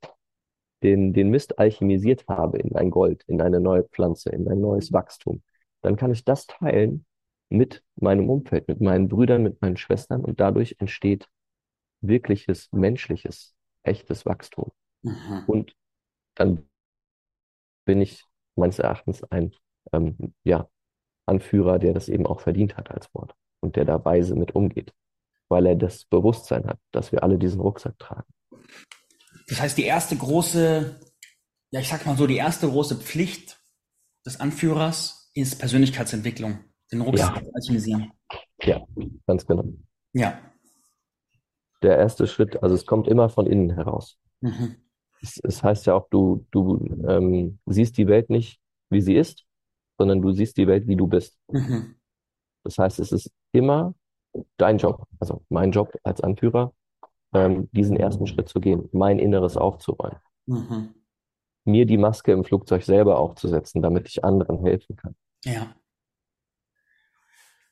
Den, 0.84 1.12
den 1.14 1.30
Mist 1.30 1.60
alchemisiert 1.60 2.26
habe 2.28 2.58
in 2.60 2.76
ein 2.76 2.90
Gold, 2.90 3.24
in 3.28 3.42
eine 3.42 3.60
neue 3.60 3.84
Pflanze, 3.84 4.30
in 4.30 4.48
ein 4.48 4.62
neues 4.62 4.94
Wachstum, 4.94 5.42
dann 5.82 5.98
kann 5.98 6.12
ich 6.12 6.24
das 6.24 6.48
teilen 6.48 7.06
mit 7.50 7.84
meinem 7.96 8.30
Umfeld, 8.30 8.68
mit 8.68 8.80
meinen 8.80 9.08
Brüdern, 9.08 9.44
mit 9.44 9.62
meinen 9.62 9.78
Schwestern 9.78 10.24
und 10.24 10.40
dadurch 10.40 10.76
entsteht 10.80 11.28
wirkliches, 12.02 12.72
menschliches, 12.72 13.56
echtes 13.84 14.26
Wachstum. 14.26 14.72
Mhm. 15.02 15.44
Und 15.48 15.76
dann 16.36 16.70
bin 17.86 18.02
ich 18.02 18.26
meines 18.56 18.80
Erachtens 18.80 19.24
ein 19.24 19.56
ähm, 19.94 20.34
ja, 20.44 20.70
Anführer, 21.26 21.80
der 21.80 21.94
das 21.94 22.10
eben 22.10 22.26
auch 22.26 22.42
verdient 22.42 22.78
hat 22.78 22.92
als 22.92 23.14
Wort 23.14 23.36
und 23.62 23.76
der 23.76 23.86
da 23.86 24.04
weise 24.04 24.36
mit 24.36 24.56
umgeht, 24.56 24.94
weil 25.50 25.66
er 25.66 25.76
das 25.76 26.06
Bewusstsein 26.06 26.68
hat, 26.68 26.80
dass 26.92 27.12
wir 27.12 27.24
alle 27.24 27.38
diesen 27.38 27.62
Rucksack 27.62 27.98
tragen. 27.98 28.32
Das 29.48 29.60
heißt, 29.60 29.78
die 29.78 29.86
erste 29.86 30.16
große, 30.16 31.00
ja, 31.72 31.80
ich 31.80 31.90
sag 31.90 32.06
mal 32.06 32.18
so, 32.18 32.28
die 32.28 32.38
erste 32.38 32.68
große 32.68 32.98
Pflicht 32.98 33.60
des 34.26 34.40
Anführers 34.40 35.32
ist 35.34 35.60
Persönlichkeitsentwicklung, 35.60 36.60
den 36.92 37.02
Rucksack 37.02 37.42
Ja. 37.44 37.50
alchemisieren. 37.54 38.12
Ja, 38.64 38.86
ganz 39.28 39.46
genau. 39.46 39.66
Ja. 40.14 40.40
Der 41.82 41.98
erste 41.98 42.28
Schritt, 42.28 42.62
also 42.62 42.76
es 42.76 42.86
kommt 42.86 43.08
immer 43.08 43.30
von 43.30 43.48
innen 43.48 43.72
heraus. 43.72 44.18
Mhm. 44.42 44.76
Es, 45.22 45.40
es 45.44 45.64
heißt 45.64 45.86
ja 45.86 45.94
auch, 45.96 46.08
du, 46.10 46.46
du 46.52 46.78
ähm, 47.08 47.60
siehst 47.66 47.98
die 47.98 48.08
Welt 48.08 48.30
nicht, 48.30 48.60
wie 48.90 49.02
sie 49.02 49.16
ist, 49.16 49.46
sondern 49.98 50.22
du 50.22 50.32
siehst 50.32 50.58
die 50.58 50.68
Welt, 50.68 50.88
wie 50.88 50.96
du 50.96 51.08
bist. 51.08 51.38
Mhm. 51.50 51.96
Das 52.64 52.78
heißt, 52.78 53.00
es 53.00 53.12
ist 53.12 53.32
immer 53.52 53.94
dein 54.58 54.78
Job, 54.78 55.06
also 55.20 55.44
mein 55.50 55.72
Job 55.72 55.94
als 56.04 56.22
Anführer, 56.22 56.74
ähm, 57.34 57.70
diesen 57.72 57.96
ersten 57.98 58.28
Schritt 58.28 58.50
zu 58.50 58.60
gehen, 58.60 58.90
mein 58.92 59.20
Inneres 59.20 59.56
aufzuräumen, 59.58 60.20
Mhm. 60.48 60.94
mir 61.66 61.86
die 61.86 61.98
Maske 61.98 62.32
im 62.32 62.44
Flugzeug 62.44 62.84
selber 62.84 63.20
aufzusetzen, 63.20 63.82
damit 63.82 64.08
ich 64.08 64.24
anderen 64.24 64.60
helfen 64.60 64.96
kann. 64.96 65.16
Ja. 65.46 65.76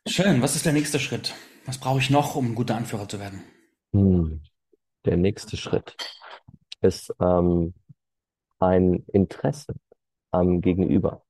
Schön. 0.08 0.42
Was 0.42 0.56
ist 0.56 0.66
der 0.66 0.74
nächste 0.74 1.00
Schritt? 1.00 1.36
Was 1.66 1.78
brauche 1.80 2.00
ich 2.00 2.10
noch, 2.10 2.36
um 2.36 2.48
ein 2.48 2.56
guter 2.56 2.76
Anführer 2.76 3.08
zu 3.08 3.20
werden? 3.20 3.44
Hm. 3.94 4.42
Der 5.06 5.18
nächste 5.18 5.58
Schritt 5.58 5.96
ist, 6.82 7.14
ähm, 7.20 7.74
ein 8.60 9.06
Interesse 9.12 9.76
am 10.32 10.62
Gegenüber. 10.62 11.24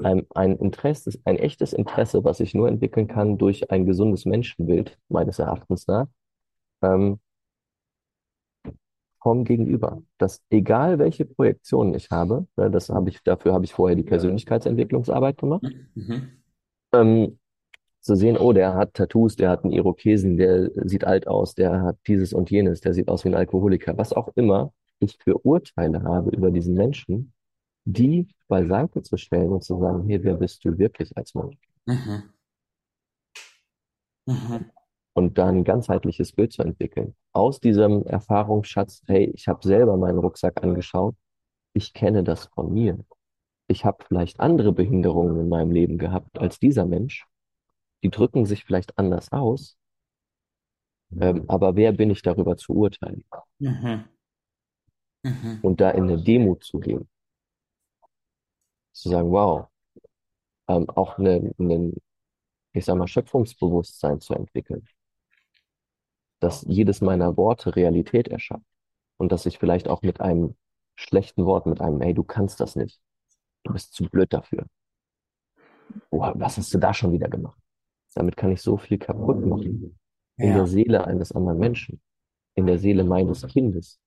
Ein, 0.00 0.26
ein 0.32 0.56
Interesse, 0.56 1.10
ein 1.24 1.36
echtes 1.36 1.72
Interesse, 1.72 2.22
was 2.22 2.38
sich 2.38 2.54
nur 2.54 2.68
entwickeln 2.68 3.08
kann 3.08 3.36
durch 3.36 3.72
ein 3.72 3.84
gesundes 3.84 4.26
Menschenbild, 4.26 4.96
meines 5.08 5.40
Erachtens 5.40 5.88
nach, 5.88 6.06
ähm, 6.82 7.18
vom 9.20 9.44
Gegenüber. 9.44 10.02
Dass 10.18 10.40
egal 10.50 11.00
welche 11.00 11.24
Projektionen 11.24 11.94
ich 11.94 12.10
habe, 12.12 12.46
ne, 12.56 12.70
das 12.70 12.90
habe 12.90 13.10
ich, 13.10 13.20
dafür 13.24 13.52
habe 13.52 13.64
ich 13.64 13.72
vorher 13.72 13.96
die 13.96 14.04
Persönlichkeitsentwicklungsarbeit 14.04 15.38
gemacht, 15.38 15.64
Mhm. 15.94 16.42
ähm, 16.92 17.37
zu 18.08 18.16
sehen, 18.16 18.38
oh, 18.38 18.54
der 18.54 18.74
hat 18.74 18.94
Tattoos, 18.94 19.36
der 19.36 19.50
hat 19.50 19.64
einen 19.64 19.72
Irokesen, 19.74 20.38
der 20.38 20.70
sieht 20.88 21.04
alt 21.04 21.28
aus, 21.28 21.54
der 21.54 21.82
hat 21.82 21.98
dieses 22.06 22.32
und 22.32 22.50
jenes, 22.50 22.80
der 22.80 22.94
sieht 22.94 23.08
aus 23.08 23.22
wie 23.24 23.28
ein 23.28 23.34
Alkoholiker, 23.34 23.98
was 23.98 24.14
auch 24.14 24.28
immer 24.34 24.72
ich 24.98 25.18
für 25.22 25.44
Urteile 25.44 26.02
habe 26.02 26.30
über 26.30 26.50
diesen 26.50 26.74
Menschen, 26.74 27.34
die 27.84 28.28
beiseite 28.48 29.02
zu 29.02 29.18
stellen 29.18 29.50
und 29.50 29.62
zu 29.62 29.78
sagen, 29.78 30.08
hey, 30.08 30.24
wer 30.24 30.36
bist 30.36 30.64
du 30.64 30.78
wirklich 30.78 31.14
als 31.18 31.34
Mensch? 31.34 31.58
Mhm. 31.84 32.22
Mhm. 34.24 34.70
Und 35.12 35.36
dann 35.36 35.58
ein 35.58 35.64
ganzheitliches 35.64 36.32
Bild 36.32 36.54
zu 36.54 36.62
entwickeln. 36.62 37.14
Aus 37.34 37.60
diesem 37.60 38.06
Erfahrungsschatz, 38.06 39.02
hey, 39.06 39.30
ich 39.34 39.48
habe 39.48 39.66
selber 39.66 39.98
meinen 39.98 40.18
Rucksack 40.18 40.62
angeschaut, 40.62 41.14
ich 41.74 41.92
kenne 41.92 42.24
das 42.24 42.46
von 42.46 42.72
mir. 42.72 42.98
Ich 43.66 43.84
habe 43.84 44.02
vielleicht 44.08 44.40
andere 44.40 44.72
Behinderungen 44.72 45.38
in 45.38 45.50
meinem 45.50 45.72
Leben 45.72 45.98
gehabt 45.98 46.38
als 46.38 46.58
dieser 46.58 46.86
Mensch. 46.86 47.26
Die 48.02 48.10
drücken 48.10 48.46
sich 48.46 48.64
vielleicht 48.64 48.98
anders 48.98 49.32
aus, 49.32 49.76
ähm, 51.20 51.44
aber 51.48 51.76
wer 51.76 51.92
bin 51.92 52.10
ich 52.10 52.22
darüber 52.22 52.56
zu 52.56 52.74
urteilen? 52.74 53.24
Mhm. 53.58 54.04
Mhm. 55.24 55.58
Und 55.62 55.80
da 55.80 55.90
in 55.90 56.04
eine 56.04 56.22
Demut 56.22 56.64
zu 56.64 56.78
gehen, 56.80 57.08
zu 58.92 59.08
sagen, 59.08 59.30
wow, 59.30 59.68
ähm, 60.68 60.88
auch 60.90 61.18
eine, 61.18 61.54
eine, 61.58 61.92
ich 62.72 62.84
sag 62.84 62.96
mal, 62.96 63.08
Schöpfungsbewusstsein 63.08 64.20
zu 64.20 64.34
entwickeln, 64.34 64.86
dass 66.40 66.62
jedes 66.68 67.00
meiner 67.00 67.36
Worte 67.36 67.76
Realität 67.76 68.28
erschafft 68.28 68.64
und 69.18 69.32
dass 69.32 69.46
ich 69.46 69.58
vielleicht 69.58 69.88
auch 69.88 70.02
mit 70.02 70.20
einem 70.20 70.56
schlechten 70.96 71.44
Wort, 71.46 71.66
mit 71.66 71.80
einem, 71.80 72.00
hey, 72.00 72.14
du 72.14 72.24
kannst 72.24 72.60
das 72.60 72.76
nicht, 72.76 73.00
du 73.64 73.72
bist 73.72 73.92
zu 73.94 74.04
blöd 74.04 74.32
dafür. 74.32 74.66
Boah, 76.10 76.32
was 76.36 76.58
hast 76.58 76.72
du 76.74 76.78
da 76.78 76.92
schon 76.92 77.12
wieder 77.12 77.28
gemacht? 77.28 77.58
Damit 78.18 78.36
kann 78.36 78.50
ich 78.50 78.62
so 78.62 78.76
viel 78.76 78.98
kaputt 78.98 79.46
machen 79.46 79.98
in 80.40 80.54
der 80.54 80.56
Ja. 80.58 80.66
Seele 80.66 81.06
eines 81.06 81.30
anderen 81.32 81.58
Menschen, 81.60 82.00
in 82.56 82.66
der 82.66 82.78
Seele 82.78 83.04
meines 83.04 83.46
Kindes, 83.46 84.00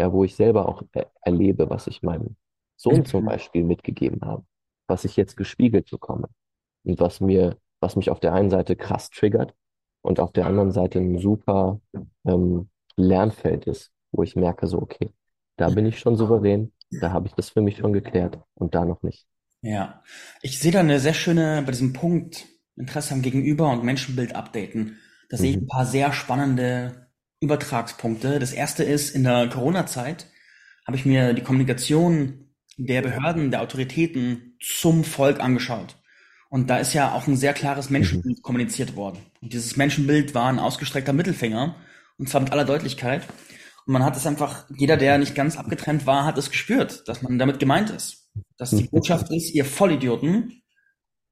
ja, 0.00 0.12
wo 0.12 0.24
ich 0.24 0.36
selber 0.36 0.68
auch 0.68 0.82
er 0.92 1.10
erlebe, 1.22 1.68
was 1.70 1.88
ich 1.88 2.02
meinem 2.02 2.36
Sohn 2.76 3.04
zum 3.04 3.24
Mhm. 3.24 3.26
Beispiel 3.26 3.64
mitgegeben 3.64 4.20
habe, 4.22 4.44
was 4.88 5.04
ich 5.04 5.16
jetzt 5.16 5.36
gespiegelt 5.36 5.90
bekomme 5.90 6.28
und 6.84 7.00
was 7.00 7.20
mir, 7.20 7.56
was 7.80 7.96
mich 7.96 8.10
auf 8.10 8.20
der 8.20 8.34
einen 8.34 8.50
Seite 8.50 8.76
krass 8.76 9.10
triggert 9.10 9.54
und 10.02 10.20
auf 10.20 10.32
der 10.32 10.46
anderen 10.46 10.70
Seite 10.70 11.00
ein 11.00 11.18
super 11.18 11.80
ähm, 12.24 12.70
Lernfeld 12.96 13.66
ist, 13.66 13.92
wo 14.12 14.22
ich 14.22 14.36
merke, 14.36 14.68
so, 14.68 14.80
okay, 14.80 15.10
da 15.56 15.70
bin 15.70 15.86
ich 15.86 15.98
schon 15.98 16.16
souverän, 16.16 16.72
da 16.90 17.12
habe 17.12 17.26
ich 17.28 17.34
das 17.34 17.50
für 17.50 17.62
mich 17.62 17.78
schon 17.78 17.92
geklärt 17.92 18.38
und 18.54 18.76
da 18.76 18.84
noch 18.84 19.02
nicht. 19.02 19.26
Ja. 19.62 20.02
Ich 20.42 20.60
sehe 20.60 20.72
da 20.72 20.80
eine 20.80 21.00
sehr 21.00 21.14
schöne, 21.14 21.62
bei 21.64 21.72
diesem 21.72 21.92
Punkt, 21.92 22.46
Interesse 22.76 23.14
am 23.14 23.22
Gegenüber 23.22 23.70
und 23.70 23.84
Menschenbild 23.84 24.34
updaten. 24.34 24.98
Da 25.28 25.36
sehe 25.36 25.50
ich 25.50 25.56
ein 25.56 25.62
Mhm. 25.64 25.68
paar 25.68 25.86
sehr 25.86 26.12
spannende 26.12 27.08
Übertragspunkte. 27.40 28.38
Das 28.38 28.52
erste 28.52 28.84
ist, 28.84 29.14
in 29.14 29.24
der 29.24 29.48
Corona-Zeit 29.48 30.26
habe 30.86 30.96
ich 30.96 31.04
mir 31.04 31.32
die 31.34 31.42
Kommunikation 31.42 32.50
der 32.76 33.02
Behörden, 33.02 33.50
der 33.50 33.62
Autoritäten 33.62 34.56
zum 34.60 35.04
Volk 35.04 35.40
angeschaut. 35.40 35.96
Und 36.48 36.70
da 36.70 36.78
ist 36.78 36.92
ja 36.94 37.12
auch 37.12 37.26
ein 37.26 37.36
sehr 37.36 37.54
klares 37.54 37.88
Mhm. 37.88 37.94
Menschenbild 37.94 38.42
kommuniziert 38.42 38.94
worden. 38.96 39.18
Und 39.40 39.52
dieses 39.52 39.76
Menschenbild 39.76 40.34
war 40.34 40.48
ein 40.48 40.58
ausgestreckter 40.58 41.12
Mittelfinger, 41.12 41.76
und 42.18 42.28
zwar 42.28 42.40
mit 42.40 42.52
aller 42.52 42.64
Deutlichkeit. 42.64 43.26
Und 43.86 43.92
man 43.92 44.04
hat 44.04 44.16
es 44.16 44.26
einfach, 44.26 44.64
jeder, 44.76 44.96
der 44.96 45.18
nicht 45.18 45.34
ganz 45.34 45.56
abgetrennt 45.56 46.06
war, 46.06 46.24
hat 46.24 46.38
es 46.38 46.50
gespürt, 46.50 47.06
dass 47.08 47.22
man 47.22 47.38
damit 47.38 47.58
gemeint 47.58 47.90
ist. 47.90 48.30
Dass 48.58 48.70
die 48.70 48.84
Botschaft 48.84 49.30
ist, 49.32 49.54
ihr 49.54 49.64
Vollidioten, 49.64 50.62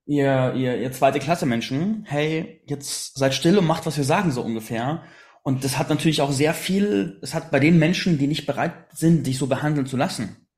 ihr, 0.06 0.54
ihr, 0.54 0.80
ihr 0.80 0.92
zweite 0.92 1.18
Klasse 1.18 1.46
Menschen, 1.46 2.04
hey, 2.06 2.62
jetzt 2.66 3.16
seid 3.16 3.34
still 3.34 3.58
und 3.58 3.66
macht, 3.66 3.86
was 3.86 3.96
wir 3.96 4.04
sagen, 4.04 4.30
so 4.30 4.42
ungefähr. 4.42 5.02
Und 5.42 5.64
das 5.64 5.78
hat 5.78 5.90
natürlich 5.90 6.22
auch 6.22 6.32
sehr 6.32 6.54
viel, 6.54 7.18
es 7.22 7.34
hat 7.34 7.50
bei 7.50 7.60
den 7.60 7.78
Menschen, 7.78 8.18
die 8.18 8.26
nicht 8.26 8.46
bereit 8.46 8.74
sind, 8.92 9.26
dich 9.26 9.38
so 9.38 9.46
behandeln 9.46 9.86
zu 9.86 9.96
lassen, 9.96 10.48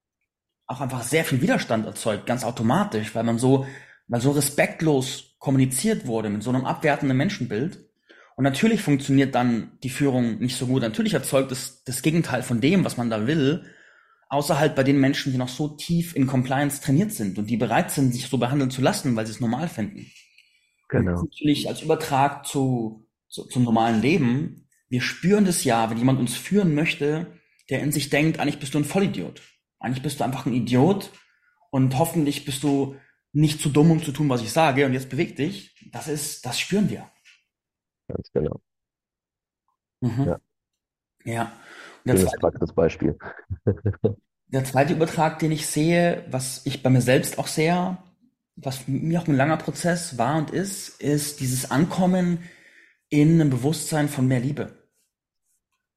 auch 0.67 0.81
einfach 0.81 1.03
sehr 1.03 1.25
viel 1.25 1.43
Widerstand 1.43 1.87
erzeugt, 1.87 2.27
ganz 2.27 2.45
automatisch, 2.45 3.15
weil 3.15 3.25
man 3.25 3.39
so, 3.39 3.67
weil 4.07 4.21
so 4.21 4.31
respektlos 4.31 5.37
kommuniziert 5.39 6.07
wurde 6.07 6.31
mit 6.31 6.43
so 6.43 6.51
einem 6.51 6.65
abwertenden 6.65 7.17
Menschenbild. 7.17 7.85
Und 8.37 8.45
natürlich 8.45 8.83
funktioniert 8.83 9.35
dann 9.35 9.79
die 9.83 9.91
Führung 9.91 10.39
nicht 10.39 10.57
so 10.57 10.67
gut. 10.67 10.83
Natürlich 10.83 11.15
erzeugt 11.15 11.51
es 11.53 11.83
das 11.85 12.03
Gegenteil 12.03 12.43
von 12.43 12.61
dem, 12.61 12.85
was 12.85 12.97
man 12.97 13.11
da 13.11 13.27
will, 13.27 13.65
außer 14.29 14.59
halt 14.59 14.75
bei 14.75 14.83
den 14.83 15.01
Menschen, 15.01 15.33
die 15.33 15.39
noch 15.39 15.49
so 15.49 15.69
tief 15.69 16.15
in 16.17 16.27
Compliance 16.27 16.81
trainiert 16.81 17.13
sind 17.13 17.39
und 17.39 17.47
die 17.47 17.57
bereit 17.57 17.91
sind, 17.91 18.13
sich 18.13 18.27
so 18.27 18.39
behandeln 18.39 18.71
zu 18.71 18.83
lassen, 18.83 19.17
weil 19.17 19.27
sie 19.27 19.33
es 19.33 19.41
normal 19.41 19.69
finden. 19.69 20.11
Genau. 20.89 21.23
natürlich 21.23 21.69
als 21.69 21.83
Übertrag 21.83 22.47
zu, 22.47 23.09
zu, 23.29 23.45
zum 23.45 23.65
normalen 23.65 24.01
Leben. 24.01 24.69
Wir 24.89 25.01
spüren 25.01 25.45
das 25.45 25.65
ja, 25.65 25.91
wenn 25.91 25.99
jemand 25.99 26.21
uns 26.21 26.37
führen 26.37 26.75
möchte, 26.75 27.27
der 27.71 27.81
in 27.81 27.91
sich 27.91 28.09
denkt, 28.09 28.39
eigentlich 28.39 28.61
bist 28.61 28.75
du 28.75 28.79
ein 28.79 28.85
Vollidiot. 28.85 29.43
Eigentlich 29.81 30.03
bist 30.03 30.21
du 30.21 30.25
einfach 30.25 30.47
ein 30.47 30.55
Idiot 30.55 31.11
und 31.71 31.99
hoffentlich 31.99 32.45
bist 32.45 32.63
du 32.63 32.97
nicht 33.33 33.61
zu 33.61 33.69
dumm, 33.69 33.91
um 33.91 34.03
zu 34.03 34.13
tun, 34.13 34.29
was 34.29 34.43
ich 34.43 34.53
sage 34.53 34.87
und 34.87 34.93
jetzt 34.93 35.11
beweg 35.11 35.37
dich. 35.37 35.77
Das 35.93 36.09
ist, 36.09 36.47
das 36.47 36.59
spüren 36.59 36.89
wir. 36.89 37.11
Ganz 38.09 38.31
genau. 38.33 38.61
Mhm. 40.01 40.25
Ja, 40.25 40.41
Ja. 41.25 41.53
Der 42.07 42.17
zweite, 42.17 42.39
Praxisbeispiel. 42.39 43.19
der 44.47 44.65
zweite 44.65 44.93
Übertrag, 44.93 45.39
den 45.39 45.53
ich 45.53 45.67
sehe, 45.67 46.25
was 46.31 46.63
ich 46.65 46.83
bei 46.83 46.91
mir 46.91 47.01
selbst 47.01 47.39
auch 47.39 47.49
sehe, 47.49 47.99
was 48.57 48.89
mir 48.89 49.21
auch 49.21 49.29
ein 49.29 49.37
langer 49.37 49.57
Prozess 49.57 50.17
war 50.17 50.39
und 50.39 50.51
ist, 50.51 51.01
ist 51.01 51.41
dieses 51.41 51.71
Ankommen 51.71 52.39
in 53.09 53.41
einem 53.41 53.51
Bewusstsein 53.51 54.09
von 54.09 54.27
mehr 54.27 54.41
Liebe. 54.41 54.73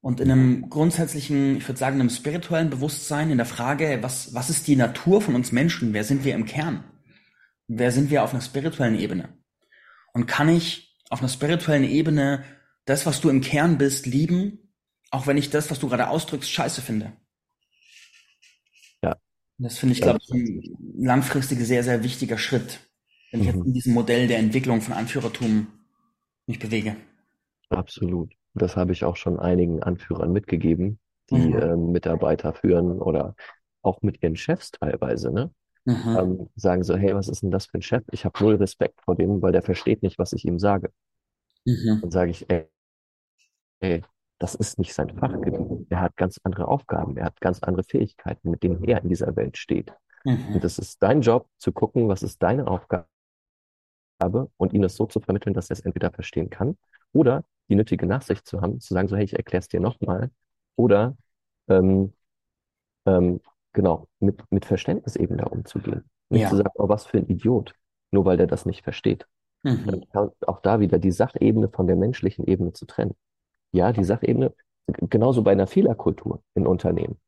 Und 0.02 0.20
in 0.20 0.30
einem 0.30 0.70
grundsätzlichen, 0.70 1.58
ich 1.58 1.68
würde 1.68 1.78
sagen, 1.78 2.00
einem 2.00 2.10
spirituellen 2.10 2.70
Bewusstsein, 2.70 3.30
in 3.30 3.36
der 3.36 3.46
Frage, 3.46 3.98
was, 4.02 4.34
was 4.34 4.48
ist 4.48 4.66
die 4.66 4.76
Natur 4.76 5.20
von 5.20 5.34
uns 5.34 5.52
Menschen? 5.52 5.92
Wer 5.92 6.04
sind 6.04 6.24
wir 6.24 6.34
im 6.34 6.46
Kern? 6.46 6.84
Wer 7.68 7.92
sind 7.92 8.10
wir 8.10 8.24
auf 8.24 8.32
einer 8.32 8.40
spirituellen 8.40 8.98
Ebene? 8.98 9.28
Und 10.12 10.26
kann 10.26 10.48
ich 10.48 10.98
auf 11.10 11.20
einer 11.20 11.28
spirituellen 11.28 11.84
Ebene 11.84 12.44
das, 12.86 13.04
was 13.04 13.20
du 13.20 13.28
im 13.28 13.42
Kern 13.42 13.78
bist, 13.78 14.06
lieben, 14.06 14.69
auch 15.10 15.26
wenn 15.26 15.36
ich 15.38 15.50
das, 15.50 15.70
was 15.70 15.78
du 15.80 15.88
gerade 15.88 16.08
ausdrückst, 16.08 16.50
scheiße 16.50 16.82
finde? 16.82 17.12
Ja, 19.02 19.14
das 19.58 19.78
finde 19.78 19.94
ich, 19.94 20.00
glaube 20.00 20.18
ich, 20.22 20.32
ein 20.32 20.62
langfristig 20.98 21.58
sehr, 21.60 21.84
sehr 21.84 22.02
wichtiger 22.02 22.38
Schritt, 22.38 22.80
wenn 23.30 23.40
ich 23.40 23.46
jetzt 23.46 23.64
in 23.64 23.72
mhm. 23.72 23.74
diesem 23.74 23.92
Modell 23.94 24.26
der 24.26 24.38
Entwicklung 24.38 24.80
von 24.80 24.94
Anführertum 24.94 25.68
mich 26.46 26.58
bewege. 26.58 26.96
Absolut. 27.70 28.34
Das 28.54 28.76
habe 28.76 28.92
ich 28.92 29.04
auch 29.04 29.16
schon 29.16 29.38
einigen 29.38 29.82
Anführern 29.82 30.32
mitgegeben, 30.32 30.98
die 31.30 31.36
Mhm. 31.36 31.52
ähm, 31.52 31.92
Mitarbeiter 31.92 32.52
führen 32.54 33.00
oder 33.00 33.34
auch 33.82 34.02
mit 34.02 34.22
ihren 34.22 34.36
Chefs 34.36 34.72
teilweise, 34.72 35.30
ne? 35.32 35.52
Mhm. 35.86 36.18
Ähm, 36.18 36.50
sagen 36.56 36.84
so, 36.84 36.96
hey, 36.96 37.14
was 37.14 37.28
ist 37.28 37.42
denn 37.42 37.50
das 37.52 37.66
für 37.66 37.78
ein 37.78 37.82
Chef? 37.82 38.04
Ich 38.12 38.24
habe 38.24 38.42
null 38.44 38.56
Respekt 38.56 39.00
vor 39.02 39.16
dem, 39.16 39.42
weil 39.42 39.52
der 39.52 39.62
versteht 39.62 40.02
nicht, 40.02 40.18
was 40.18 40.32
ich 40.34 40.44
ihm 40.46 40.58
sage. 40.58 40.92
Mhm. 41.66 42.02
Dann 42.02 42.10
sage 42.10 42.30
ich, 42.30 42.48
ey, 42.50 42.68
ey, 43.80 44.02
das 44.40 44.56
ist 44.56 44.78
nicht 44.78 44.92
sein 44.94 45.10
Fachgebiet. 45.16 45.86
Er 45.90 46.00
hat 46.00 46.16
ganz 46.16 46.40
andere 46.42 46.66
Aufgaben, 46.66 47.16
er 47.16 47.26
hat 47.26 47.40
ganz 47.40 47.60
andere 47.62 47.84
Fähigkeiten, 47.84 48.50
mit 48.50 48.64
denen 48.64 48.82
er 48.84 49.02
in 49.02 49.08
dieser 49.08 49.36
Welt 49.36 49.56
steht. 49.56 49.92
Und 50.24 50.50
Mhm. 50.50 50.60
es 50.62 50.78
ist 50.78 51.02
dein 51.02 51.20
Job 51.22 51.48
zu 51.58 51.72
gucken, 51.72 52.08
was 52.08 52.22
ist 52.24 52.42
deine 52.42 52.66
Aufgabe 52.66 53.06
und 54.58 54.72
ihm 54.72 54.82
das 54.82 54.96
so 54.96 55.06
zu 55.06 55.20
vermitteln, 55.20 55.54
dass 55.54 55.70
er 55.70 55.74
es 55.74 55.80
entweder 55.80 56.10
verstehen 56.10 56.50
kann 56.50 56.76
oder 57.12 57.44
die 57.68 57.74
nötige 57.74 58.06
Nachsicht 58.06 58.46
zu 58.46 58.60
haben, 58.60 58.80
zu 58.80 58.92
sagen 58.94 59.08
so, 59.08 59.16
hey, 59.16 59.24
ich 59.24 59.34
erkläre 59.36 59.60
es 59.60 59.68
dir 59.68 59.80
nochmal 59.80 60.30
oder 60.76 61.16
ähm, 61.68 62.12
ähm, 63.06 63.40
genau, 63.72 64.08
mit, 64.18 64.42
mit 64.50 64.64
Verständnis 64.66 65.16
eben 65.16 65.36
da 65.38 65.46
umzugehen. 65.46 66.04
Nicht 66.28 66.48
zu 66.48 66.56
Ja. 66.56 66.62
sagen, 66.64 66.70
oh, 66.74 66.88
was 66.88 67.06
für 67.06 67.18
ein 67.18 67.28
Idiot, 67.28 67.74
nur 68.10 68.24
weil 68.24 68.36
der 68.36 68.46
das 68.46 68.66
nicht 68.66 68.82
versteht. 68.84 69.26
Mhm. 69.62 70.04
Auch 70.46 70.60
da 70.60 70.80
wieder 70.80 70.98
die 70.98 71.12
Sachebene 71.12 71.68
von 71.68 71.86
der 71.86 71.96
menschlichen 71.96 72.46
Ebene 72.46 72.72
zu 72.72 72.86
trennen. 72.86 73.14
Ja, 73.72 73.92
die 73.92 74.04
Sachebene, 74.04 74.54
genauso 74.86 75.42
bei 75.42 75.52
einer 75.52 75.66
Fehlerkultur 75.66 76.42
in 76.54 76.66
Unternehmen. 76.66 77.20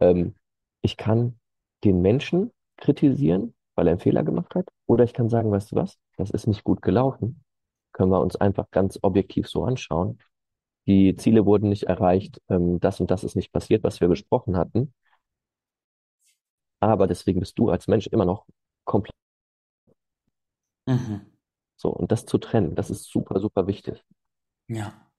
Ähm, 0.00 0.34
ich 0.82 0.96
kann 0.96 1.38
den 1.84 2.02
Menschen 2.02 2.52
kritisieren, 2.78 3.54
weil 3.76 3.88
er 3.88 3.92
einen 3.92 4.00
Fehler 4.00 4.24
gemacht 4.24 4.54
hat, 4.54 4.68
oder 4.86 5.04
ich 5.04 5.14
kann 5.14 5.28
sagen, 5.28 5.50
weißt 5.52 5.72
du 5.72 5.76
was, 5.76 5.98
das 6.18 6.30
ist 6.30 6.46
nicht 6.46 6.64
gut 6.64 6.82
gelaufen. 6.82 7.44
Können 7.92 8.10
wir 8.12 8.20
uns 8.20 8.36
einfach 8.36 8.70
ganz 8.70 8.98
objektiv 9.02 9.48
so 9.48 9.64
anschauen. 9.64 10.18
Die 10.86 11.16
Ziele 11.16 11.46
wurden 11.46 11.68
nicht 11.70 11.84
erreicht, 11.84 12.40
ähm, 12.50 12.80
das 12.80 13.00
und 13.00 13.10
das 13.10 13.24
ist 13.24 13.36
nicht 13.36 13.52
passiert, 13.52 13.84
was 13.84 14.00
wir 14.00 14.08
besprochen 14.08 14.56
hatten. 14.56 14.94
aber 16.80 17.06
deswegen 17.06 17.40
bist 17.40 17.58
du 17.58 17.70
als 17.70 17.88
Mensch 17.88 18.06
immer 18.08 18.24
noch 18.26 18.46
komplett 18.84 19.14
Mhm. 20.86 21.30
so. 21.76 21.88
Und 21.90 22.12
das 22.12 22.26
zu 22.26 22.38
trennen, 22.38 22.74
das 22.76 22.90
ist 22.90 23.04
super, 23.10 23.40
super 23.40 23.66
wichtig. 23.66 24.04
Ja. 24.68 25.09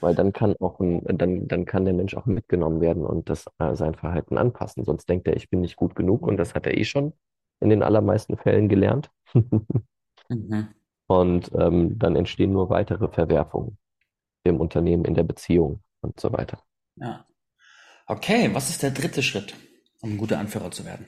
Weil 0.00 0.14
dann 0.14 0.32
kann 0.32 0.54
auch 0.60 0.78
ein, 0.80 1.02
dann, 1.04 1.48
dann 1.48 1.64
kann 1.64 1.84
der 1.84 1.94
Mensch 1.94 2.14
auch 2.14 2.26
mitgenommen 2.26 2.80
werden 2.80 3.04
und 3.04 3.28
das, 3.28 3.46
äh, 3.58 3.74
sein 3.74 3.94
Verhalten 3.94 4.38
anpassen. 4.38 4.84
Sonst 4.84 5.08
denkt 5.08 5.26
er, 5.26 5.36
ich 5.36 5.50
bin 5.50 5.60
nicht 5.60 5.76
gut 5.76 5.96
genug 5.96 6.26
und 6.26 6.36
das 6.36 6.54
hat 6.54 6.66
er 6.66 6.76
eh 6.76 6.84
schon 6.84 7.12
in 7.60 7.70
den 7.70 7.82
allermeisten 7.82 8.36
Fällen 8.36 8.68
gelernt. 8.68 9.10
Mhm. 9.34 10.68
Und 11.10 11.50
ähm, 11.54 11.98
dann 11.98 12.16
entstehen 12.16 12.52
nur 12.52 12.68
weitere 12.68 13.08
Verwerfungen 13.08 13.78
im 14.44 14.60
Unternehmen, 14.60 15.06
in 15.06 15.14
der 15.14 15.22
Beziehung 15.22 15.82
und 16.02 16.20
so 16.20 16.30
weiter. 16.32 16.62
Ja. 16.96 17.26
Okay, 18.06 18.54
was 18.54 18.68
ist 18.68 18.82
der 18.82 18.90
dritte 18.90 19.22
Schritt, 19.22 19.54
um 20.02 20.12
ein 20.12 20.18
guter 20.18 20.38
Anführer 20.38 20.70
zu 20.70 20.84
werden? 20.84 21.06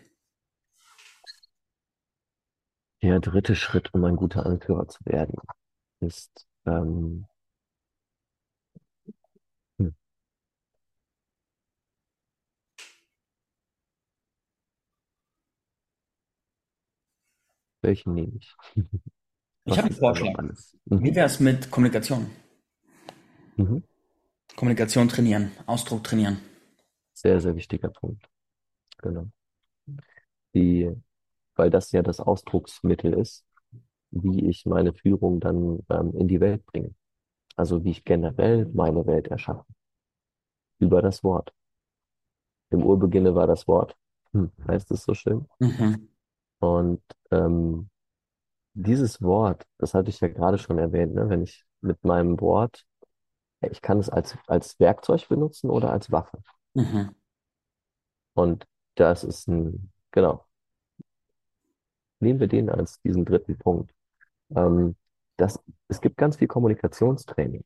Der 3.02 3.20
dritte 3.20 3.56
Schritt, 3.56 3.92
um 3.92 4.04
ein 4.04 4.16
guter 4.16 4.44
Anführer 4.46 4.88
zu 4.88 5.04
werden, 5.04 5.36
ist, 6.00 6.46
ähm, 6.66 7.26
welchen 17.82 18.14
nehme 18.14 18.36
ich? 18.38 18.54
Ich 19.64 19.78
habe 19.78 19.88
einen 19.88 19.96
also 20.10 20.28
Vorschlag. 20.28 20.34
alles? 20.34 20.76
Wie 20.98 21.14
Mhm. 21.14 21.14
wäre 21.14 21.26
es 21.26 21.40
mit 21.40 21.70
Kommunikation? 21.70 22.30
Mhm. 23.56 23.80
Kommunikation 24.54 25.08
trainieren, 25.08 25.50
Ausdruck 25.66 26.04
trainieren. 26.04 26.38
Sehr, 27.12 27.40
sehr 27.40 27.54
wichtiger 27.54 27.88
Punkt. 27.90 28.28
Genau. 28.98 29.28
Die, 30.54 30.90
weil 31.56 31.70
das 31.70 31.92
ja 31.92 32.02
das 32.02 32.20
Ausdrucksmittel 32.20 33.14
ist, 33.14 33.44
wie 34.12 34.48
ich 34.48 34.66
meine 34.66 34.94
Führung 34.94 35.40
dann 35.40 35.80
ähm, 35.90 36.14
in 36.18 36.28
die 36.28 36.40
Welt 36.40 36.66
bringe. 36.66 36.94
Also 37.56 37.84
wie 37.84 37.90
ich 37.92 38.04
generell 38.04 38.66
meine 38.74 39.06
Welt 39.06 39.28
erschaffe. 39.28 39.66
Über 40.80 41.00
das 41.00 41.22
Wort. 41.22 41.54
Im 42.70 42.82
Urbeginne 42.82 43.36
war 43.36 43.46
das 43.46 43.68
Wort. 43.68 43.96
Hm, 44.32 44.50
heißt 44.66 44.90
es 44.90 45.04
so 45.04 45.14
schön. 45.14 45.46
Mhm. 45.60 46.09
Und 46.60 47.02
ähm, 47.30 47.90
dieses 48.74 49.20
Wort, 49.22 49.66
das 49.78 49.94
hatte 49.94 50.10
ich 50.10 50.20
ja 50.20 50.28
gerade 50.28 50.58
schon 50.58 50.78
erwähnt, 50.78 51.14
ne? 51.14 51.28
Wenn 51.28 51.42
ich 51.42 51.64
mit 51.80 52.04
meinem 52.04 52.40
Wort, 52.40 52.84
ich 53.62 53.82
kann 53.82 53.98
es 53.98 54.08
als, 54.08 54.36
als 54.46 54.78
Werkzeug 54.78 55.28
benutzen 55.28 55.70
oder 55.70 55.90
als 55.90 56.12
Waffe. 56.12 56.42
Mhm. 56.74 57.14
Und 58.34 58.66
das 58.94 59.24
ist 59.24 59.48
ein, 59.48 59.92
genau, 60.12 60.46
nehmen 62.20 62.40
wir 62.40 62.48
den 62.48 62.70
als 62.70 63.00
diesen 63.00 63.24
dritten 63.24 63.58
Punkt. 63.58 63.92
Ähm, 64.54 64.96
das, 65.36 65.58
es 65.88 66.00
gibt 66.00 66.16
ganz 66.16 66.36
viel 66.36 66.48
Kommunikationstraining, 66.48 67.64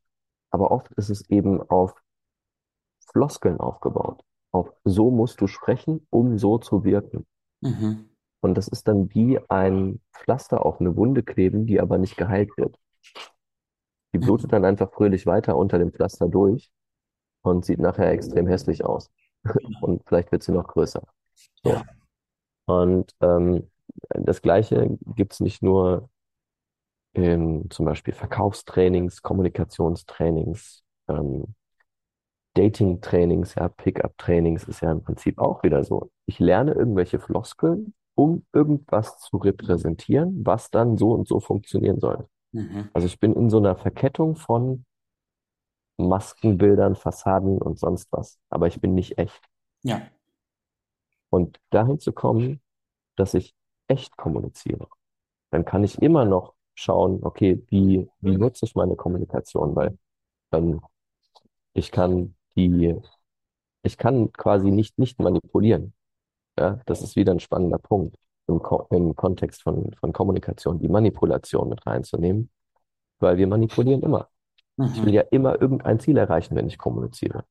aber 0.50 0.70
oft 0.70 0.92
ist 0.92 1.10
es 1.10 1.28
eben 1.28 1.60
auf 1.62 1.94
Floskeln 3.10 3.58
aufgebaut. 3.58 4.22
Auf 4.52 4.72
so 4.84 5.10
musst 5.10 5.40
du 5.40 5.46
sprechen, 5.46 6.06
um 6.10 6.38
so 6.38 6.58
zu 6.58 6.84
wirken. 6.84 7.26
Mhm. 7.60 8.08
Und 8.44 8.58
das 8.58 8.68
ist 8.68 8.88
dann 8.88 9.08
wie 9.14 9.40
ein 9.48 10.02
Pflaster 10.12 10.66
auf 10.66 10.78
eine 10.78 10.94
Wunde 10.96 11.22
kleben, 11.22 11.64
die 11.64 11.80
aber 11.80 11.96
nicht 11.96 12.18
geheilt 12.18 12.50
wird. 12.58 12.78
Die 14.12 14.18
blutet 14.18 14.52
dann 14.52 14.66
einfach 14.66 14.92
fröhlich 14.92 15.24
weiter 15.24 15.56
unter 15.56 15.78
dem 15.78 15.92
Pflaster 15.92 16.28
durch 16.28 16.70
und 17.40 17.64
sieht 17.64 17.78
nachher 17.78 18.10
extrem 18.10 18.46
hässlich 18.46 18.84
aus. 18.84 19.10
Und 19.80 20.02
vielleicht 20.06 20.30
wird 20.30 20.42
sie 20.42 20.52
noch 20.52 20.68
größer. 20.68 21.02
So. 21.62 21.70
Ja. 21.70 21.84
Und 22.66 23.14
ähm, 23.22 23.70
das 24.10 24.42
Gleiche 24.42 24.98
gibt's 25.16 25.40
nicht 25.40 25.62
nur 25.62 26.10
in 27.14 27.70
zum 27.70 27.86
Beispiel 27.86 28.12
Verkaufstrainings, 28.12 29.22
Kommunikationstrainings, 29.22 30.84
ähm, 31.08 31.54
Dating-Trainings, 32.52 33.54
ja, 33.54 33.68
Pick-up-Trainings 33.68 34.64
ist 34.64 34.82
ja 34.82 34.92
im 34.92 35.02
Prinzip 35.02 35.38
auch 35.38 35.62
wieder 35.62 35.82
so. 35.82 36.10
Ich 36.26 36.40
lerne 36.40 36.72
irgendwelche 36.72 37.18
Floskeln, 37.18 37.94
um 38.14 38.44
irgendwas 38.52 39.18
zu 39.18 39.36
repräsentieren, 39.36 40.44
was 40.44 40.70
dann 40.70 40.96
so 40.96 41.12
und 41.12 41.26
so 41.28 41.40
funktionieren 41.40 42.00
soll. 42.00 42.28
Mhm. 42.52 42.88
Also 42.92 43.06
ich 43.06 43.18
bin 43.18 43.34
in 43.34 43.50
so 43.50 43.58
einer 43.58 43.76
Verkettung 43.76 44.36
von 44.36 44.84
Maskenbildern, 45.96 46.96
Fassaden 46.96 47.58
und 47.58 47.78
sonst 47.78 48.10
was, 48.12 48.38
aber 48.48 48.66
ich 48.66 48.80
bin 48.80 48.94
nicht 48.94 49.18
echt. 49.18 49.42
Ja. 49.82 50.02
Und 51.30 51.60
dahin 51.70 51.98
zu 51.98 52.12
kommen, 52.12 52.60
dass 53.16 53.34
ich 53.34 53.54
echt 53.88 54.16
kommuniziere, 54.16 54.88
dann 55.50 55.64
kann 55.64 55.84
ich 55.84 56.00
immer 56.00 56.24
noch 56.24 56.54
schauen, 56.74 57.20
okay, 57.22 57.62
wie, 57.68 58.08
wie 58.20 58.36
nutze 58.36 58.64
ich 58.64 58.74
meine 58.74 58.96
Kommunikation, 58.96 59.76
weil 59.76 59.98
ähm, 60.52 60.80
ich 61.72 61.90
kann 61.90 62.34
die, 62.56 62.94
ich 63.82 63.98
kann 63.98 64.32
quasi 64.32 64.70
nicht, 64.70 64.98
nicht 64.98 65.20
manipulieren. 65.20 65.94
Ja, 66.58 66.80
das 66.86 67.02
ist 67.02 67.16
wieder 67.16 67.32
ein 67.32 67.40
spannender 67.40 67.78
Punkt 67.78 68.16
im, 68.46 68.60
Ko 68.62 68.86
im 68.90 69.16
Kontext 69.16 69.62
von, 69.62 69.92
von 69.98 70.12
Kommunikation, 70.12 70.78
die 70.78 70.88
Manipulation 70.88 71.68
mit 71.68 71.86
reinzunehmen, 71.86 72.50
weil 73.20 73.36
wir 73.38 73.46
manipulieren 73.46 74.02
immer. 74.02 74.28
Ich 74.78 74.96
will 75.02 75.10
Mhm. 75.10 75.14
ja 75.14 75.22
immer 75.30 75.60
irgendein 75.60 76.00
Ziel 76.00 76.16
erreichen, 76.16 76.56
wenn 76.56 76.66
ich 76.66 76.78
kommuniziere. 76.78 77.44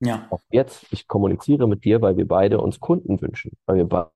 Ja. 0.00 0.26
Auch 0.30 0.40
jetzt, 0.50 0.86
ich 0.92 1.06
kommuniziere 1.06 1.68
mit 1.68 1.84
dir, 1.84 2.00
weil 2.02 2.16
wir 2.16 2.26
beide 2.26 2.60
uns 2.60 2.80
Kunden 2.80 3.20
wünschen, 3.20 3.52
weil 3.66 3.76
wir 3.76 3.84
be- 3.84 4.10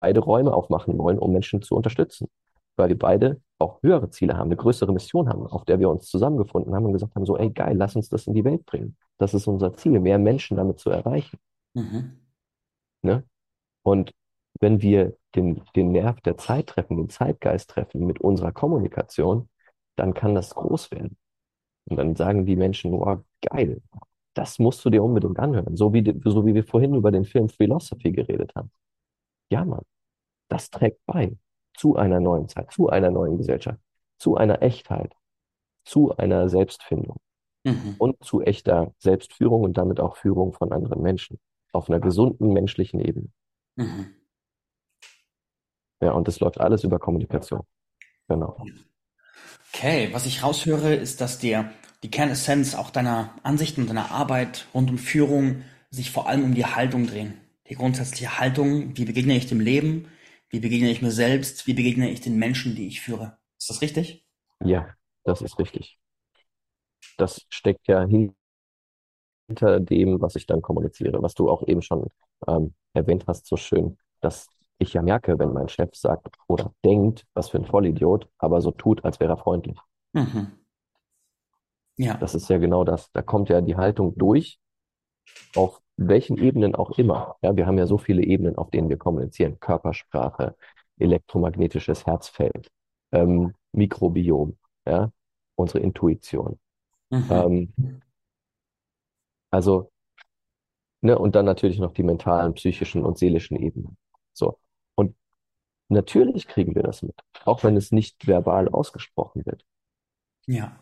beide 0.00 0.20
Räume 0.20 0.52
aufmachen 0.52 0.96
wollen, 0.98 1.18
um 1.18 1.32
Menschen 1.32 1.62
zu 1.62 1.74
unterstützen, 1.74 2.28
weil 2.76 2.88
wir 2.90 2.98
beide 2.98 3.40
auch 3.58 3.82
höhere 3.82 4.10
Ziele 4.10 4.36
haben, 4.36 4.48
eine 4.48 4.56
größere 4.56 4.92
Mission 4.92 5.28
haben, 5.28 5.46
auf 5.46 5.64
der 5.64 5.80
wir 5.80 5.90
uns 5.90 6.06
zusammengefunden 6.06 6.74
haben 6.74 6.84
und 6.86 6.92
gesagt 6.92 7.14
haben, 7.16 7.26
so, 7.26 7.36
ey, 7.36 7.50
geil, 7.50 7.76
lass 7.76 7.96
uns 7.96 8.08
das 8.08 8.26
in 8.26 8.34
die 8.34 8.44
Welt 8.44 8.64
bringen. 8.66 8.96
Das 9.18 9.34
ist 9.34 9.46
unser 9.48 9.74
Ziel, 9.74 9.98
mehr 9.98 10.18
Menschen 10.18 10.56
damit 10.56 10.78
zu 10.78 10.90
erreichen, 10.90 11.38
Mhm. 11.74 12.18
Ne? 13.02 13.24
Und 13.82 14.12
wenn 14.60 14.82
wir 14.82 15.16
den, 15.34 15.62
den 15.76 15.92
Nerv 15.92 16.20
der 16.22 16.36
Zeit 16.36 16.68
treffen, 16.68 16.96
den 16.96 17.08
Zeitgeist 17.10 17.70
treffen 17.70 18.06
mit 18.06 18.20
unserer 18.20 18.52
Kommunikation, 18.52 19.48
dann 19.96 20.14
kann 20.14 20.34
das 20.34 20.54
groß 20.54 20.90
werden. 20.90 21.16
Und 21.88 21.96
dann 21.96 22.16
sagen 22.16 22.46
die 22.46 22.56
Menschen, 22.56 22.94
oh, 22.94 23.22
geil, 23.42 23.80
das 24.34 24.58
musst 24.58 24.84
du 24.84 24.90
dir 24.90 25.02
unbedingt 25.02 25.38
anhören. 25.38 25.76
So 25.76 25.92
wie, 25.92 26.04
so 26.24 26.46
wie 26.46 26.54
wir 26.54 26.64
vorhin 26.64 26.94
über 26.94 27.10
den 27.10 27.24
Film 27.24 27.48
Philosophy 27.48 28.12
geredet 28.12 28.54
haben. 28.54 28.70
Ja, 29.50 29.64
Mann, 29.64 29.84
das 30.48 30.70
trägt 30.70 31.04
bei 31.06 31.36
zu 31.76 31.96
einer 31.96 32.20
neuen 32.20 32.48
Zeit, 32.48 32.72
zu 32.72 32.88
einer 32.88 33.10
neuen 33.10 33.38
Gesellschaft, 33.38 33.80
zu 34.18 34.36
einer 34.36 34.62
Echtheit, 34.62 35.14
zu 35.84 36.16
einer 36.16 36.48
Selbstfindung 36.48 37.18
Mhm. 37.64 37.96
und 37.98 38.24
zu 38.24 38.40
echter 38.42 38.92
Selbstführung 38.98 39.62
und 39.62 39.76
damit 39.76 40.00
auch 40.00 40.16
Führung 40.16 40.52
von 40.52 40.72
anderen 40.72 41.02
Menschen 41.02 41.38
auf 41.72 41.88
einer 41.88 42.00
gesunden 42.00 42.52
menschlichen 42.52 43.00
Ebene. 43.00 43.28
Mhm. 43.76 44.14
Ja, 46.00 46.12
und 46.12 46.28
das 46.28 46.40
läuft 46.40 46.60
alles 46.60 46.84
über 46.84 46.98
Kommunikation. 46.98 47.62
Genau. 48.28 48.64
Okay, 49.74 50.08
was 50.12 50.26
ich 50.26 50.42
raushöre, 50.42 50.94
ist, 50.94 51.20
dass 51.20 51.38
dir 51.38 51.70
die 52.02 52.10
Kernessenz 52.10 52.74
auch 52.74 52.90
deiner 52.90 53.34
Ansichten 53.42 53.82
und 53.82 53.88
deiner 53.88 54.10
Arbeit 54.10 54.66
rund 54.74 54.90
um 54.90 54.98
Führung 54.98 55.62
sich 55.90 56.10
vor 56.10 56.28
allem 56.28 56.44
um 56.44 56.54
die 56.54 56.66
Haltung 56.66 57.06
drehen. 57.06 57.34
Die 57.68 57.74
grundsätzliche 57.74 58.38
Haltung, 58.38 58.96
wie 58.96 59.04
begegne 59.04 59.36
ich 59.36 59.46
dem 59.46 59.60
Leben, 59.60 60.08
wie 60.48 60.60
begegne 60.60 60.90
ich 60.90 61.02
mir 61.02 61.10
selbst, 61.10 61.66
wie 61.66 61.74
begegne 61.74 62.10
ich 62.10 62.20
den 62.20 62.38
Menschen, 62.38 62.74
die 62.74 62.86
ich 62.86 63.00
führe. 63.00 63.38
Ist 63.58 63.68
das 63.70 63.82
richtig? 63.82 64.24
Ja, 64.64 64.94
das 65.24 65.42
ist 65.42 65.58
richtig. 65.58 65.98
Das 67.16 67.46
steckt 67.50 67.88
ja 67.88 68.04
hin 68.04 68.34
hinter 69.48 69.80
dem, 69.80 70.20
was 70.20 70.36
ich 70.36 70.46
dann 70.46 70.62
kommuniziere, 70.62 71.20
was 71.22 71.34
du 71.34 71.50
auch 71.50 71.66
eben 71.66 71.82
schon 71.82 72.06
ähm, 72.46 72.74
erwähnt 72.92 73.24
hast, 73.26 73.46
so 73.46 73.56
schön, 73.56 73.98
dass 74.20 74.48
ich 74.78 74.92
ja 74.92 75.02
merke, 75.02 75.38
wenn 75.38 75.52
mein 75.52 75.68
Chef 75.68 75.94
sagt 75.94 76.28
oder 76.46 76.72
denkt, 76.84 77.26
was 77.34 77.48
für 77.48 77.58
ein 77.58 77.64
Vollidiot, 77.64 78.28
aber 78.38 78.60
so 78.60 78.70
tut, 78.70 79.04
als 79.04 79.18
wäre 79.18 79.32
er 79.32 79.36
freundlich. 79.38 79.78
Mhm. 80.12 80.52
Ja. 81.96 82.14
Das 82.14 82.34
ist 82.34 82.48
ja 82.48 82.58
genau 82.58 82.84
das. 82.84 83.10
Da 83.12 83.22
kommt 83.22 83.48
ja 83.48 83.60
die 83.60 83.76
Haltung 83.76 84.16
durch, 84.16 84.60
auf 85.56 85.82
welchen 85.96 86.38
Ebenen 86.38 86.76
auch 86.76 86.96
immer. 86.96 87.36
Ja, 87.42 87.56
wir 87.56 87.66
haben 87.66 87.78
ja 87.78 87.86
so 87.86 87.98
viele 87.98 88.22
Ebenen, 88.22 88.56
auf 88.56 88.70
denen 88.70 88.88
wir 88.88 88.98
kommunizieren. 88.98 89.58
Körpersprache, 89.58 90.54
elektromagnetisches 90.98 92.06
Herzfeld, 92.06 92.70
ähm, 93.10 93.54
Mikrobiom, 93.72 94.56
ja, 94.86 95.10
unsere 95.56 95.80
Intuition. 95.80 96.60
Mhm. 97.10 97.26
Ähm, 97.30 98.02
also, 99.50 99.90
ne, 101.00 101.18
und 101.18 101.34
dann 101.34 101.44
natürlich 101.46 101.78
noch 101.78 101.92
die 101.92 102.02
mentalen, 102.02 102.54
psychischen 102.54 103.04
und 103.04 103.18
seelischen 103.18 103.56
Ebenen. 103.56 103.96
So. 104.32 104.58
Und 104.96 105.16
natürlich 105.88 106.46
kriegen 106.48 106.74
wir 106.74 106.82
das 106.82 107.02
mit, 107.02 107.14
auch 107.44 107.64
wenn 107.64 107.76
es 107.76 107.92
nicht 107.92 108.26
verbal 108.26 108.68
ausgesprochen 108.68 109.46
wird. 109.46 109.64
Ja. 110.46 110.78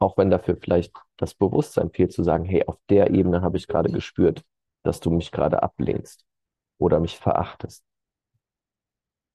Auch 0.00 0.16
wenn 0.16 0.30
dafür 0.30 0.56
vielleicht 0.56 0.94
das 1.16 1.34
Bewusstsein 1.34 1.90
fehlt, 1.90 2.12
zu 2.12 2.22
sagen, 2.22 2.44
hey, 2.44 2.64
auf 2.66 2.78
der 2.88 3.10
Ebene 3.10 3.42
habe 3.42 3.56
ich 3.58 3.68
gerade 3.68 3.90
gespürt, 3.92 4.44
dass 4.82 5.00
du 5.00 5.10
mich 5.10 5.30
gerade 5.32 5.62
ablehnst. 5.62 6.24
oder 6.78 6.98
mich 7.00 7.18
verachtest. 7.18 7.84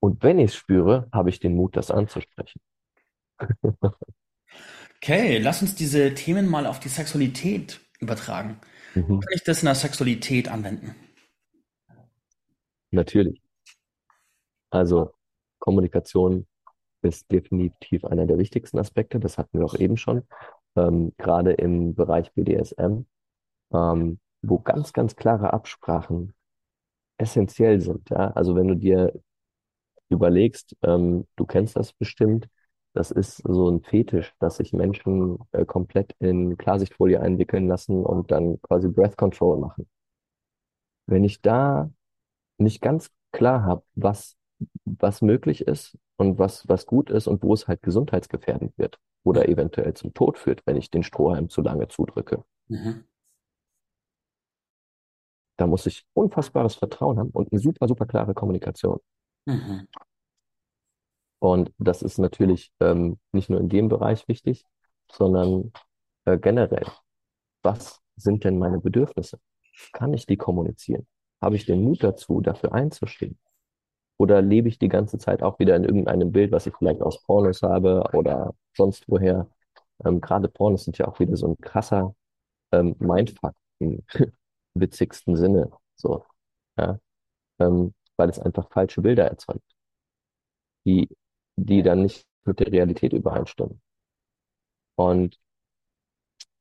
Und 0.01 0.24
wenn 0.24 0.39
ich 0.39 0.51
es 0.51 0.55
spüre, 0.55 1.07
habe 1.11 1.30
ich 1.30 1.39
den 1.39 1.55
Mut, 1.55 1.76
das 1.78 1.91
anzusprechen. 1.91 2.61
Okay, 4.97 5.38
lass 5.38 5.61
uns 5.61 5.76
diese 5.76 6.16
Themen 6.16 6.47
mal 6.47 6.66
auf 6.66 6.80
die 6.80 6.89
Sexualität 6.89 7.85
übertragen. 8.00 8.60
Mhm. 8.93 9.20
kann 9.20 9.34
ich 9.34 9.43
das 9.43 9.62
in 9.62 9.66
der 9.66 9.76
Sexualität 9.76 10.48
anwenden? 10.48 10.96
Natürlich. 12.91 13.41
Also 14.70 15.14
Kommunikation 15.60 16.48
ist 17.02 17.32
definitiv 17.32 18.06
einer 18.06 18.26
der 18.26 18.38
wichtigsten 18.38 18.80
Aspekte. 18.80 19.20
Das 19.20 19.38
hatten 19.38 19.60
wir 19.60 19.66
auch 19.66 19.76
eben 19.76 19.98
schon. 19.98 20.24
Ähm, 20.76 21.14
gerade 21.18 21.54
im 21.54 21.96
Bereich 21.96 22.34
BDSM, 22.34 23.06
ähm, 23.74 24.20
wo 24.41 24.60
ganz, 24.60 24.93
ganz 24.93 25.16
klare 25.16 25.54
Absprachen 25.54 26.34
essentiell 27.18 27.80
sind. 27.80 28.10
Ja? 28.10 28.32
Also 28.32 28.56
wenn 28.56 28.68
du 28.68 28.76
dir 28.76 29.14
überlegst, 30.10 30.76
ähm, 30.84 31.28
du 31.36 31.46
kennst 31.46 31.76
das 31.76 31.93
bestimmt, 31.93 32.48
das 32.96 33.12
ist 33.12 33.38
so 33.38 33.70
ein 33.70 33.84
Fetisch, 33.84 34.34
dass 34.39 34.58
sich 34.58 34.74
Menschen 34.74 35.38
äh, 35.52 35.66
komplett 35.66 36.16
in 36.20 36.58
Klarsichtfolie 36.58 37.20
einwickeln 37.20 37.68
lassen 37.68 38.04
und 38.06 38.32
dann 38.32 38.62
quasi 38.62 38.88
Breath 38.88 39.18
Control 39.18 39.60
machen. 39.60 39.88
Wenn 41.08 41.24
ich 41.24 41.41
da 41.41 41.91
nicht 42.58 42.82
ganz 42.82 43.12
klar 43.32 43.64
habe, 43.64 43.84
was, 43.96 44.38
was 44.86 45.22
möglich 45.22 45.68
ist 45.68 45.98
und 46.18 46.39
was, 46.39 46.68
was 46.70 46.86
gut 46.86 47.10
ist 47.10 47.28
und 47.28 47.43
wo 47.43 47.54
es 47.54 47.68
halt 47.68 47.82
gesundheitsgefährdend 47.84 48.78
wird 48.78 49.00
oder 49.24 49.50
eventuell 49.50 49.93
zum 49.93 50.14
Tod 50.14 50.38
führt, 50.38 50.62
wenn 50.66 50.78
ich 50.78 50.89
den 50.89 51.04
Strohhalm 51.04 51.50
zu 51.50 51.62
lange 51.62 51.88
zudrücke, 51.89 52.43
Mhm. 52.68 53.04
da 55.58 55.68
muss 55.68 55.86
ich 55.86 56.06
unfassbares 56.14 56.76
Vertrauen 56.76 57.20
haben 57.20 57.30
und 57.30 57.52
eine 57.52 57.60
super, 57.60 57.88
super 57.88 58.06
klare 58.06 58.34
Kommunikation. 58.34 59.00
Mhm. 59.46 59.88
Und 61.40 61.72
das 61.78 62.02
ist 62.02 62.18
natürlich 62.18 62.72
ähm, 62.80 63.20
nicht 63.32 63.50
nur 63.50 63.60
in 63.60 63.70
dem 63.70 63.90
Bereich 63.90 64.28
wichtig, 64.28 64.66
sondern 65.12 65.72
äh, 66.26 66.38
generell. 66.38 66.88
Was 67.64 68.02
sind 68.16 68.44
denn 68.44 68.58
meine 68.60 68.80
Bedürfnisse? 68.80 69.40
Kann 69.94 70.14
ich 70.14 70.26
die 70.26 70.38
kommunizieren? 70.38 71.08
Habe 71.42 71.56
ich 71.56 71.66
den 71.66 71.84
Mut 71.84 72.04
dazu, 72.04 72.42
dafür 72.42 72.74
einzustehen? 72.74 73.38
Oder 74.18 74.42
lebe 74.42 74.70
ich 74.70 74.80
die 74.80 74.90
ganze 74.90 75.18
Zeit 75.18 75.44
auch 75.44 75.60
wieder 75.60 75.76
in 75.76 75.84
irgendeinem 75.84 76.32
Bild, 76.32 76.52
was 76.52 76.68
ich 76.68 76.76
vielleicht 76.76 77.02
aus 77.02 77.22
Pornos 77.24 77.62
habe 77.64 78.04
oder 78.14 78.56
sonst 78.76 79.06
woher? 79.10 79.50
Ähm, 80.06 80.22
gerade 80.22 80.48
Pornos 80.50 80.86
sind 80.86 80.98
ja 80.98 81.08
auch 81.08 81.20
wieder 81.20 81.36
so 81.38 81.48
ein 81.48 81.58
krasser 81.58 82.16
ähm, 82.72 82.96
Mindfuck 83.00 83.56
im 83.80 84.04
witzigsten 84.76 85.36
Sinne. 85.38 85.72
So, 85.96 86.26
ja, 86.78 87.00
ähm, 87.60 87.94
weil 88.18 88.30
es 88.30 88.40
einfach 88.40 88.70
falsche 88.72 89.02
Bilder 89.02 89.26
erzeugt, 89.28 89.64
die, 90.86 91.08
die 91.56 91.84
dann 91.84 92.03
nicht 92.03 92.26
mit 92.45 92.60
der 92.60 92.72
Realität 92.72 93.14
übereinstimmen. 93.14 93.82
Und 94.95 95.39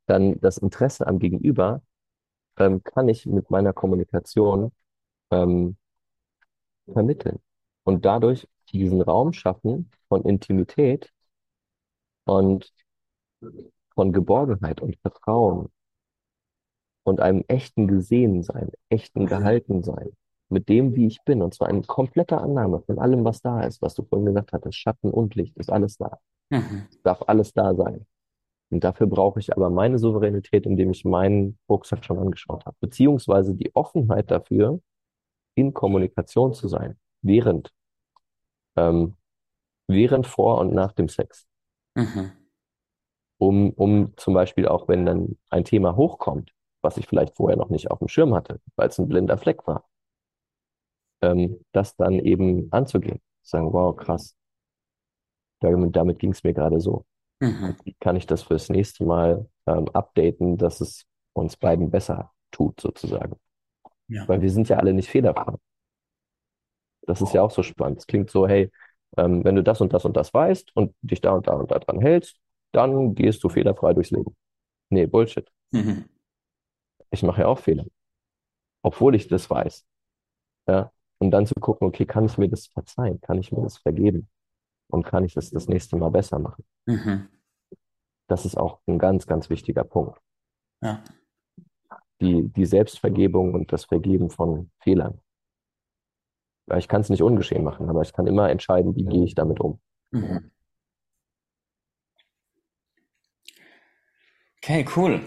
dann 0.07 0.41
das 0.41 0.59
Interesse 0.59 1.07
am 1.07 1.19
Gegenüber 1.19 1.83
ähm, 2.59 2.83
kann 2.85 3.09
ich 3.09 3.27
mit 3.27 3.51
meiner 3.51 3.73
Kommunikation 3.73 4.73
ähm, 5.31 5.77
vermitteln 6.93 7.41
und 7.85 8.05
dadurch 8.05 8.49
diesen 8.71 9.03
Raum 9.03 9.33
schaffen 9.33 9.91
von 10.09 10.23
Intimität 10.25 11.13
und 12.25 12.73
von 13.95 14.13
Geborgenheit 14.13 14.81
und 14.81 14.97
Vertrauen 15.01 15.71
und 17.05 17.21
einem 17.21 17.45
echten 17.49 17.87
Gesehensein, 17.87 18.71
echten. 18.89 19.27
Gehaltensein 19.27 20.13
mit 20.55 20.71
dem, 20.71 20.95
wie 20.95 21.07
ich 21.07 21.23
bin. 21.25 21.43
Und 21.43 21.53
zwar 21.53 21.69
eine 21.69 21.83
komplette 21.83 22.39
Annahme 22.39 22.81
von 22.81 22.99
allem, 22.99 23.25
was 23.25 23.43
da 23.43 23.61
ist, 23.63 23.83
was 23.83 23.95
du 23.95 24.03
vorhin 24.05 24.25
gesagt 24.25 24.53
hattest. 24.55 24.79
Schatten 24.79 25.11
und 25.11 25.35
Licht 25.35 25.59
ist 25.59 25.71
alles 25.71 25.99
da. 25.99 26.19
Mhm. 26.49 26.87
Darf 27.03 27.23
alles 27.27 27.53
da 27.53 27.75
sein. 27.75 28.07
Und 28.71 28.83
dafür 28.83 29.07
brauche 29.07 29.41
ich 29.41 29.55
aber 29.55 29.69
meine 29.69 29.99
Souveränität, 29.99 30.65
indem 30.65 30.91
ich 30.91 31.05
meinen 31.05 31.59
Rucksack 31.69 32.05
schon 32.05 32.19
angeschaut 32.19 32.65
habe. 32.65 32.77
Beziehungsweise 32.81 33.55
die 33.55 33.75
Offenheit 33.75 34.31
dafür, 34.31 34.81
in 35.55 35.75
Kommunikation 35.75 36.55
zu 36.55 36.69
sein, 36.69 36.97
während, 37.23 37.73
ähm, 38.77 39.15
während, 39.87 40.27
vor 40.27 40.59
und 40.59 40.73
nach 40.73 40.93
dem 40.93 41.09
Sex. 41.09 41.47
Mhm. 41.95 42.33
Um, 43.39 43.71
um 43.73 44.17
zum 44.17 44.35
Beispiel 44.35 44.67
auch, 44.67 44.89
wenn 44.89 45.05
dann 45.05 45.37
ein 45.51 45.65
Thema 45.65 45.97
hochkommt, 45.97 46.53
was 46.83 46.97
ich 46.97 47.07
vielleicht 47.07 47.37
vorher 47.37 47.57
noch 47.57 47.69
nicht 47.69 47.91
auf 47.91 47.99
dem 47.99 48.09
Schirm 48.09 48.35
hatte, 48.35 48.61
weil 48.77 48.89
es 48.89 48.99
ein 48.99 49.09
blinder 49.09 49.39
Fleck 49.39 49.67
war, 49.67 49.85
ähm, 51.25 51.65
das 51.73 51.97
dann 51.97 52.19
eben 52.19 52.71
anzugehen. 52.73 53.21
Sagen, 53.43 53.73
wow, 53.73 53.95
krass, 53.95 54.37
damit, 55.61 55.97
damit 55.97 56.19
ging 56.19 56.33
es 56.33 56.45
mir 56.45 56.55
gerade 56.55 56.81
so. 56.81 57.05
Mhm. 57.41 57.77
Wie 57.85 57.95
kann 57.95 58.17
ich 58.17 58.27
das 58.27 58.43
fürs 58.43 58.69
nächste 58.69 59.05
Mal 59.05 59.49
ähm, 59.67 59.89
updaten, 59.89 60.57
dass 60.57 60.81
es 60.81 61.05
uns 61.33 61.57
beiden 61.57 61.91
besser 61.91 62.33
tut, 62.51 62.81
sozusagen? 62.81 63.37
Ja. 64.09 64.29
Weil 64.29 64.43
wir 64.43 64.51
sind 64.51 64.69
ja 64.69 64.77
alle 64.77 64.93
nicht 64.93 65.09
fehlerfrei. 65.09 65.55
Das 67.07 67.21
ist 67.21 67.35
ja 67.35 67.43
auch 67.43 67.51
so 67.51 67.63
spannend. 67.63 67.99
Es 67.99 68.07
klingt 68.07 68.31
so, 68.31 68.49
hey, 68.49 68.71
ähm, 69.17 69.45
wenn 69.45 69.57
du 69.57 69.63
das 69.63 69.81
und 69.81 69.93
das 69.93 70.05
und 70.05 70.17
das 70.17 70.33
weißt 70.33 70.75
und 70.75 70.95
dich 71.03 71.21
da 71.21 71.33
und 71.33 71.47
da 71.47 71.55
und 71.55 71.71
da 71.71 71.79
dran 71.79 72.01
hältst, 72.01 72.39
dann 72.73 73.15
gehst 73.15 73.45
du 73.45 73.49
fehlerfrei 73.49 73.95
durchs 73.95 74.11
Leben. 74.11 74.35
Nee, 74.91 75.07
Bullshit. 75.07 75.49
Mhm. 75.71 76.09
Ich 77.11 77.23
mache 77.23 77.43
ja 77.43 77.47
auch 77.47 77.59
Fehler, 77.59 77.85
obwohl 78.83 79.15
ich 79.15 79.29
das 79.29 79.49
weiß. 79.49 79.85
Ja? 80.67 80.93
Und 81.25 81.31
dann 81.31 81.47
zu 81.47 81.55
gucken, 81.55 81.89
okay, 81.89 82.05
kann 82.05 82.27
ich 82.27 82.37
mir 82.37 82.51
das 82.51 82.67
verzeihen? 82.67 83.19
Kann 83.23 83.39
ich 83.39 83.51
mir 83.51 83.63
das 83.63 83.79
vergeben? 83.79 84.29
Und 84.89 85.05
kann 85.05 85.25
ich 85.25 85.33
das 85.33 85.51
das 85.51 85.69
nächste 85.69 85.97
Mal 85.97 86.11
besser 86.11 86.39
machen? 86.39 86.65
Mhm. 86.85 87.31
Das 88.29 88.45
ist 88.45 88.59
auch 88.59 88.81
ein 88.87 88.99
ganz, 88.99 89.27
ganz 89.27 89.49
wichtiger 89.49 89.85
Punkt. 89.85 90.21
Ja. 90.83 91.03
Die, 92.21 92.43
die 92.43 92.67
Selbstvergebung 92.67 93.55
und 93.55 93.73
das 93.73 93.87
Vergeben 93.87 94.29
von 94.29 94.71
Fehlern. 94.81 95.19
Weil 96.67 96.81
ich 96.81 96.89
kann 96.89 97.01
es 97.01 97.09
nicht 97.09 97.23
ungeschehen 97.23 97.65
machen, 97.65 97.89
aber 97.89 98.03
ich 98.03 98.13
kann 98.13 98.27
immer 98.27 98.51
entscheiden, 98.51 98.95
wie 98.95 99.07
gehe 99.07 99.25
ich 99.25 99.35
damit 99.35 99.61
um. 99.61 99.81
Mhm. 100.11 100.51
Okay, 104.59 104.85
cool. 104.95 105.23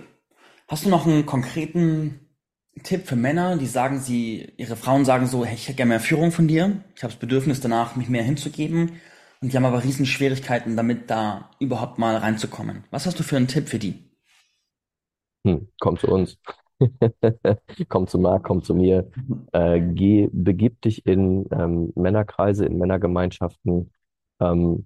Hast 0.67 0.85
du 0.85 0.89
noch 0.89 1.07
einen 1.07 1.25
konkreten 1.25 2.26
Tipp 2.79 3.07
für 3.07 3.15
Männer, 3.15 3.57
die 3.57 3.65
sagen, 3.65 3.99
sie, 3.99 4.53
ihre 4.57 4.75
Frauen 4.75 5.05
sagen 5.05 5.27
so, 5.27 5.45
hey, 5.45 5.55
ich 5.55 5.67
hätte 5.67 5.77
gerne 5.77 5.89
mehr 5.89 5.99
Führung 5.99 6.31
von 6.31 6.47
dir, 6.47 6.83
ich 6.95 7.03
habe 7.03 7.13
das 7.13 7.19
Bedürfnis 7.19 7.61
danach, 7.61 7.95
mich 7.95 8.09
mehr 8.09 8.23
hinzugeben 8.23 8.93
und 9.41 9.51
die 9.51 9.57
haben 9.57 9.65
aber 9.65 9.83
riesen 9.83 10.05
Schwierigkeiten 10.05 10.75
damit, 10.75 11.09
da 11.09 11.51
überhaupt 11.59 11.99
mal 11.99 12.15
reinzukommen. 12.17 12.83
Was 12.91 13.05
hast 13.05 13.19
du 13.19 13.23
für 13.23 13.37
einen 13.37 13.47
Tipp 13.47 13.69
für 13.69 13.79
die? 13.79 14.03
Hm, 15.45 15.69
komm 15.79 15.97
zu 15.97 16.07
uns. 16.07 16.37
Komm 17.89 18.05
zu 18.05 18.19
Marc, 18.19 18.43
komm 18.43 18.61
zu 18.61 18.75
mir. 18.75 19.09
Äh, 19.51 19.81
geh, 19.81 20.29
begib 20.31 20.79
dich 20.81 21.07
in 21.07 21.47
ähm, 21.51 21.91
Männerkreise, 21.95 22.65
in 22.65 22.77
Männergemeinschaften, 22.77 23.91
ähm, 24.39 24.85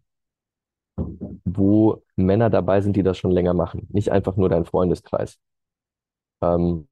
wo 0.95 2.03
Männer 2.15 2.49
dabei 2.49 2.79
sind, 2.79 2.95
die 2.95 3.03
das 3.03 3.17
schon 3.17 3.31
länger 3.31 3.53
machen. 3.53 3.87
Nicht 3.91 4.09
einfach 4.09 4.37
nur 4.37 4.47
dein 4.47 4.63
Freundeskreis. 4.63 5.37
Ähm, 6.41 6.87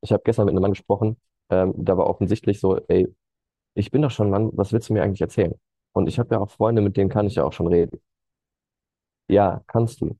ich 0.00 0.12
habe 0.12 0.22
gestern 0.24 0.46
mit 0.46 0.52
einem 0.54 0.62
Mann 0.62 0.72
gesprochen, 0.72 1.16
ähm, 1.50 1.74
da 1.76 1.96
war 1.96 2.06
offensichtlich 2.08 2.60
so, 2.60 2.78
ey, 2.88 3.08
ich 3.74 3.90
bin 3.90 4.02
doch 4.02 4.10
schon 4.10 4.30
Mann, 4.30 4.50
was 4.54 4.72
willst 4.72 4.88
du 4.90 4.94
mir 4.94 5.02
eigentlich 5.02 5.20
erzählen? 5.22 5.54
Und 5.92 6.08
ich 6.08 6.18
habe 6.18 6.34
ja 6.34 6.40
auch 6.40 6.50
Freunde, 6.50 6.82
mit 6.82 6.96
denen 6.96 7.10
kann 7.10 7.26
ich 7.26 7.36
ja 7.36 7.44
auch 7.44 7.52
schon 7.52 7.68
reden. 7.68 8.00
Ja, 9.28 9.62
kannst 9.66 10.00
du. 10.00 10.16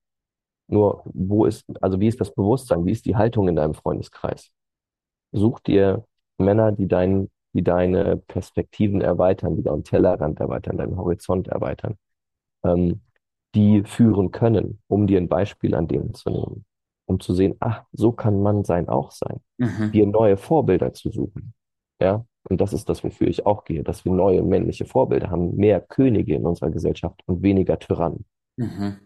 Nur, 0.68 1.02
wo 1.06 1.46
ist, 1.46 1.64
also 1.82 2.00
wie 2.00 2.08
ist 2.08 2.20
das 2.20 2.34
Bewusstsein? 2.34 2.86
Wie 2.86 2.92
ist 2.92 3.06
die 3.06 3.16
Haltung 3.16 3.48
in 3.48 3.56
deinem 3.56 3.74
Freundeskreis? 3.74 4.50
Such 5.32 5.60
dir 5.60 6.06
Männer, 6.38 6.72
die 6.72 6.88
dein, 6.88 7.30
die 7.54 7.64
deine 7.64 8.16
Perspektiven 8.18 9.00
erweitern, 9.02 9.56
die 9.56 9.62
deinen 9.62 9.84
Tellerrand 9.84 10.40
erweitern, 10.40 10.78
deinen 10.78 10.96
Horizont 10.96 11.48
erweitern, 11.48 11.98
ähm, 12.64 13.02
die 13.54 13.84
führen 13.84 14.32
können, 14.32 14.82
um 14.88 15.06
dir 15.06 15.18
ein 15.18 15.28
Beispiel 15.28 15.74
an 15.74 15.88
denen 15.88 16.14
zu 16.14 16.30
nehmen, 16.30 16.66
um 17.08 17.20
zu 17.20 17.34
sehen, 17.34 17.56
ach, 17.60 17.84
so 17.92 18.12
kann 18.12 18.40
Mann 18.42 18.64
sein 18.64 18.88
auch 18.88 19.10
sein, 19.10 19.40
Mhm. 19.58 19.92
dir 19.92 20.06
neue 20.06 20.36
Vorbilder 20.36 20.92
zu 20.94 21.10
suchen. 21.10 21.54
Ja, 22.00 22.24
und 22.48 22.60
das 22.60 22.72
ist 22.72 22.88
das, 22.88 23.02
wofür 23.02 23.26
ich 23.26 23.44
auch 23.46 23.64
gehe, 23.64 23.82
dass 23.82 24.04
wir 24.04 24.12
neue 24.12 24.42
männliche 24.42 24.84
Vorbilder 24.84 25.30
haben, 25.30 25.56
mehr 25.56 25.80
Könige 25.80 26.34
in 26.34 26.46
unserer 26.46 26.70
Gesellschaft 26.70 27.20
und 27.26 27.42
weniger 27.42 27.78
Tyrannen. 27.78 28.24
Mhm. 28.56 28.98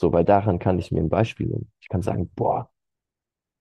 So, 0.00 0.12
weil 0.12 0.24
daran 0.24 0.58
kann 0.58 0.78
ich 0.78 0.90
mir 0.90 1.00
ein 1.00 1.08
Beispiel 1.10 1.46
nehmen. 1.48 1.70
Ich 1.80 1.88
kann 1.88 2.02
sagen, 2.02 2.30
boah, 2.34 2.70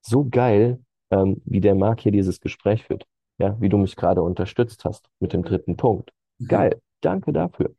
so 0.02 0.28
geil, 0.30 0.80
ähm, 1.12 1.42
wie 1.46 1.62
der 1.62 1.76
Marc 1.76 2.02
hier 2.02 2.12
dieses 2.12 2.40
Gespräch 2.40 2.86
führt. 2.86 3.06
Ja, 3.40 3.60
wie 3.60 3.70
du 3.70 3.78
mich 3.78 3.96
gerade 3.96 4.22
unterstützt 4.22 4.86
hast 4.86 5.10
mit 5.20 5.34
dem 5.34 5.44
dritten 5.44 5.76
Punkt. 5.76 6.12
Mhm. 6.40 6.48
Geil, 6.48 6.82
danke 7.02 7.34
dafür. 7.34 7.76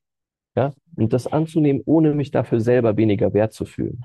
Ja, 0.57 0.73
und 0.97 1.13
das 1.13 1.27
anzunehmen, 1.27 1.83
ohne 1.87 2.15
mich 2.15 2.31
dafür 2.31 2.61
selber 2.61 2.97
weniger 2.97 3.33
wert 3.33 3.53
zu 3.55 3.65
fühlen. 3.65 4.05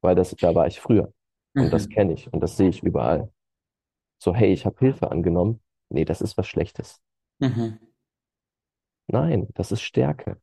Weil 0.00 0.14
das, 0.14 0.30
da 0.36 0.54
war 0.54 0.66
ich 0.66 0.80
früher. 0.80 1.12
Und 1.54 1.70
das 1.72 1.86
Mhm. 1.86 1.90
kenne 1.92 2.12
ich 2.12 2.32
und 2.32 2.40
das 2.40 2.56
sehe 2.56 2.68
ich 2.68 2.82
überall. 2.82 3.32
so, 4.20 4.34
hey, 4.34 4.52
ich 4.52 4.66
habe 4.66 4.76
Hilfe 4.80 5.10
angenommen. 5.12 5.60
Nee, 5.90 6.04
das 6.04 6.20
ist 6.20 6.36
was 6.36 6.46
Schlechtes. 6.48 7.00
Mhm. 7.38 7.78
Nein, 9.06 9.48
das 9.54 9.70
ist 9.72 9.80
Stärke. 9.82 10.40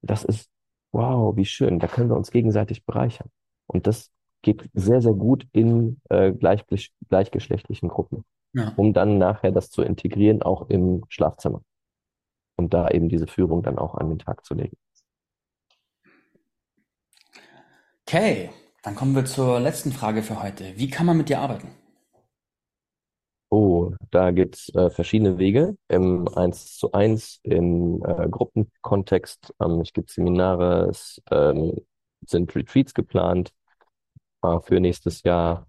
Das 0.00 0.22
ist, 0.24 0.48
wow, 0.92 1.34
wie 1.36 1.44
schön. 1.44 1.78
Da 1.80 1.88
können 1.88 2.08
wir 2.08 2.16
uns 2.16 2.30
gegenseitig 2.30 2.84
bereichern. 2.86 3.30
Und 3.66 3.86
das 3.88 4.12
geht 4.42 4.70
sehr, 4.74 5.00
sehr 5.02 5.12
gut 5.14 5.46
in 5.52 6.00
äh, 6.08 6.32
gleich, 6.32 6.64
gleichgeschlechtlichen 7.08 7.88
Gruppen, 7.88 8.24
Ja. 8.52 8.72
um 8.76 8.92
dann 8.92 9.18
nachher 9.18 9.50
das 9.50 9.70
zu 9.70 9.82
integrieren, 9.82 10.42
auch 10.42 10.68
im 10.70 11.04
Schlafzimmer. 11.08 11.62
Und 12.56 12.74
da 12.74 12.88
eben 12.90 13.08
diese 13.08 13.26
Führung 13.26 13.62
dann 13.64 13.76
auch 13.78 13.96
an 13.96 14.08
den 14.08 14.18
Tag 14.20 14.44
zu 14.44 14.54
legen. 14.54 14.76
Okay, 18.06 18.50
dann 18.84 18.94
kommen 18.94 19.14
wir 19.14 19.24
zur 19.24 19.60
letzten 19.60 19.92
Frage 19.92 20.22
für 20.22 20.42
heute. 20.42 20.76
Wie 20.76 20.90
kann 20.90 21.06
man 21.06 21.16
mit 21.16 21.30
dir 21.30 21.40
arbeiten? 21.40 21.68
Oh, 23.48 23.92
da 24.10 24.30
gibt's 24.30 24.68
äh, 24.74 24.90
verschiedene 24.90 25.38
Wege 25.38 25.76
im 25.88 26.28
Eins 26.28 26.76
zu 26.76 26.92
eins, 26.92 27.40
im 27.44 28.02
äh, 28.04 28.28
Gruppenkontext. 28.28 29.54
Ähm, 29.60 29.80
ich 29.80 29.92
gebe 29.92 30.10
Seminare, 30.10 30.88
es 30.90 31.22
ähm, 31.30 31.80
sind 32.26 32.54
Retreats 32.54 32.92
geplant 32.94 33.54
äh, 34.42 34.60
für 34.60 34.80
nächstes 34.80 35.22
Jahr. 35.22 35.66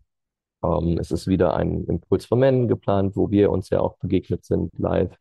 Ähm, 0.63 0.97
es 0.99 1.11
ist 1.11 1.27
wieder 1.27 1.55
ein 1.55 1.85
Impuls 1.85 2.25
for 2.25 2.37
Men 2.37 2.67
geplant, 2.67 3.15
wo 3.15 3.31
wir 3.31 3.51
uns 3.51 3.69
ja 3.69 3.79
auch 3.79 3.97
begegnet 3.97 4.45
sind 4.45 4.77
live. 4.77 5.15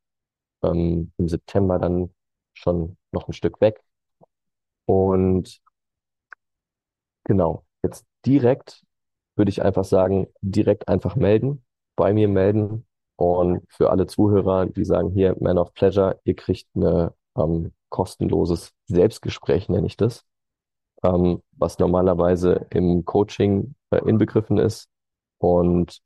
Ähm, 0.63 1.13
im 1.19 1.29
September 1.29 1.79
dann 1.79 2.11
schon 2.55 2.97
noch 3.13 3.29
ein 3.29 3.35
Stück 3.35 3.61
weg. 3.61 3.83
Und 4.87 5.61
genau, 7.25 7.65
jetzt 7.85 8.05
direkt 8.27 8.85
würde 9.37 9.51
ich 9.51 9.63
einfach 9.63 9.85
sagen, 9.85 10.29
direkt 10.41 10.89
einfach 10.89 11.17
melden, 11.17 11.65
bei 11.97 12.13
mir 12.13 12.29
melden. 12.29 12.87
Und 13.17 13.63
für 13.69 13.91
alle 13.91 14.07
Zuhörer, 14.07 14.67
die 14.67 14.85
sagen, 14.85 15.11
hier, 15.11 15.37
Man 15.41 15.59
of 15.59 15.75
Pleasure, 15.75 16.21
ihr 16.25 16.35
kriegt 16.35 16.69
eine 16.75 17.15
ähm, 17.37 17.73
kostenloses 17.89 18.73
Selbstgespräch, 18.87 19.69
nenne 19.69 19.87
ich 19.87 19.97
das, 19.97 20.25
ähm, 21.05 21.43
was 21.53 21.79
normalerweise 21.79 22.67
im 22.71 23.05
Coaching 23.05 23.75
äh, 23.91 23.99
inbegriffen 23.99 24.59
ist 24.59 24.89
und 25.39 26.01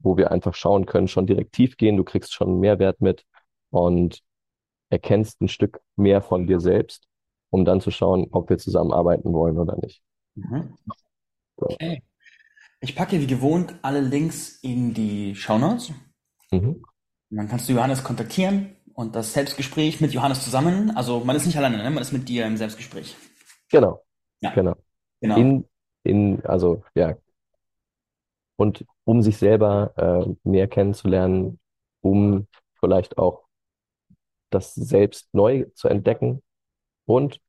wo 0.00 0.16
wir 0.16 0.32
einfach 0.32 0.54
schauen 0.54 0.86
können, 0.86 1.08
schon 1.08 1.26
direkt 1.26 1.52
tief 1.52 1.76
gehen, 1.76 1.96
du 1.96 2.04
kriegst 2.04 2.34
schon 2.34 2.60
Mehrwert 2.60 3.00
mit 3.00 3.24
und 3.70 4.22
erkennst 4.90 5.40
ein 5.40 5.48
Stück 5.48 5.80
mehr 5.96 6.20
von 6.20 6.46
dir 6.46 6.60
selbst, 6.60 7.06
um 7.50 7.64
dann 7.64 7.80
zu 7.80 7.90
schauen, 7.90 8.28
ob 8.32 8.50
wir 8.50 8.58
zusammenarbeiten 8.58 9.32
wollen 9.32 9.58
oder 9.58 9.76
nicht. 9.80 10.02
Mhm. 10.34 10.76
So. 11.56 11.66
Okay. 11.66 12.02
Ich 12.80 12.94
packe 12.94 13.20
wie 13.20 13.26
gewohnt 13.26 13.74
alle 13.82 14.00
Links 14.00 14.58
in 14.62 14.92
die 14.92 15.34
Shownotes. 15.34 15.92
Mhm. 16.50 16.84
Und 17.30 17.36
dann 17.36 17.48
kannst 17.48 17.68
du 17.68 17.72
Johannes 17.72 18.04
kontaktieren 18.04 18.76
und 18.92 19.16
das 19.16 19.32
Selbstgespräch 19.32 20.00
mit 20.00 20.12
Johannes 20.12 20.44
zusammen. 20.44 20.90
Also 20.96 21.20
man 21.24 21.34
ist 21.36 21.46
nicht 21.46 21.56
alleine, 21.56 21.78
ne? 21.78 21.90
Man 21.90 22.02
ist 22.02 22.12
mit 22.12 22.28
dir 22.28 22.46
im 22.46 22.56
Selbstgespräch. 22.56 23.16
Genau, 23.70 24.04
Ja, 24.40 24.50
genau. 24.54 24.76
genau. 25.20 25.36
In, 25.36 25.64
in, 26.04 26.44
also 26.44 26.84
ja, 26.94 27.16
und 28.56 28.84
um 29.04 29.22
sich 29.22 29.36
selber 29.36 29.92
äh, 29.96 30.48
mehr 30.48 30.68
kennenzulernen, 30.68 31.58
um 32.00 32.46
vielleicht 32.78 33.18
auch 33.18 33.44
das 34.50 34.74
Selbst 34.74 35.34
neu 35.34 35.66
zu 35.74 35.88
entdecken 35.88 36.42
und 37.06 37.40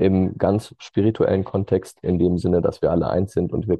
im 0.00 0.38
ganz 0.38 0.74
spirituellen 0.78 1.44
Kontext, 1.44 1.98
in 2.02 2.18
dem 2.18 2.38
Sinne, 2.38 2.62
dass 2.62 2.80
wir 2.80 2.90
alle 2.90 3.10
eins 3.10 3.32
sind 3.32 3.52
und 3.52 3.68
wir 3.68 3.78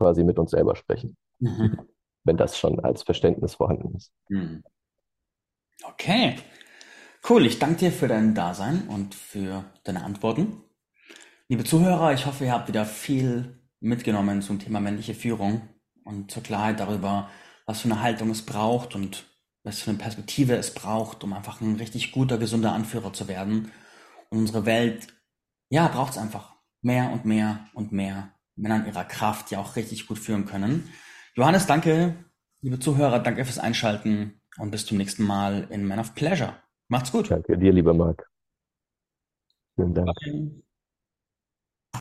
quasi 0.00 0.22
mit 0.22 0.38
uns 0.38 0.52
selber 0.52 0.76
sprechen, 0.76 1.16
Mhm. 1.40 1.80
wenn 2.24 2.36
das 2.36 2.56
schon 2.56 2.78
als 2.80 3.02
Verständnis 3.02 3.54
vorhanden 3.56 3.96
ist. 3.96 4.12
Mhm. 4.28 4.62
Okay. 5.84 6.36
Cool. 7.28 7.46
Ich 7.46 7.58
danke 7.58 7.76
dir 7.78 7.92
für 7.92 8.06
dein 8.06 8.34
Dasein 8.34 8.86
und 8.88 9.14
für 9.14 9.64
deine 9.82 10.04
Antworten. 10.04 10.62
Liebe 11.48 11.64
Zuhörer, 11.64 12.12
ich 12.12 12.26
hoffe, 12.26 12.44
ihr 12.44 12.52
habt 12.52 12.68
wieder 12.68 12.84
viel 12.84 13.60
mitgenommen 13.80 14.42
zum 14.42 14.58
Thema 14.60 14.80
männliche 14.80 15.14
Führung 15.14 15.62
und 16.04 16.30
zur 16.30 16.42
Klarheit 16.44 16.78
darüber, 16.78 17.28
was 17.66 17.80
für 17.80 17.90
eine 17.90 18.00
Haltung 18.02 18.30
es 18.30 18.42
braucht 18.42 18.94
und 18.94 19.24
was 19.64 19.80
für 19.80 19.90
eine 19.90 19.98
Perspektive 19.98 20.54
es 20.54 20.72
braucht, 20.72 21.24
um 21.24 21.32
einfach 21.32 21.60
ein 21.60 21.74
richtig 21.76 22.12
guter, 22.12 22.38
gesunder 22.38 22.72
Anführer 22.72 23.12
zu 23.12 23.26
werden. 23.26 23.72
Und 24.30 24.38
unsere 24.38 24.66
Welt, 24.66 25.08
ja, 25.70 25.88
braucht 25.88 26.12
es 26.12 26.18
einfach 26.18 26.54
mehr 26.82 27.10
und 27.12 27.24
mehr 27.24 27.66
und 27.74 27.92
mehr 27.92 28.32
Männer 28.56 28.76
in 28.76 28.86
ihrer 28.86 29.04
Kraft, 29.04 29.50
die 29.50 29.56
auch 29.56 29.76
richtig 29.76 30.06
gut 30.06 30.18
führen 30.18 30.46
können. 30.46 30.88
Johannes, 31.34 31.66
danke. 31.66 32.14
Liebe 32.62 32.78
Zuhörer, 32.78 33.18
danke 33.18 33.44
fürs 33.44 33.58
Einschalten 33.58 34.40
und 34.58 34.70
bis 34.70 34.86
zum 34.86 34.96
nächsten 34.96 35.24
Mal 35.24 35.66
in 35.70 35.86
Man 35.86 35.98
of 35.98 36.14
Pleasure. 36.14 36.56
Macht's 36.88 37.12
gut. 37.12 37.30
Danke 37.30 37.58
dir, 37.58 37.72
lieber 37.72 37.94
Marc. 37.94 38.28
Vielen 39.76 39.94
Dank. 39.94 40.08
Bye. 40.24 40.62